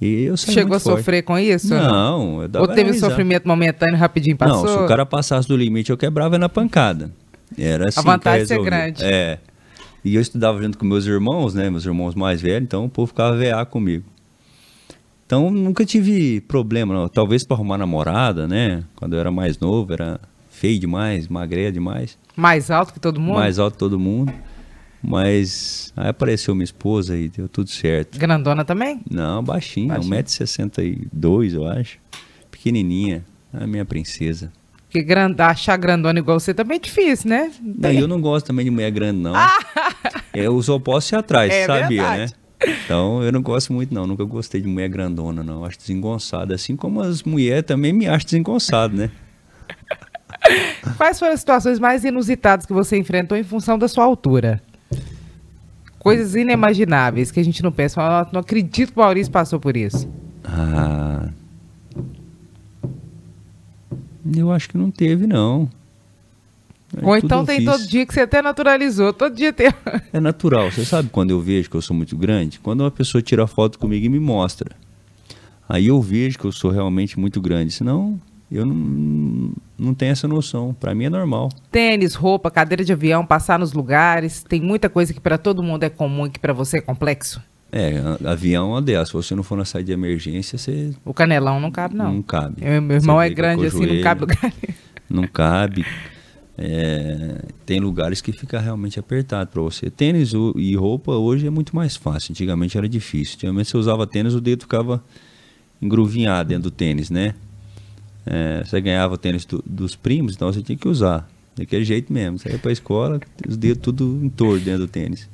E 0.00 0.24
eu 0.24 0.36
Chegou 0.36 0.76
a 0.76 0.80
forte. 0.80 0.98
sofrer 0.98 1.22
com 1.22 1.38
isso? 1.38 1.74
Não, 1.74 2.38
Ou 2.58 2.68
teve 2.68 2.94
sofrimento 2.94 3.46
momentâneo 3.46 3.96
rapidinho 3.96 4.36
passou? 4.36 4.64
Não, 4.64 4.78
se 4.78 4.84
o 4.84 4.86
cara 4.86 5.04
passasse 5.04 5.46
do 5.46 5.56
limite, 5.56 5.90
eu 5.90 5.96
quebrava 5.96 6.38
na 6.38 6.48
pancada. 6.48 7.10
Era 7.58 7.88
assim. 7.88 8.00
A 8.00 8.02
vantagem 8.02 8.46
ser 8.46 8.62
grande. 8.62 9.04
É. 9.04 9.38
E 10.02 10.14
eu 10.14 10.22
estudava 10.22 10.62
junto 10.62 10.78
com 10.78 10.86
meus 10.86 11.04
irmãos, 11.04 11.52
né? 11.52 11.68
Meus 11.68 11.84
irmãos 11.84 12.14
mais 12.14 12.40
velhos, 12.40 12.62
então 12.62 12.86
o 12.86 12.88
povo 12.88 13.08
ficava 13.08 13.36
VA 13.36 13.64
comigo. 13.66 14.04
Então 15.30 15.48
nunca 15.48 15.86
tive 15.86 16.40
problema, 16.40 16.92
não. 16.92 17.08
talvez 17.08 17.44
para 17.44 17.56
arrumar 17.56 17.78
namorada, 17.78 18.48
né? 18.48 18.82
Quando 18.96 19.12
eu 19.12 19.20
era 19.20 19.30
mais 19.30 19.60
novo, 19.60 19.92
era 19.92 20.20
feio 20.50 20.76
demais, 20.80 21.28
magreia 21.28 21.70
demais. 21.70 22.18
Mais 22.34 22.68
alto 22.68 22.92
que 22.92 22.98
todo 22.98 23.20
mundo? 23.20 23.36
Mais 23.36 23.56
alto 23.56 23.74
que 23.74 23.78
todo 23.78 23.96
mundo. 23.96 24.32
Mas 25.00 25.92
aí 25.96 26.08
apareceu 26.08 26.52
minha 26.52 26.64
esposa 26.64 27.16
e 27.16 27.28
deu 27.28 27.48
tudo 27.48 27.70
certo. 27.70 28.18
Grandona 28.18 28.64
também? 28.64 29.02
Não, 29.08 29.40
baixinha, 29.40 29.94
baixinha. 29.94 30.24
1,62m, 30.24 31.54
eu 31.54 31.64
acho. 31.64 31.98
Pequenininha, 32.50 33.24
a 33.52 33.68
minha 33.68 33.84
princesa. 33.84 34.50
Porque 34.88 35.00
grand... 35.00 35.36
achar 35.38 35.76
grandona 35.76 36.18
igual 36.18 36.40
você 36.40 36.52
também 36.52 36.78
é 36.78 36.80
difícil, 36.80 37.30
né? 37.30 37.52
Não, 37.62 37.92
eu 37.92 38.08
não 38.08 38.20
gosto 38.20 38.46
também 38.46 38.64
de 38.64 38.70
mulher 38.72 38.90
grande, 38.90 39.20
não. 39.20 39.36
Ah! 39.36 39.56
Eu 40.34 40.60
só 40.60 40.76
posso 40.80 41.14
ir 41.14 41.18
atrás, 41.18 41.52
é 41.52 41.66
sabia, 41.66 42.02
verdade. 42.02 42.32
né? 42.32 42.39
Então 42.66 43.22
eu 43.22 43.32
não 43.32 43.42
gosto 43.42 43.72
muito, 43.72 43.92
não. 43.92 44.06
Nunca 44.06 44.24
gostei 44.24 44.60
de 44.60 44.68
mulher 44.68 44.88
grandona, 44.88 45.42
não. 45.42 45.64
Acho 45.64 45.78
desengonçada. 45.78 46.54
Assim 46.54 46.76
como 46.76 47.00
as 47.00 47.22
mulheres 47.22 47.64
também 47.64 47.92
me 47.92 48.06
acham 48.06 48.26
desengonçado, 48.26 48.96
né? 48.96 49.10
Quais 50.96 51.18
foram 51.18 51.32
as 51.32 51.40
situações 51.40 51.78
mais 51.78 52.04
inusitadas 52.04 52.66
que 52.66 52.72
você 52.72 52.96
enfrentou 52.96 53.36
em 53.36 53.44
função 53.44 53.78
da 53.78 53.88
sua 53.88 54.04
altura? 54.04 54.62
Coisas 55.98 56.34
inimagináveis 56.34 57.30
que 57.30 57.40
a 57.40 57.44
gente 57.44 57.62
não 57.62 57.70
pensa. 57.70 58.00
Eu 58.00 58.32
não 58.32 58.40
acredito 58.40 58.92
que 58.92 58.98
o 58.98 59.02
Maurício 59.02 59.32
passou 59.32 59.60
por 59.60 59.76
isso. 59.76 60.08
Ah. 60.44 61.28
Eu 64.36 64.50
acho 64.52 64.68
que 64.68 64.78
não 64.78 64.90
teve, 64.90 65.26
não. 65.26 65.68
É 66.96 67.06
Ou 67.06 67.16
então 67.16 67.44
tem 67.44 67.64
todo 67.64 67.86
dia 67.86 68.04
que 68.04 68.12
você 68.12 68.20
até 68.20 68.42
naturalizou, 68.42 69.12
todo 69.12 69.34
dia 69.34 69.52
tem. 69.52 69.72
É 70.12 70.18
natural. 70.18 70.70
Você 70.70 70.84
sabe 70.84 71.08
quando 71.08 71.30
eu 71.30 71.40
vejo 71.40 71.70
que 71.70 71.76
eu 71.76 71.82
sou 71.82 71.96
muito 71.96 72.16
grande? 72.16 72.58
Quando 72.58 72.80
uma 72.80 72.90
pessoa 72.90 73.22
tira 73.22 73.46
foto 73.46 73.78
comigo 73.78 74.06
e 74.06 74.08
me 74.08 74.18
mostra. 74.18 74.74
Aí 75.68 75.86
eu 75.86 76.00
vejo 76.02 76.36
que 76.38 76.44
eu 76.44 76.52
sou 76.52 76.70
realmente 76.70 77.18
muito 77.18 77.40
grande. 77.40 77.72
Senão, 77.72 78.20
eu 78.50 78.66
não, 78.66 79.52
não 79.78 79.94
tenho 79.94 80.10
essa 80.10 80.26
noção. 80.26 80.74
Para 80.74 80.92
mim 80.94 81.04
é 81.04 81.10
normal. 81.10 81.48
Tênis, 81.70 82.14
roupa, 82.14 82.50
cadeira 82.50 82.84
de 82.84 82.92
avião, 82.92 83.24
passar 83.24 83.56
nos 83.56 83.72
lugares. 83.72 84.42
Tem 84.42 84.60
muita 84.60 84.88
coisa 84.88 85.14
que 85.14 85.20
para 85.20 85.38
todo 85.38 85.62
mundo 85.62 85.84
é 85.84 85.88
comum 85.88 86.26
e 86.26 86.30
que 86.30 86.40
para 86.40 86.52
você 86.52 86.78
é 86.78 86.80
complexo. 86.80 87.40
É, 87.72 88.02
avião 88.24 88.70
é 88.70 88.72
uma 88.72 88.82
dessas. 88.82 89.08
Se 89.08 89.12
você 89.12 89.34
não 89.36 89.44
for 89.44 89.56
na 89.56 89.64
saída 89.64 89.86
de 89.86 89.92
emergência, 89.92 90.58
você. 90.58 90.90
O 91.04 91.14
canelão 91.14 91.60
não 91.60 91.70
cabe, 91.70 91.94
não. 91.94 92.14
Não 92.14 92.22
cabe. 92.22 92.56
Eu, 92.60 92.82
meu 92.82 92.96
irmão 92.96 93.22
é 93.22 93.30
grande 93.30 93.66
assim, 93.66 93.86
não 93.86 94.02
cabe 94.02 94.20
lugar. 94.22 94.52
Não 95.08 95.26
cabe. 95.28 95.86
É, 96.62 97.40
tem 97.64 97.80
lugares 97.80 98.20
que 98.20 98.32
fica 98.32 98.60
realmente 98.60 99.00
apertado 99.00 99.48
para 99.48 99.62
você. 99.62 99.88
Tênis 99.88 100.32
e 100.56 100.76
roupa 100.76 101.12
hoje 101.12 101.46
é 101.46 101.50
muito 101.50 101.74
mais 101.74 101.96
fácil. 101.96 102.32
Antigamente 102.32 102.76
era 102.76 102.86
difícil. 102.86 103.36
Antigamente 103.36 103.70
você 103.70 103.78
usava 103.78 104.06
tênis, 104.06 104.34
o 104.34 104.42
dedo 104.42 104.60
ficava 104.62 105.02
engruvinhado 105.80 106.50
dentro 106.50 106.64
do 106.64 106.70
tênis, 106.70 107.08
né? 107.08 107.34
É, 108.26 108.62
você 108.62 108.78
ganhava 108.78 109.14
o 109.14 109.16
tênis 109.16 109.46
do, 109.46 109.64
dos 109.66 109.96
primos, 109.96 110.34
então 110.34 110.52
você 110.52 110.62
tinha 110.62 110.76
que 110.76 110.86
usar. 110.86 111.26
Daquele 111.56 111.82
jeito 111.82 112.12
mesmo. 112.12 112.38
Você 112.38 112.50
ia 112.50 112.58
para 112.58 112.70
a 112.70 112.72
escola, 112.72 113.18
os 113.48 113.56
dedos 113.56 113.82
tudo 113.82 114.20
em 114.22 114.28
torno 114.28 114.60
dentro 114.60 114.80
do 114.80 114.88
tênis. 114.88 115.30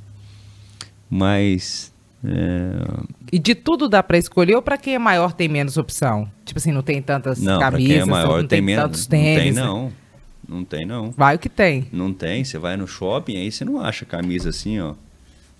Mas. 1.10 1.92
É... 2.24 3.04
E 3.32 3.38
de 3.40 3.56
tudo 3.56 3.88
dá 3.88 4.00
para 4.00 4.16
escolher 4.16 4.54
ou 4.54 4.62
para 4.62 4.78
quem 4.78 4.94
é 4.94 4.98
maior 4.98 5.32
tem 5.32 5.48
menos 5.48 5.76
opção? 5.76 6.30
Tipo 6.44 6.58
assim, 6.58 6.70
não 6.70 6.82
tem 6.82 7.02
tantas 7.02 7.40
não, 7.40 7.58
camisas, 7.58 7.92
quem 7.92 8.00
é 8.00 8.04
maior, 8.04 8.28
não 8.42 8.48
tem, 8.48 8.58
tem 8.58 8.62
menos, 8.62 8.84
tantos 8.84 9.06
tênis. 9.06 9.56
Não 9.56 9.64
tem, 9.64 9.90
não. 9.90 10.05
Não 10.48 10.64
tem, 10.64 10.87
não. 10.87 11.11
Vai 11.11 11.37
o 11.37 11.38
que 11.38 11.48
tem. 11.48 11.87
Não 11.92 12.12
tem. 12.12 12.44
Você 12.44 12.59
vai 12.59 12.76
no 12.76 12.87
shopping, 12.87 13.37
aí 13.37 13.50
você 13.50 13.64
não 13.64 13.80
acha 13.80 14.04
camisa 14.04 14.50
assim, 14.50 14.78
ó. 14.80 14.94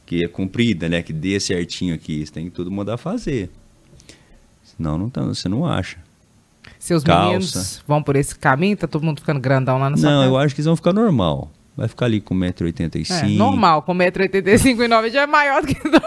Que 0.05 0.25
é 0.25 0.29
comprida, 0.29 0.89
né? 0.89 1.03
Que 1.03 1.13
dê 1.13 1.41
certinho 1.41 1.95
aqui. 1.95 2.25
Você 2.25 2.33
tem 2.33 2.45
que 2.45 2.51
tudo 2.53 2.71
mandar 2.71 2.97
fazer. 2.97 3.51
Senão 4.63 4.97
não 4.97 5.09
tá, 5.11 5.23
você 5.23 5.49
não 5.49 5.67
acha. 5.67 5.99
Seus 6.79 7.03
Calça. 7.03 7.25
meninos 7.27 7.83
vão 7.87 8.03
por 8.03 8.15
esse 8.17 8.35
caminho? 8.39 8.77
Tá 8.77 8.87
todo 8.87 9.03
mundo 9.03 9.21
ficando 9.21 9.41
grandão 9.41 9.79
lá 9.79 9.91
na 9.91 9.97
sua 9.97 10.09
Não, 10.11 10.19
casa? 10.21 10.31
eu 10.31 10.37
acho 10.39 10.55
que 10.55 10.61
eles 10.61 10.67
vão 10.67 10.77
ficar 10.77 10.93
normal. 10.93 11.51
Vai 11.77 11.89
ficar 11.89 12.07
ali 12.07 12.21
com 12.21 12.35
1,85m. 12.35 13.25
É, 13.25 13.29
normal, 13.29 13.83
com 13.83 13.93
1,85m 13.95 14.85
e 14.85 14.89
9 14.89 15.11
já 15.11 15.23
é 15.23 15.27
maior 15.27 15.63
do 15.63 15.69
que 15.69 15.75
todo. 15.83 16.01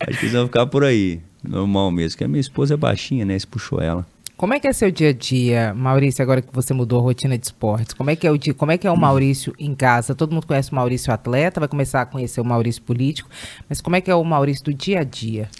Acho 0.00 0.18
que 0.18 0.24
eles 0.24 0.32
vão 0.32 0.46
ficar 0.46 0.66
por 0.66 0.84
aí. 0.84 1.20
Normal 1.46 1.90
mesmo. 1.90 2.12
Porque 2.12 2.24
a 2.24 2.28
minha 2.28 2.40
esposa 2.40 2.74
é 2.74 2.76
baixinha, 2.76 3.24
né? 3.24 3.36
Isso 3.36 3.46
puxou 3.48 3.80
ela. 3.80 4.06
Como 4.40 4.54
é 4.54 4.58
que 4.58 4.66
é 4.66 4.72
seu 4.72 4.90
dia 4.90 5.10
a 5.10 5.12
dia, 5.12 5.74
Maurício, 5.74 6.22
agora 6.22 6.40
que 6.40 6.48
você 6.50 6.72
mudou 6.72 6.98
a 6.98 7.02
rotina 7.02 7.36
de 7.36 7.44
esportes? 7.44 7.92
Como 7.92 8.08
é 8.08 8.16
que 8.16 8.26
é 8.26 8.30
o 8.30 8.38
dia, 8.38 8.54
como 8.54 8.72
é 8.72 8.78
que 8.78 8.86
é 8.86 8.90
o 8.90 8.96
Maurício 8.96 9.52
em 9.58 9.74
casa? 9.74 10.14
Todo 10.14 10.32
mundo 10.32 10.46
conhece 10.46 10.72
o 10.72 10.74
Maurício 10.74 11.12
atleta, 11.12 11.60
vai 11.60 11.68
começar 11.68 12.00
a 12.00 12.06
conhecer 12.06 12.40
o 12.40 12.44
Maurício 12.44 12.80
político, 12.80 13.28
mas 13.68 13.82
como 13.82 13.96
é 13.96 14.00
que 14.00 14.10
é 14.10 14.14
o 14.14 14.24
Maurício 14.24 14.64
do 14.64 14.72
dia 14.72 15.00
a 15.00 15.04
dia? 15.04 15.50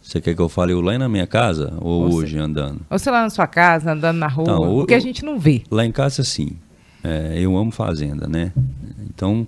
Você 0.00 0.22
quer 0.22 0.34
que 0.34 0.40
eu 0.40 0.48
fale 0.48 0.72
lá 0.72 0.96
na 0.96 1.06
minha 1.06 1.26
casa 1.26 1.74
ou 1.82 2.14
hoje 2.14 2.38
andando? 2.38 2.80
Ou 2.88 2.98
sei 2.98 3.12
lá 3.12 3.20
na 3.20 3.28
sua 3.28 3.46
casa, 3.46 3.92
andando 3.92 4.16
na 4.16 4.28
rua, 4.28 4.44
então, 4.44 4.78
o 4.78 4.86
que 4.86 4.94
a 4.94 5.00
gente 5.00 5.22
não 5.22 5.38
vê. 5.38 5.62
Lá 5.70 5.84
em 5.84 5.92
casa, 5.92 6.24
sim. 6.24 6.56
É, 7.04 7.34
eu 7.38 7.54
amo 7.58 7.70
fazenda, 7.70 8.26
né? 8.26 8.54
Então, 9.00 9.46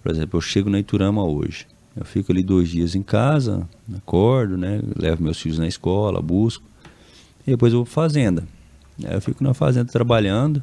por 0.00 0.12
exemplo, 0.12 0.36
eu 0.36 0.40
chego 0.40 0.70
na 0.70 0.78
Iturama 0.78 1.24
hoje. 1.24 1.66
Eu 1.96 2.04
fico 2.04 2.30
ali 2.30 2.44
dois 2.44 2.68
dias 2.68 2.94
em 2.94 3.02
casa, 3.02 3.68
acordo, 3.96 4.56
né? 4.56 4.80
Levo 4.96 5.24
meus 5.24 5.40
filhos 5.40 5.58
na 5.58 5.66
escola, 5.66 6.22
busco. 6.22 6.70
E 7.46 7.50
depois 7.50 7.72
eu 7.72 7.80
vou 7.80 7.86
para 7.86 7.94
fazenda. 7.94 8.44
Aí 9.04 9.14
eu 9.14 9.20
fico 9.20 9.42
na 9.42 9.54
fazenda 9.54 9.90
trabalhando, 9.90 10.62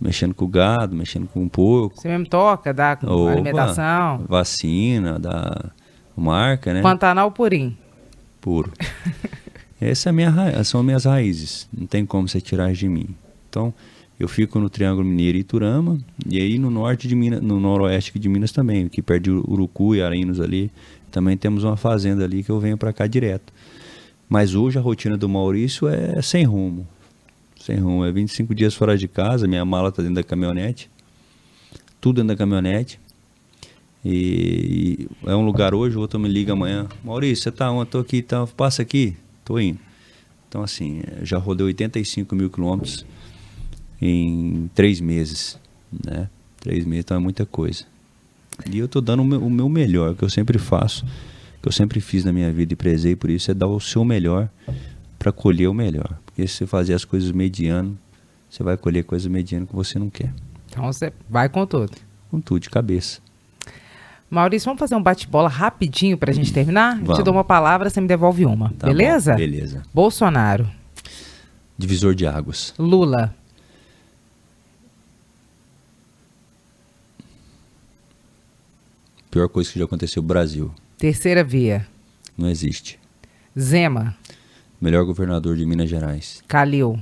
mexendo 0.00 0.34
com 0.34 0.44
o 0.44 0.48
gado, 0.48 0.94
mexendo 0.94 1.26
com 1.26 1.44
o 1.44 1.50
porco. 1.50 2.00
Você 2.00 2.08
mesmo 2.08 2.26
toca, 2.26 2.72
dá 2.72 2.98
Opa, 3.02 3.32
alimentação? 3.32 4.24
Vacina, 4.28 5.18
dá 5.18 5.70
marca, 6.16 6.72
né? 6.72 6.82
Pantanal 6.82 7.30
purim. 7.30 7.76
Puro. 8.40 8.72
Essa 9.80 10.10
é 10.10 10.12
minha, 10.12 10.64
são 10.64 10.82
minhas 10.82 11.04
raízes. 11.04 11.68
Não 11.76 11.86
tem 11.86 12.06
como 12.06 12.28
você 12.28 12.40
tirar 12.40 12.72
de 12.72 12.88
mim. 12.88 13.08
Então, 13.48 13.74
eu 14.18 14.28
fico 14.28 14.58
no 14.58 14.70
Triângulo 14.70 15.06
Mineiro 15.06 15.36
e 15.36 15.40
Iturama, 15.40 15.98
e 16.26 16.40
aí 16.40 16.58
no 16.58 16.70
norte 16.70 17.08
de 17.08 17.16
Minas, 17.16 17.42
no 17.42 17.58
noroeste 17.58 18.16
de 18.18 18.28
Minas 18.28 18.52
também, 18.52 18.88
que 18.88 19.02
perde 19.02 19.30
Urucu 19.30 19.94
e 19.94 20.02
Arinos 20.02 20.40
ali, 20.40 20.70
também 21.10 21.36
temos 21.36 21.64
uma 21.64 21.76
fazenda 21.76 22.24
ali 22.24 22.42
que 22.42 22.50
eu 22.50 22.60
venho 22.60 22.78
para 22.78 22.92
cá 22.92 23.06
direto. 23.06 23.52
Mas 24.28 24.54
hoje 24.54 24.78
a 24.78 24.80
rotina 24.80 25.16
do 25.16 25.28
Maurício 25.28 25.88
é 25.88 26.20
sem 26.22 26.44
rumo. 26.44 26.86
sem 27.60 27.76
rumo. 27.76 28.04
É 28.04 28.12
25 28.12 28.54
dias 28.54 28.74
fora 28.74 28.96
de 28.96 29.08
casa, 29.08 29.46
minha 29.46 29.64
mala 29.64 29.92
tá 29.92 30.02
dentro 30.02 30.16
da 30.16 30.22
caminhonete. 30.22 30.90
Tudo 32.00 32.16
dentro 32.16 32.28
da 32.28 32.36
caminhonete. 32.36 33.00
E, 34.04 35.08
é 35.24 35.34
um 35.34 35.44
lugar 35.44 35.74
hoje, 35.74 35.96
o 35.96 36.00
outro 36.00 36.20
me 36.20 36.28
liga 36.28 36.52
amanhã. 36.52 36.86
Maurício, 37.02 37.44
você 37.44 37.50
tá 37.50 37.70
onde? 37.70 37.90
Tô 37.90 37.98
aqui, 37.98 38.20
tá, 38.20 38.46
passa 38.46 38.82
aqui. 38.82 39.16
Tô 39.44 39.58
indo. 39.58 39.78
Então, 40.48 40.62
assim, 40.62 41.02
já 41.22 41.38
rodei 41.38 41.66
85 41.66 42.36
mil 42.36 42.50
quilômetros 42.50 43.04
em 44.00 44.70
três 44.74 45.00
meses, 45.00 45.58
né? 46.06 46.28
Três 46.60 46.84
meses, 46.84 47.04
então 47.04 47.16
é 47.16 47.20
muita 47.20 47.46
coisa. 47.46 47.84
E 48.70 48.78
eu 48.78 48.86
tô 48.86 49.00
dando 49.00 49.20
o 49.20 49.24
meu, 49.24 49.40
o 49.44 49.50
meu 49.50 49.68
melhor, 49.68 50.14
que 50.14 50.22
eu 50.22 50.30
sempre 50.30 50.58
faço, 50.58 51.04
que 51.64 51.68
eu 51.68 51.72
sempre 51.72 51.98
fiz 51.98 52.26
na 52.26 52.30
minha 52.30 52.52
vida 52.52 52.74
e 52.74 52.76
prezei 52.76 53.16
por 53.16 53.30
isso, 53.30 53.50
é 53.50 53.54
dar 53.54 53.66
o 53.66 53.80
seu 53.80 54.04
melhor 54.04 54.50
para 55.18 55.32
colher 55.32 55.66
o 55.66 55.72
melhor. 55.72 56.18
Porque 56.26 56.46
se 56.46 56.58
você 56.58 56.66
fazer 56.66 56.92
as 56.92 57.06
coisas 57.06 57.32
mediano, 57.32 57.98
você 58.50 58.62
vai 58.62 58.76
colher 58.76 59.02
coisas 59.02 59.26
medianas 59.26 59.66
que 59.66 59.74
você 59.74 59.98
não 59.98 60.10
quer. 60.10 60.30
Então 60.68 60.84
você 60.84 61.10
vai 61.26 61.48
com 61.48 61.64
tudo. 61.64 61.92
Com 62.30 62.38
tudo, 62.38 62.60
de 62.60 62.68
cabeça. 62.68 63.18
Maurício, 64.28 64.66
vamos 64.66 64.78
fazer 64.78 64.94
um 64.94 65.02
bate-bola 65.02 65.48
rapidinho 65.48 66.18
para 66.18 66.30
a 66.30 66.34
gente 66.34 66.52
terminar? 66.52 67.00
Vamos. 67.00 67.16
Te 67.16 67.22
dou 67.24 67.32
uma 67.32 67.44
palavra, 67.44 67.88
você 67.88 67.98
me 67.98 68.08
devolve 68.08 68.44
uma. 68.44 68.70
Tá 68.78 68.86
beleza? 68.88 69.32
bom, 69.32 69.38
beleza. 69.38 69.82
Bolsonaro, 69.94 70.68
Divisor 71.78 72.14
de 72.14 72.26
águas. 72.26 72.74
Lula, 72.78 73.34
Pior 79.30 79.48
coisa 79.48 79.72
que 79.72 79.78
já 79.78 79.84
aconteceu 79.86 80.22
no 80.22 80.28
Brasil. 80.28 80.70
Terceira 81.04 81.44
via, 81.44 81.86
Não 82.34 82.48
existe. 82.48 82.98
Zema, 83.58 84.16
Melhor 84.80 85.04
governador 85.04 85.54
de 85.54 85.66
Minas 85.66 85.90
Gerais. 85.90 86.42
Calil, 86.48 86.98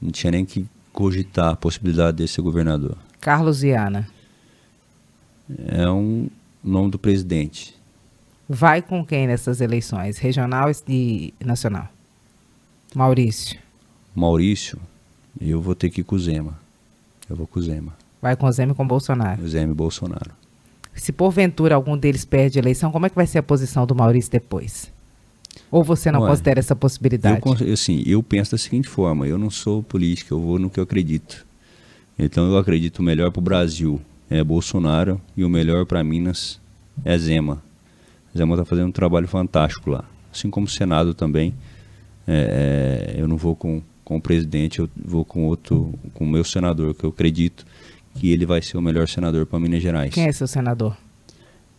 Não 0.00 0.12
tinha 0.12 0.30
nem 0.30 0.44
que 0.44 0.64
cogitar 0.92 1.54
a 1.54 1.56
possibilidade 1.56 2.18
de 2.18 2.28
ser 2.28 2.40
governador. 2.40 2.96
Carlos 3.20 3.62
Viana. 3.62 4.08
É 5.66 5.90
um 5.90 6.28
nome 6.62 6.92
do 6.92 6.98
presidente. 6.98 7.74
Vai 8.48 8.80
com 8.80 9.04
quem 9.04 9.26
nessas 9.26 9.60
eleições, 9.60 10.18
regional 10.18 10.70
e 10.88 11.34
nacional? 11.44 11.88
Maurício. 12.94 13.58
Maurício, 14.14 14.78
eu 15.40 15.60
vou 15.60 15.74
ter 15.74 15.90
que 15.90 16.02
ir 16.02 16.04
com 16.04 16.14
o 16.14 16.18
Zema. 16.20 16.56
Eu 17.28 17.34
vou 17.34 17.48
com 17.48 17.58
o 17.58 17.62
Zema. 17.62 17.92
Vai 18.22 18.36
com 18.36 18.50
Zema 18.52 18.70
e 18.70 18.74
com 18.76 18.86
Bolsonaro. 18.86 19.42
O 19.42 19.48
Zema 19.48 19.72
e 19.72 19.74
Bolsonaro. 19.74 20.43
Se 20.94 21.12
porventura 21.12 21.74
algum 21.74 21.96
deles 21.96 22.24
perde 22.24 22.58
a 22.58 22.62
eleição, 22.62 22.90
como 22.90 23.06
é 23.06 23.08
que 23.08 23.16
vai 23.16 23.26
ser 23.26 23.38
a 23.38 23.42
posição 23.42 23.86
do 23.86 23.94
Maurício 23.94 24.30
depois? 24.30 24.92
Ou 25.70 25.82
você 25.82 26.10
não 26.10 26.20
Ué, 26.20 26.30
considera 26.30 26.60
essa 26.60 26.76
possibilidade? 26.76 27.40
Eu, 27.60 27.72
assim, 27.72 28.02
eu 28.06 28.22
penso 28.22 28.52
da 28.52 28.58
seguinte 28.58 28.88
forma, 28.88 29.26
eu 29.26 29.38
não 29.38 29.50
sou 29.50 29.82
político, 29.82 30.34
eu 30.34 30.40
vou 30.40 30.58
no 30.58 30.70
que 30.70 30.78
eu 30.78 30.84
acredito. 30.84 31.44
Então 32.18 32.48
eu 32.50 32.56
acredito 32.56 33.00
o 33.00 33.02
melhor 33.02 33.30
para 33.30 33.40
o 33.40 33.42
Brasil 33.42 34.00
é 34.30 34.42
Bolsonaro 34.42 35.20
e 35.36 35.44
o 35.44 35.48
melhor 35.48 35.84
para 35.84 36.02
Minas 36.02 36.60
é 37.04 37.16
Zema. 37.18 37.62
Zema 38.36 38.54
está 38.54 38.64
fazendo 38.64 38.88
um 38.88 38.92
trabalho 38.92 39.28
fantástico 39.28 39.90
lá. 39.90 40.04
Assim 40.32 40.50
como 40.50 40.66
o 40.66 40.70
Senado 40.70 41.14
também. 41.14 41.54
É, 42.26 43.14
é, 43.16 43.20
eu 43.20 43.28
não 43.28 43.36
vou 43.36 43.54
com, 43.54 43.82
com 44.04 44.16
o 44.16 44.20
presidente, 44.20 44.78
eu 44.78 44.88
vou 44.96 45.24
com 45.24 45.44
outro, 45.44 45.92
com 46.14 46.24
o 46.24 46.28
meu 46.28 46.42
senador, 46.42 46.94
que 46.94 47.04
eu 47.04 47.10
acredito 47.10 47.66
que 48.14 48.32
ele 48.32 48.46
vai 48.46 48.62
ser 48.62 48.76
o 48.76 48.82
melhor 48.82 49.08
senador 49.08 49.46
para 49.46 49.58
Minas 49.58 49.82
Gerais. 49.82 50.12
Quem 50.12 50.26
é 50.26 50.32
seu 50.32 50.46
senador? 50.46 50.96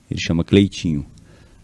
Ele 0.09 0.19
chama 0.19 0.43
Cleitinho. 0.43 1.05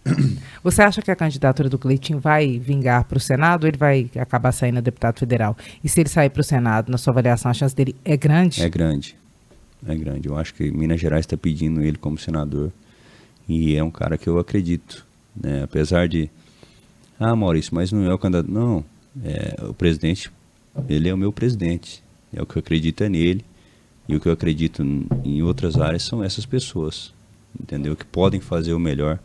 Você 0.64 0.82
acha 0.82 1.02
que 1.02 1.12
a 1.12 1.16
candidatura 1.16 1.70
do 1.70 1.78
Cleitinho 1.78 2.20
vai 2.20 2.58
vingar 2.58 3.06
para 3.06 3.18
o 3.18 3.22
Senado 3.22 3.64
ou 3.64 3.68
ele 3.68 3.78
vai 3.78 4.10
acabar 4.18 4.52
saindo 4.52 4.78
a 4.80 4.82
deputado 4.82 5.20
federal? 5.20 5.56
E 5.84 5.90
se 5.90 6.00
ele 6.00 6.10
sair 6.10 6.30
para 6.30 6.42
o 6.42 6.44
Senado, 6.44 6.92
na 6.92 6.98
sua 6.98 7.12
avaliação, 7.12 7.52
a 7.52 7.54
chance 7.54 7.76
dele 7.76 7.96
é 8.04 8.18
grande? 8.18 8.64
É 8.64 8.70
grande. 8.70 9.16
É 9.86 9.96
grande. 9.96 10.28
Eu 10.28 10.38
acho 10.38 10.54
que 10.54 10.72
Minas 10.72 11.00
Gerais 11.00 11.26
está 11.26 11.38
pedindo 11.38 11.82
ele 11.82 11.98
como 11.98 12.18
senador. 12.18 12.72
E 13.48 13.76
é 13.76 13.84
um 13.84 13.92
cara 13.92 14.18
que 14.18 14.28
eu 14.28 14.40
acredito. 14.40 15.06
Né? 15.36 15.64
Apesar 15.64 16.08
de. 16.08 16.30
Ah, 17.20 17.36
Maurício, 17.36 17.74
mas 17.74 17.92
não 17.92 18.06
é 18.06 18.14
o 18.14 18.18
candidato. 18.18 18.52
Não. 18.52 18.84
É, 19.24 19.56
o 19.66 19.74
presidente, 19.74 20.32
ele 20.88 21.10
é 21.10 21.14
o 21.14 21.18
meu 21.18 21.32
presidente. 21.32 22.04
É 22.34 22.42
o 22.42 22.46
que 22.46 22.58
eu 22.58 22.60
acredito 22.60 23.04
é 23.04 23.10
nele. 23.10 23.44
E 24.08 24.16
o 24.16 24.20
que 24.20 24.28
eu 24.28 24.34
acredito 24.34 24.84
em 25.24 25.42
outras 25.42 25.80
áreas 25.80 26.04
são 26.04 26.24
essas 26.24 26.46
pessoas. 26.46 27.14
Entendeu? 27.60 27.96
Que 27.96 28.06
podem 28.06 28.40
fazer 28.40 28.74
o 28.74 28.80
melhor 28.80 29.20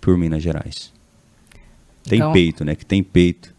por 0.00 0.16
Minas 0.18 0.42
Gerais. 0.42 0.92
Tem 2.04 2.18
Então- 2.18 2.32
peito, 2.32 2.64
né? 2.64 2.74
Que 2.74 2.84
tem 2.84 3.02
peito 3.02 3.52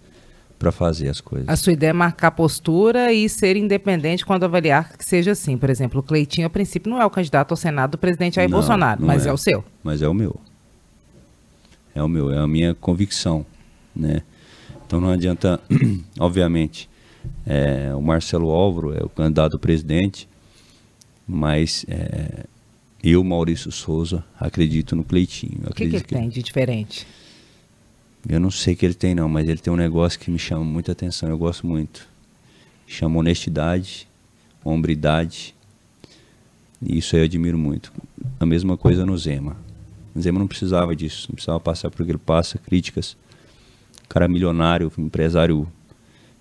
para 0.59 0.71
fazer 0.71 1.09
as 1.09 1.19
coisas. 1.21 1.47
A 1.49 1.55
sua 1.55 1.73
ideia 1.73 1.89
é 1.89 1.93
marcar 1.93 2.31
postura 2.31 3.11
e 3.11 3.27
ser 3.29 3.55
independente 3.57 4.25
quando 4.25 4.43
avaliar 4.43 4.97
que 4.97 5.03
seja 5.05 5.31
assim. 5.31 5.57
Por 5.57 5.69
exemplo, 5.69 5.99
o 5.99 6.03
Cleitinho, 6.03 6.47
a 6.47 6.49
princípio, 6.49 6.89
não 6.89 7.01
é 7.01 7.05
o 7.05 7.09
candidato 7.09 7.51
ao 7.51 7.57
Senado 7.57 7.91
do 7.91 7.97
presidente 7.97 8.35
Jair 8.35 8.49
Não, 8.49 8.57
Bolsonaro, 8.57 8.99
não 9.01 9.07
mas 9.07 9.25
é. 9.25 9.29
é. 9.29 9.33
o 9.33 9.37
seu. 9.37 9.63
mas 9.83 10.01
é 10.01 10.07
o 10.07 10.13
meu. 10.13 10.35
É 11.95 12.01
o 12.01 12.07
meu, 12.07 12.31
é 12.31 12.39
a 12.39 12.47
minha 12.47 12.73
convicção, 12.73 13.45
né? 13.95 14.21
Então 14.87 14.99
não 14.99 15.09
adianta, 15.09 15.59
obviamente, 16.19 16.89
é, 17.45 17.93
o 17.95 18.01
Marcelo 18.01 18.49
Álvaro 18.49 18.93
é 18.93 19.03
o 19.03 19.09
candidato 19.09 19.57
a 19.57 19.59
presidente, 19.59 20.27
mas 21.27 21.85
é, 21.87 22.45
eu, 23.03 23.23
Maurício 23.23 23.71
Souza, 23.71 24.23
acredito 24.39 24.95
no 24.95 25.03
Cleitinho. 25.03 25.61
O 25.67 25.73
que, 25.73 25.87
que 25.87 25.95
ele 25.95 26.03
tem 26.03 26.29
de 26.29 26.41
diferente? 26.41 27.05
Eu 28.27 28.39
não 28.39 28.49
sei 28.49 28.73
o 28.73 28.77
que 28.77 28.85
ele 28.85 28.93
tem 28.93 29.13
não, 29.13 29.27
mas 29.27 29.47
ele 29.47 29.59
tem 29.59 29.71
um 29.73 29.77
negócio 29.77 30.19
que 30.19 30.31
me 30.31 30.39
chama 30.39 30.63
muita 30.63 30.93
atenção, 30.93 31.29
eu 31.29 31.37
gosto 31.37 31.67
muito. 31.67 32.07
Chama 32.87 33.19
honestidade, 33.19 34.07
hombridade, 34.63 35.53
e 36.81 36.97
isso 36.97 37.15
aí 37.15 37.21
eu 37.21 37.25
admiro 37.25 37.57
muito. 37.57 37.91
A 38.39 38.45
mesma 38.45 38.77
coisa 38.77 39.05
no 39.05 39.17
Zema. 39.17 39.57
O 40.15 40.21
Zema 40.21 40.39
não 40.39 40.47
precisava 40.47 40.95
disso, 40.95 41.27
não 41.29 41.35
precisava 41.35 41.59
passar 41.59 41.89
por 41.89 42.05
que 42.05 42.11
ele 42.11 42.17
passa, 42.17 42.57
críticas. 42.57 43.17
Cara 44.07 44.27
milionário, 44.27 44.91
empresário 44.97 45.67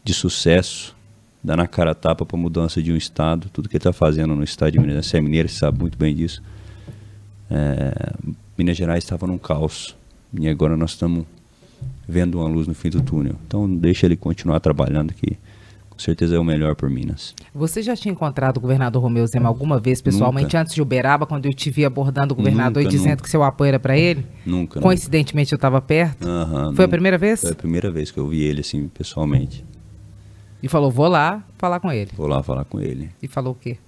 de 0.05 0.13
sucesso, 0.13 0.95
dá 1.43 1.57
na 1.57 1.67
cara 1.67 1.91
a 1.91 1.95
tapa 1.95 2.25
para 2.25 2.37
mudança 2.37 2.83
de 2.83 2.93
um 2.93 2.97
estado, 2.97 3.49
tudo 3.53 3.69
que 3.69 3.77
ele 3.77 3.81
está 3.81 3.93
fazendo 3.93 4.35
no 4.35 4.45
estado 4.45 4.73
de 4.73 4.79
Minas, 4.79 5.07
você 5.07 5.19
é 5.19 5.21
mineiro, 5.21 5.49
você 5.49 5.57
sabe 5.59 5.79
muito 5.81 5.99
bem 5.99 6.15
disso. 6.15 6.43
É, 7.51 8.13
Minas 8.57 8.77
Gerais 8.77 9.03
estava 9.05 9.27
num 9.27 9.39
caos, 9.39 9.97
e 10.39 10.49
agora 10.49 10.77
nós 10.77 10.91
estamos 10.93 11.25
vendo 12.09 12.39
uma 12.39 12.49
luz 12.49 12.67
no 12.67 12.75
fim 12.75 12.91
do 12.91 13.01
túnel. 13.03 13.35
Então 13.47 13.69
deixa 13.77 14.07
ele 14.07 14.17
continuar 14.17 14.61
trabalhando 14.61 15.13
que 15.13 15.37
com 15.91 15.99
certeza 15.99 16.35
é 16.35 16.39
o 16.39 16.45
melhor 16.45 16.75
por 16.75 16.89
Minas. 16.89 17.35
Você 17.55 17.83
já 17.83 17.95
tinha 17.95 18.13
encontrado 18.13 18.57
o 18.57 18.61
governador 18.61 19.03
Romeu 19.03 19.27
Zema 19.27 19.49
alguma 19.49 19.79
vez 19.79 20.01
pessoalmente 20.01 20.47
Nunca. 20.47 20.61
antes 20.63 20.75
de 20.75 20.81
Uberaba, 20.81 21.27
quando 21.27 21.47
eu 21.47 21.53
te 21.53 21.71
vi 21.71 21.85
abordando 21.85 22.33
o 22.33 22.37
governador 22.37 22.83
Nunca, 22.83 22.95
e 22.95 22.97
dizendo 22.97 23.11
nunca. 23.11 23.23
que 23.25 23.31
seu 23.31 23.43
apoio 23.43 23.69
era 23.69 23.79
para 23.79 23.97
ele? 23.97 24.25
Nunca. 24.47 24.81
Coincidentemente 24.81 25.53
eu 25.53 25.57
estava 25.57 25.81
perto. 25.83 26.27
Aham, 26.27 26.75
Foi 26.75 26.87
a 26.87 26.89
primeira 26.89 27.19
vez? 27.19 27.41
Foi 27.41 27.51
a 27.51 27.55
primeira 27.55 27.91
vez 27.91 28.11
que 28.11 28.19
eu 28.19 28.27
vi 28.27 28.43
ele 28.43 28.61
assim 28.61 28.89
pessoalmente. 28.89 29.65
E 30.63 30.69
falou, 30.69 30.91
vou 30.91 31.09
lá 31.09 31.43
falar 31.59 31.81
com 31.81 31.91
ele. 31.91 32.11
Vou 32.15 32.27
lá 32.27 32.43
falar 32.43 32.65
com 32.65 32.81
ele. 32.81 33.11
E 33.23 33.27
falou 33.27 33.53
o 33.53 33.57
quê? 33.57 33.79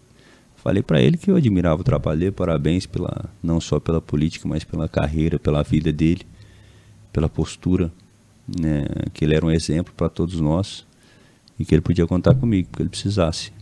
Falei 0.57 0.83
pra 0.83 1.01
ele 1.01 1.16
que 1.16 1.31
eu 1.31 1.37
admirava 1.37 1.83
o 1.83 1.85
trabalho 1.85 2.18
dele, 2.18 2.33
parabéns 2.33 2.87
pela 2.87 3.27
não 3.43 3.61
só 3.61 3.79
pela 3.79 4.01
política, 4.01 4.49
mas 4.49 4.64
pela 4.64 4.89
carreira, 4.89 5.39
pela 5.39 5.62
vida 5.62 5.93
dele, 5.93 6.22
pela 7.12 7.29
postura, 7.29 7.93
né, 8.49 8.87
que 9.12 9.25
ele 9.25 9.35
era 9.35 9.45
um 9.45 9.51
exemplo 9.51 9.93
para 9.95 10.09
todos 10.09 10.41
nós 10.41 10.87
e 11.59 11.64
que 11.64 11.75
ele 11.75 11.83
podia 11.83 12.07
contar 12.07 12.35
comigo, 12.35 12.68
que 12.72 12.83
ele 12.83 12.89
precisasse. 12.89 13.53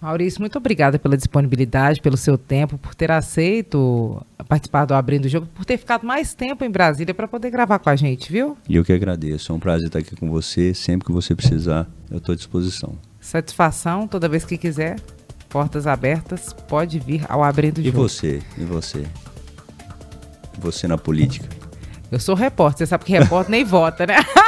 Maurício, 0.00 0.40
muito 0.40 0.56
obrigada 0.56 0.98
pela 0.98 1.16
disponibilidade, 1.16 2.00
pelo 2.00 2.16
seu 2.16 2.38
tempo, 2.38 2.78
por 2.78 2.94
ter 2.94 3.10
aceito 3.10 4.24
participar 4.48 4.84
do 4.86 4.94
Abrindo 4.94 5.26
o 5.26 5.28
Jogo, 5.28 5.46
por 5.54 5.64
ter 5.64 5.76
ficado 5.76 6.06
mais 6.06 6.32
tempo 6.34 6.64
em 6.64 6.70
Brasília 6.70 7.12
para 7.14 7.28
poder 7.28 7.50
gravar 7.50 7.78
com 7.78 7.90
a 7.90 7.94
gente, 7.96 8.32
viu? 8.32 8.56
E 8.68 8.76
eu 8.76 8.84
que 8.84 8.92
agradeço. 8.92 9.52
É 9.52 9.54
um 9.54 9.60
prazer 9.60 9.88
estar 9.88 9.98
aqui 9.98 10.16
com 10.16 10.28
você. 10.30 10.72
Sempre 10.74 11.06
que 11.06 11.12
você 11.12 11.34
precisar, 11.34 11.86
eu 12.10 12.16
estou 12.18 12.32
à 12.32 12.36
disposição. 12.36 12.94
Satisfação, 13.20 14.08
toda 14.08 14.28
vez 14.28 14.44
que 14.44 14.56
quiser, 14.56 14.98
portas 15.50 15.86
abertas, 15.86 16.52
pode 16.66 16.98
vir 16.98 17.24
ao 17.28 17.44
Abrindo 17.44 17.78
o 17.78 17.80
E 17.80 17.84
Jogo. 17.84 17.98
você? 17.98 18.40
E 18.56 18.64
você? 18.64 19.04
Você 20.58 20.88
na 20.88 20.96
política? 20.96 21.46
Eu 22.10 22.18
sou 22.18 22.34
repórter, 22.34 22.78
você 22.78 22.86
sabe 22.86 23.04
que 23.04 23.12
repórter 23.12 23.50
nem 23.50 23.64
vota, 23.64 24.06
né? 24.06 24.16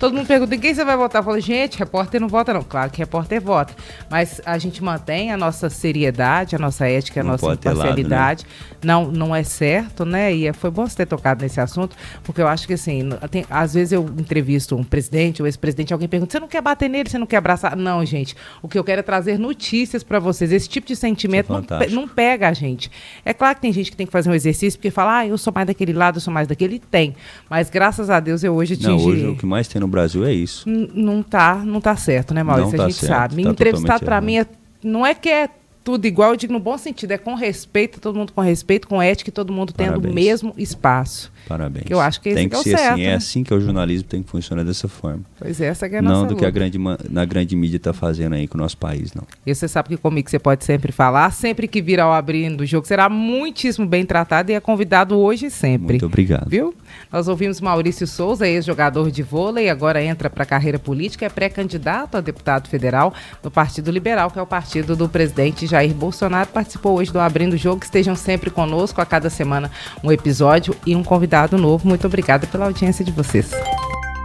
Todo 0.00 0.14
mundo 0.16 0.26
pergunta 0.26 0.54
em 0.54 0.58
quem 0.58 0.74
você 0.74 0.84
vai 0.84 0.96
votar. 0.96 1.20
Eu 1.20 1.24
falo, 1.26 1.38
gente, 1.38 1.78
repórter 1.78 2.20
não 2.20 2.26
vota, 2.26 2.52
não. 2.54 2.62
Claro 2.62 2.90
que 2.90 2.98
repórter 2.98 3.40
vota. 3.40 3.74
Mas 4.10 4.40
a 4.46 4.56
gente 4.58 4.82
mantém 4.82 5.30
a 5.30 5.36
nossa 5.36 5.68
seriedade, 5.68 6.56
a 6.56 6.58
nossa 6.58 6.88
ética, 6.88 7.20
a 7.20 7.22
Não 7.22 7.32
nossa 7.32 7.54
ter 7.56 7.68
lado, 7.68 7.76
né? 7.76 7.82
imparcialidade. 7.82 8.46
Não, 8.82 9.10
não 9.12 9.36
é 9.36 9.42
certo, 9.42 10.06
né? 10.06 10.34
E 10.34 10.46
é- 10.46 10.52
foi 10.54 10.70
bom 10.70 10.86
você 10.88 10.96
ter 10.96 11.06
tocado 11.06 11.42
nesse 11.42 11.60
assunto, 11.60 11.94
porque 12.24 12.40
eu 12.40 12.48
acho 12.48 12.66
que 12.66 12.72
assim, 12.72 13.10
tem- 13.30 13.44
às 13.50 13.74
vezes 13.74 13.92
eu 13.92 14.02
entrevisto 14.18 14.74
um 14.74 14.82
presidente 14.82 15.42
ou 15.42 15.46
ex-presidente, 15.46 15.92
alguém 15.92 16.08
pergunta: 16.08 16.32
você 16.32 16.40
não 16.40 16.48
quer 16.48 16.62
bater 16.62 16.88
nele, 16.88 17.10
você 17.10 17.18
não 17.18 17.26
quer 17.26 17.36
abraçar? 17.36 17.76
Não, 17.76 18.02
gente. 18.04 18.34
O 18.62 18.68
que 18.68 18.78
eu 18.78 18.84
quero 18.84 19.00
é 19.00 19.02
trazer 19.02 19.38
notícias 19.38 20.02
para 20.02 20.18
vocês. 20.18 20.50
Esse 20.50 20.66
tipo 20.68 20.86
de 20.86 20.96
sentimento 20.96 21.52
não, 21.52 21.60
pe- 21.60 21.68
fantástico. 21.68 22.00
não 22.00 22.08
pega 22.08 22.48
a 22.48 22.52
gente. 22.54 22.90
É 23.22 23.34
claro 23.34 23.54
que 23.56 23.60
tem 23.60 23.72
gente 23.72 23.90
que 23.90 23.96
tem 23.98 24.06
que 24.06 24.12
fazer 24.12 24.30
um 24.30 24.34
exercício 24.34 24.78
porque 24.78 24.90
fala, 24.90 25.18
ah, 25.18 25.26
eu 25.26 25.36
sou 25.36 25.52
mais 25.54 25.66
daquele 25.66 25.92
lado, 25.92 26.16
eu 26.16 26.20
sou 26.22 26.32
mais 26.32 26.48
daquele. 26.48 26.78
Tem. 26.78 27.14
Mas 27.50 27.68
graças 27.68 28.08
a 28.08 28.18
Deus 28.18 28.42
eu 28.42 28.54
hoje 28.54 28.72
atingi. 28.74 28.88
Não, 28.88 28.96
hoje 29.04 29.26
o 29.26 29.36
que 29.36 29.44
mais 29.44 29.68
tem 29.68 29.78
no 29.78 29.89
Brasil 29.90 30.24
é 30.24 30.32
isso. 30.32 30.68
Não 30.68 31.22
tá, 31.22 31.56
não 31.56 31.80
tá 31.80 31.96
certo, 31.96 32.32
né, 32.32 32.42
Maurício? 32.42 32.76
Não 32.76 32.84
a 32.84 32.86
tá 32.86 32.90
gente 32.90 33.00
certo, 33.00 33.12
sabe. 33.12 33.42
tá 33.42 33.50
Entrevistado 33.50 34.04
para 34.04 34.20
mim 34.20 34.38
é, 34.38 34.46
não 34.82 35.06
é 35.06 35.14
que 35.14 35.28
é 35.28 35.48
tudo 35.82 36.06
igual, 36.06 36.30
eu 36.30 36.36
digo 36.36 36.52
no 36.52 36.60
bom 36.60 36.76
sentido, 36.76 37.12
é 37.12 37.18
com 37.18 37.34
respeito, 37.34 38.00
todo 38.00 38.16
mundo 38.16 38.32
com 38.32 38.40
respeito, 38.40 38.86
com 38.86 39.00
ética 39.00 39.30
e 39.30 39.32
todo 39.32 39.52
mundo 39.52 39.72
tendo 39.72 39.98
o 39.98 40.00
Parabéns. 40.00 40.14
mesmo 40.14 40.54
espaço. 40.56 41.32
Parabéns. 41.48 41.84
Que 41.86 41.94
eu 41.94 42.00
acho 42.00 42.20
que 42.20 42.34
tem 42.34 42.48
que 42.48 42.54
que 42.54 42.60
é 42.60 42.62
ser 42.62 42.78
certo, 42.78 42.92
assim, 42.92 43.02
né? 43.02 43.08
é 43.08 43.14
assim 43.14 43.44
que 43.44 43.54
o 43.54 43.60
jornalismo 43.60 44.08
tem 44.08 44.22
que 44.22 44.30
funcionar 44.30 44.64
dessa 44.64 44.88
forma. 44.88 45.20
Pois 45.38 45.60
é, 45.60 45.66
essa 45.66 45.86
é 45.86 45.98
a 45.98 46.02
não 46.02 46.10
nossa 46.10 46.26
do 46.26 46.36
que 46.36 46.44
a 46.44 46.50
grande, 46.50 46.78
na 47.08 47.24
grande 47.24 47.56
mídia 47.56 47.76
está 47.76 47.92
fazendo 47.92 48.34
aí 48.34 48.46
com 48.46 48.56
o 48.56 48.60
nosso 48.60 48.76
país, 48.76 49.12
não. 49.14 49.24
E 49.44 49.54
você 49.54 49.66
sabe 49.66 49.90
que 49.90 49.96
comigo 49.96 50.30
você 50.30 50.38
pode 50.38 50.64
sempre 50.64 50.92
falar, 50.92 51.30
sempre 51.32 51.66
que 51.66 51.82
vir 51.82 52.00
ao 52.00 52.12
abrindo 52.12 52.60
o 52.62 52.66
jogo, 52.66 52.86
será 52.86 53.08
muitíssimo 53.08 53.86
bem 53.86 54.04
tratado 54.04 54.50
e 54.50 54.54
é 54.54 54.60
convidado 54.60 55.18
hoje 55.18 55.46
e 55.46 55.50
sempre. 55.50 55.94
Muito 55.94 56.06
obrigado. 56.06 56.48
Viu? 56.48 56.74
Nós 57.12 57.28
ouvimos 57.28 57.60
Maurício 57.60 58.06
Souza, 58.06 58.46
ex-jogador 58.46 59.10
de 59.10 59.22
vôlei, 59.22 59.68
agora 59.68 60.02
entra 60.02 60.28
para 60.28 60.42
a 60.42 60.46
carreira 60.46 60.78
política, 60.78 61.26
é 61.26 61.28
pré-candidato 61.28 62.16
a 62.16 62.20
deputado 62.20 62.68
federal 62.68 63.12
do 63.42 63.50
Partido 63.50 63.90
Liberal, 63.90 64.30
que 64.30 64.38
é 64.38 64.42
o 64.42 64.46
partido 64.46 64.94
do 64.94 65.08
presidente 65.08 65.66
Jair 65.66 65.94
Bolsonaro. 65.94 66.48
Participou 66.48 66.98
hoje 66.98 67.12
do 67.12 67.18
Abrindo 67.18 67.54
o 67.54 67.56
Jogo. 67.56 67.82
Estejam 67.82 68.14
sempre 68.14 68.50
conosco, 68.50 69.00
a 69.00 69.06
cada 69.06 69.30
semana 69.30 69.70
um 70.02 70.10
episódio 70.12 70.74
e 70.86 70.94
um 70.94 71.02
convidado 71.30 71.56
novo. 71.56 71.86
Muito 71.86 72.06
obrigada 72.06 72.46
pela 72.46 72.66
audiência 72.66 73.04
de 73.04 73.12
vocês. 73.12 73.50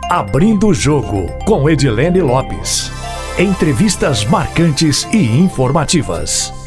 Abrindo 0.10 0.68
o 0.68 0.74
jogo 0.74 1.28
com 1.46 1.70
Edilene 1.70 2.22
Lopes. 2.22 2.92
Entrevistas 3.38 4.26
marcantes 4.26 5.08
e 5.12 5.40
informativas. 5.40 6.65